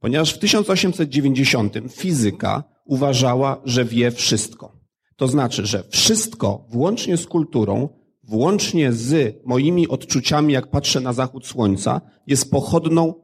[0.00, 4.80] Ponieważ w 1890 fizyka uważała, że wie wszystko.
[5.16, 7.88] To znaczy, że wszystko, włącznie z kulturą,
[8.22, 13.14] włącznie z moimi odczuciami, jak patrzę na zachód słońca, jest pochodną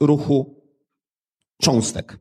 [0.00, 0.59] ruchu
[1.60, 2.18] cząstek.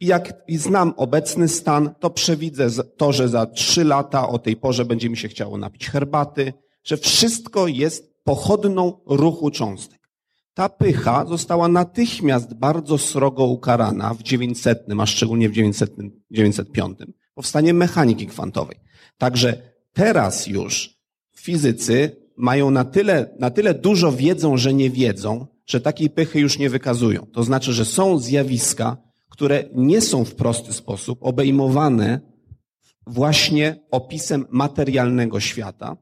[0.00, 4.84] I jak znam obecny stan, to przewidzę to, że za trzy lata o tej porze
[4.84, 6.52] będzie mi się chciało napić herbaty,
[6.84, 10.00] że wszystko jest pochodną ruchu cząstek.
[10.54, 15.94] Ta pycha została natychmiast bardzo srogo ukarana w 900, a szczególnie w 900,
[16.30, 16.98] 905,
[17.34, 18.76] powstanie mechaniki kwantowej.
[19.18, 20.96] Także teraz już
[21.36, 26.58] fizycy mają na tyle, na tyle dużo wiedzą, że nie wiedzą, że takiej pychy już
[26.58, 27.26] nie wykazują.
[27.32, 28.96] To znaczy, że są zjawiska,
[29.28, 32.20] które nie są w prosty sposób obejmowane
[33.06, 35.96] właśnie opisem materialnego świata,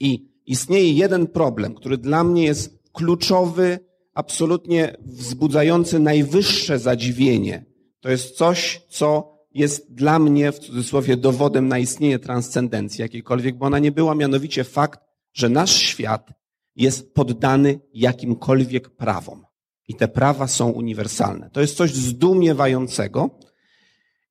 [0.00, 3.78] i istnieje jeden problem, który dla mnie jest kluczowy,
[4.14, 7.64] absolutnie wzbudzający najwyższe zadziwienie.
[8.00, 13.66] To jest coś, co jest dla mnie, w cudzysłowie, dowodem na istnienie transcendencji jakiejkolwiek, bo
[13.66, 15.00] ona nie była, mianowicie fakt,
[15.32, 16.30] że nasz świat
[16.78, 19.44] jest poddany jakimkolwiek prawom.
[19.88, 21.50] I te prawa są uniwersalne.
[21.50, 23.30] To jest coś zdumiewającego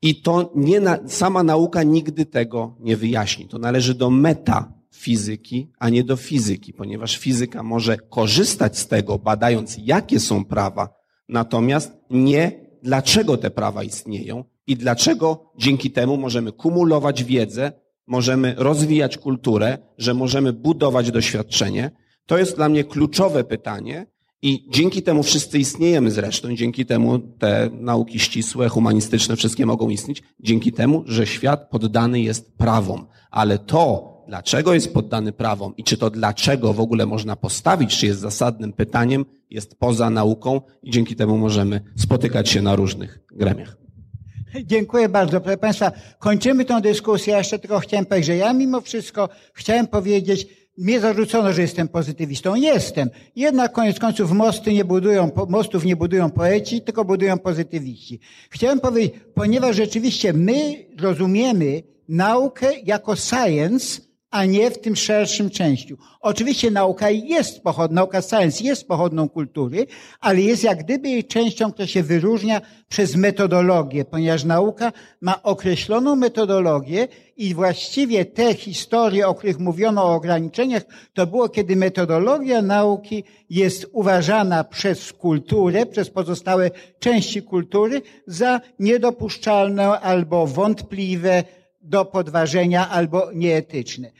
[0.01, 3.47] i to nie na, sama nauka nigdy tego nie wyjaśni.
[3.47, 9.19] To należy do meta fizyki, a nie do fizyki, ponieważ fizyka może korzystać z tego,
[9.19, 10.89] badając, jakie są prawa,
[11.29, 17.71] natomiast nie dlaczego te prawa istnieją i dlaczego dzięki temu możemy kumulować wiedzę,
[18.07, 21.91] możemy rozwijać kulturę, że możemy budować doświadczenie.
[22.27, 24.05] To jest dla mnie kluczowe pytanie
[24.41, 30.23] i dzięki temu wszyscy istniejemy zresztą, dzięki temu te nauki ścisłe, humanistyczne, wszystkie mogą istnieć,
[30.39, 33.07] dzięki temu, że świat poddany jest prawom.
[33.31, 38.05] Ale to, dlaczego jest poddany prawom i czy to dlaczego w ogóle można postawić, czy
[38.05, 43.77] jest zasadnym pytaniem, jest poza nauką i dzięki temu możemy spotykać się na różnych gremiach.
[44.63, 45.41] Dziękuję bardzo.
[45.41, 47.31] Proszę Państwa, kończymy tę dyskusję.
[47.31, 51.87] Ja jeszcze tylko chciałem powiedzieć, że ja mimo wszystko chciałem powiedzieć, mnie zarzucono, że jestem
[51.87, 52.55] pozytywistą.
[52.55, 53.09] Jestem.
[53.35, 58.19] Jednak koniec końców mosty nie budują, mostów nie budują poeci, tylko budują pozytywiści.
[58.49, 64.01] Chciałem powiedzieć, ponieważ rzeczywiście my rozumiemy naukę jako science,
[64.31, 65.97] a nie w tym szerszym częściu.
[66.21, 69.87] Oczywiście nauka jest pochodną, nauka science jest pochodną kultury,
[70.19, 74.91] ale jest jak gdyby jej częścią, która się wyróżnia przez metodologię, ponieważ nauka
[75.21, 80.83] ma określoną metodologię i właściwie te historie, o których mówiono o ograniczeniach,
[81.13, 89.99] to było, kiedy metodologia nauki jest uważana przez kulturę, przez pozostałe części kultury za niedopuszczalne
[89.99, 91.43] albo wątpliwe,
[91.87, 94.11] do podważenia albo nieetyczne.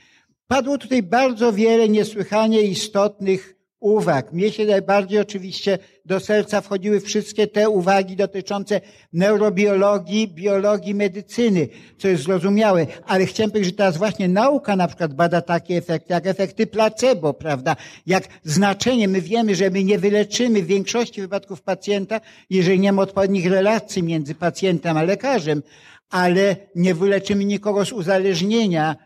[0.46, 4.32] Padło tutaj bardzo wiele niesłychanie istotnych uwag.
[4.32, 8.80] Mnie się najbardziej oczywiście do serca wchodziły wszystkie te uwagi dotyczące
[9.12, 11.68] neurobiologii, biologii, medycyny,
[11.98, 12.86] co jest zrozumiałe.
[13.06, 17.34] Ale chciałem powiedzieć, że teraz właśnie nauka na przykład bada takie efekty, jak efekty placebo,
[17.34, 17.76] prawda?
[18.06, 19.08] Jak znaczenie.
[19.08, 22.20] My wiemy, że my nie wyleczymy w większości wypadków pacjenta,
[22.50, 25.62] jeżeli nie ma odpowiednich relacji między pacjentem a lekarzem,
[26.10, 28.96] ale nie wyleczymy nikogo z uzależnienia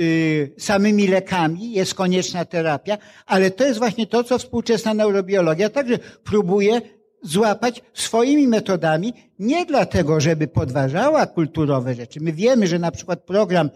[0.00, 5.98] y, samymi lekami, jest konieczna terapia, ale to jest właśnie to, co współczesna neurobiologia także
[6.24, 6.80] próbuje
[7.22, 12.20] złapać swoimi metodami, nie dlatego, żeby podważała kulturowe rzeczy.
[12.20, 13.70] My wiemy, że na przykład program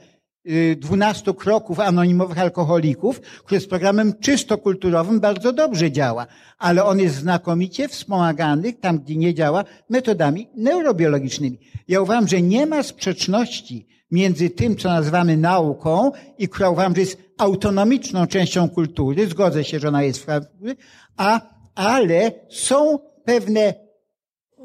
[0.77, 6.27] 12 y, kroków anonimowych alkoholików, który jest programem czysto kulturowym, bardzo dobrze działa,
[6.59, 11.59] ale on jest znakomicie wspomagany, tam gdzie nie działa, metodami neurobiologicznymi.
[11.89, 17.01] Ja uważam, że nie ma sprzeczności między tym, co nazywamy nauką i która uważam, że
[17.01, 20.27] jest autonomiczną częścią kultury, zgodzę się, że ona jest
[21.17, 21.41] a,
[21.75, 23.86] ale są pewne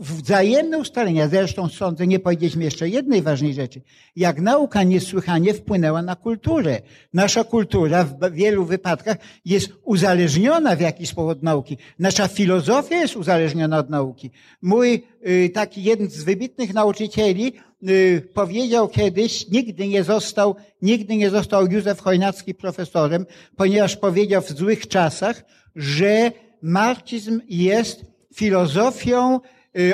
[0.02, 3.82] wzajemne ustalenia, zresztą sądzę, nie powiedzieliśmy jeszcze jednej ważnej rzeczy,
[4.15, 6.82] jak nauka niesłychanie wpłynęła na kulturę.
[7.14, 11.78] Nasza kultura w wielu wypadkach jest uzależniona w jakiś sposób od nauki.
[11.99, 14.32] Nasza filozofia jest uzależniona od nauki.
[14.61, 17.53] Mój y, taki jeden z wybitnych nauczycieli
[17.90, 23.26] y, powiedział kiedyś, nigdy nie został, nigdy nie został Józef Chojnacki profesorem,
[23.56, 25.44] ponieważ powiedział w złych czasach,
[25.76, 28.06] że marksizm jest
[28.36, 29.40] filozofią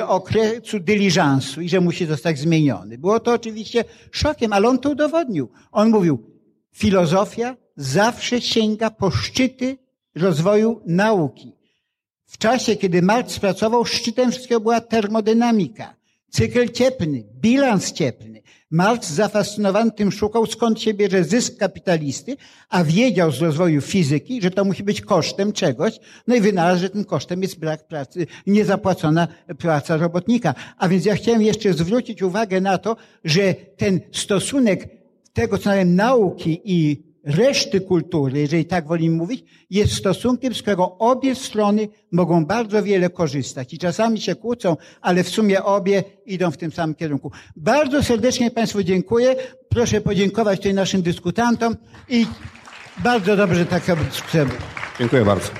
[0.06, 2.98] okresu dyliżansu i że musi zostać zmieniony.
[2.98, 5.48] Było to oczywiście szokiem, ale on to udowodnił.
[5.72, 6.30] On mówił,
[6.72, 9.76] filozofia zawsze sięga po szczyty
[10.14, 11.52] rozwoju nauki.
[12.26, 15.94] W czasie, kiedy Marx pracował, szczytem wszystkiego była termodynamika,
[16.30, 18.37] cykl cieplny, bilans cieplny.
[18.70, 22.36] Marx zafascynowany tym szukał, skąd się bierze zysk kapitalisty,
[22.68, 26.90] a wiedział z rozwoju fizyki, że to musi być kosztem czegoś, no i wynalazł, że
[26.90, 29.28] tym kosztem jest brak pracy, niezapłacona
[29.58, 30.54] praca robotnika.
[30.78, 34.88] A więc ja chciałem jeszcze zwrócić uwagę na to, że ten stosunek
[35.32, 40.98] tego, co nazywam nauki i reszty kultury, jeżeli tak wolimy mówić, jest stosunkiem, z którego
[40.98, 43.74] obie strony mogą bardzo wiele korzystać.
[43.74, 47.32] I czasami się kłócą, ale w sumie obie idą w tym samym kierunku.
[47.56, 49.36] Bardzo serdecznie Państwu dziękuję.
[49.68, 51.76] Proszę podziękować tutaj naszym dyskutantom
[52.08, 52.26] i
[52.98, 54.46] bardzo dobrze taka dyskusja.
[54.98, 55.50] Dziękuję bardzo.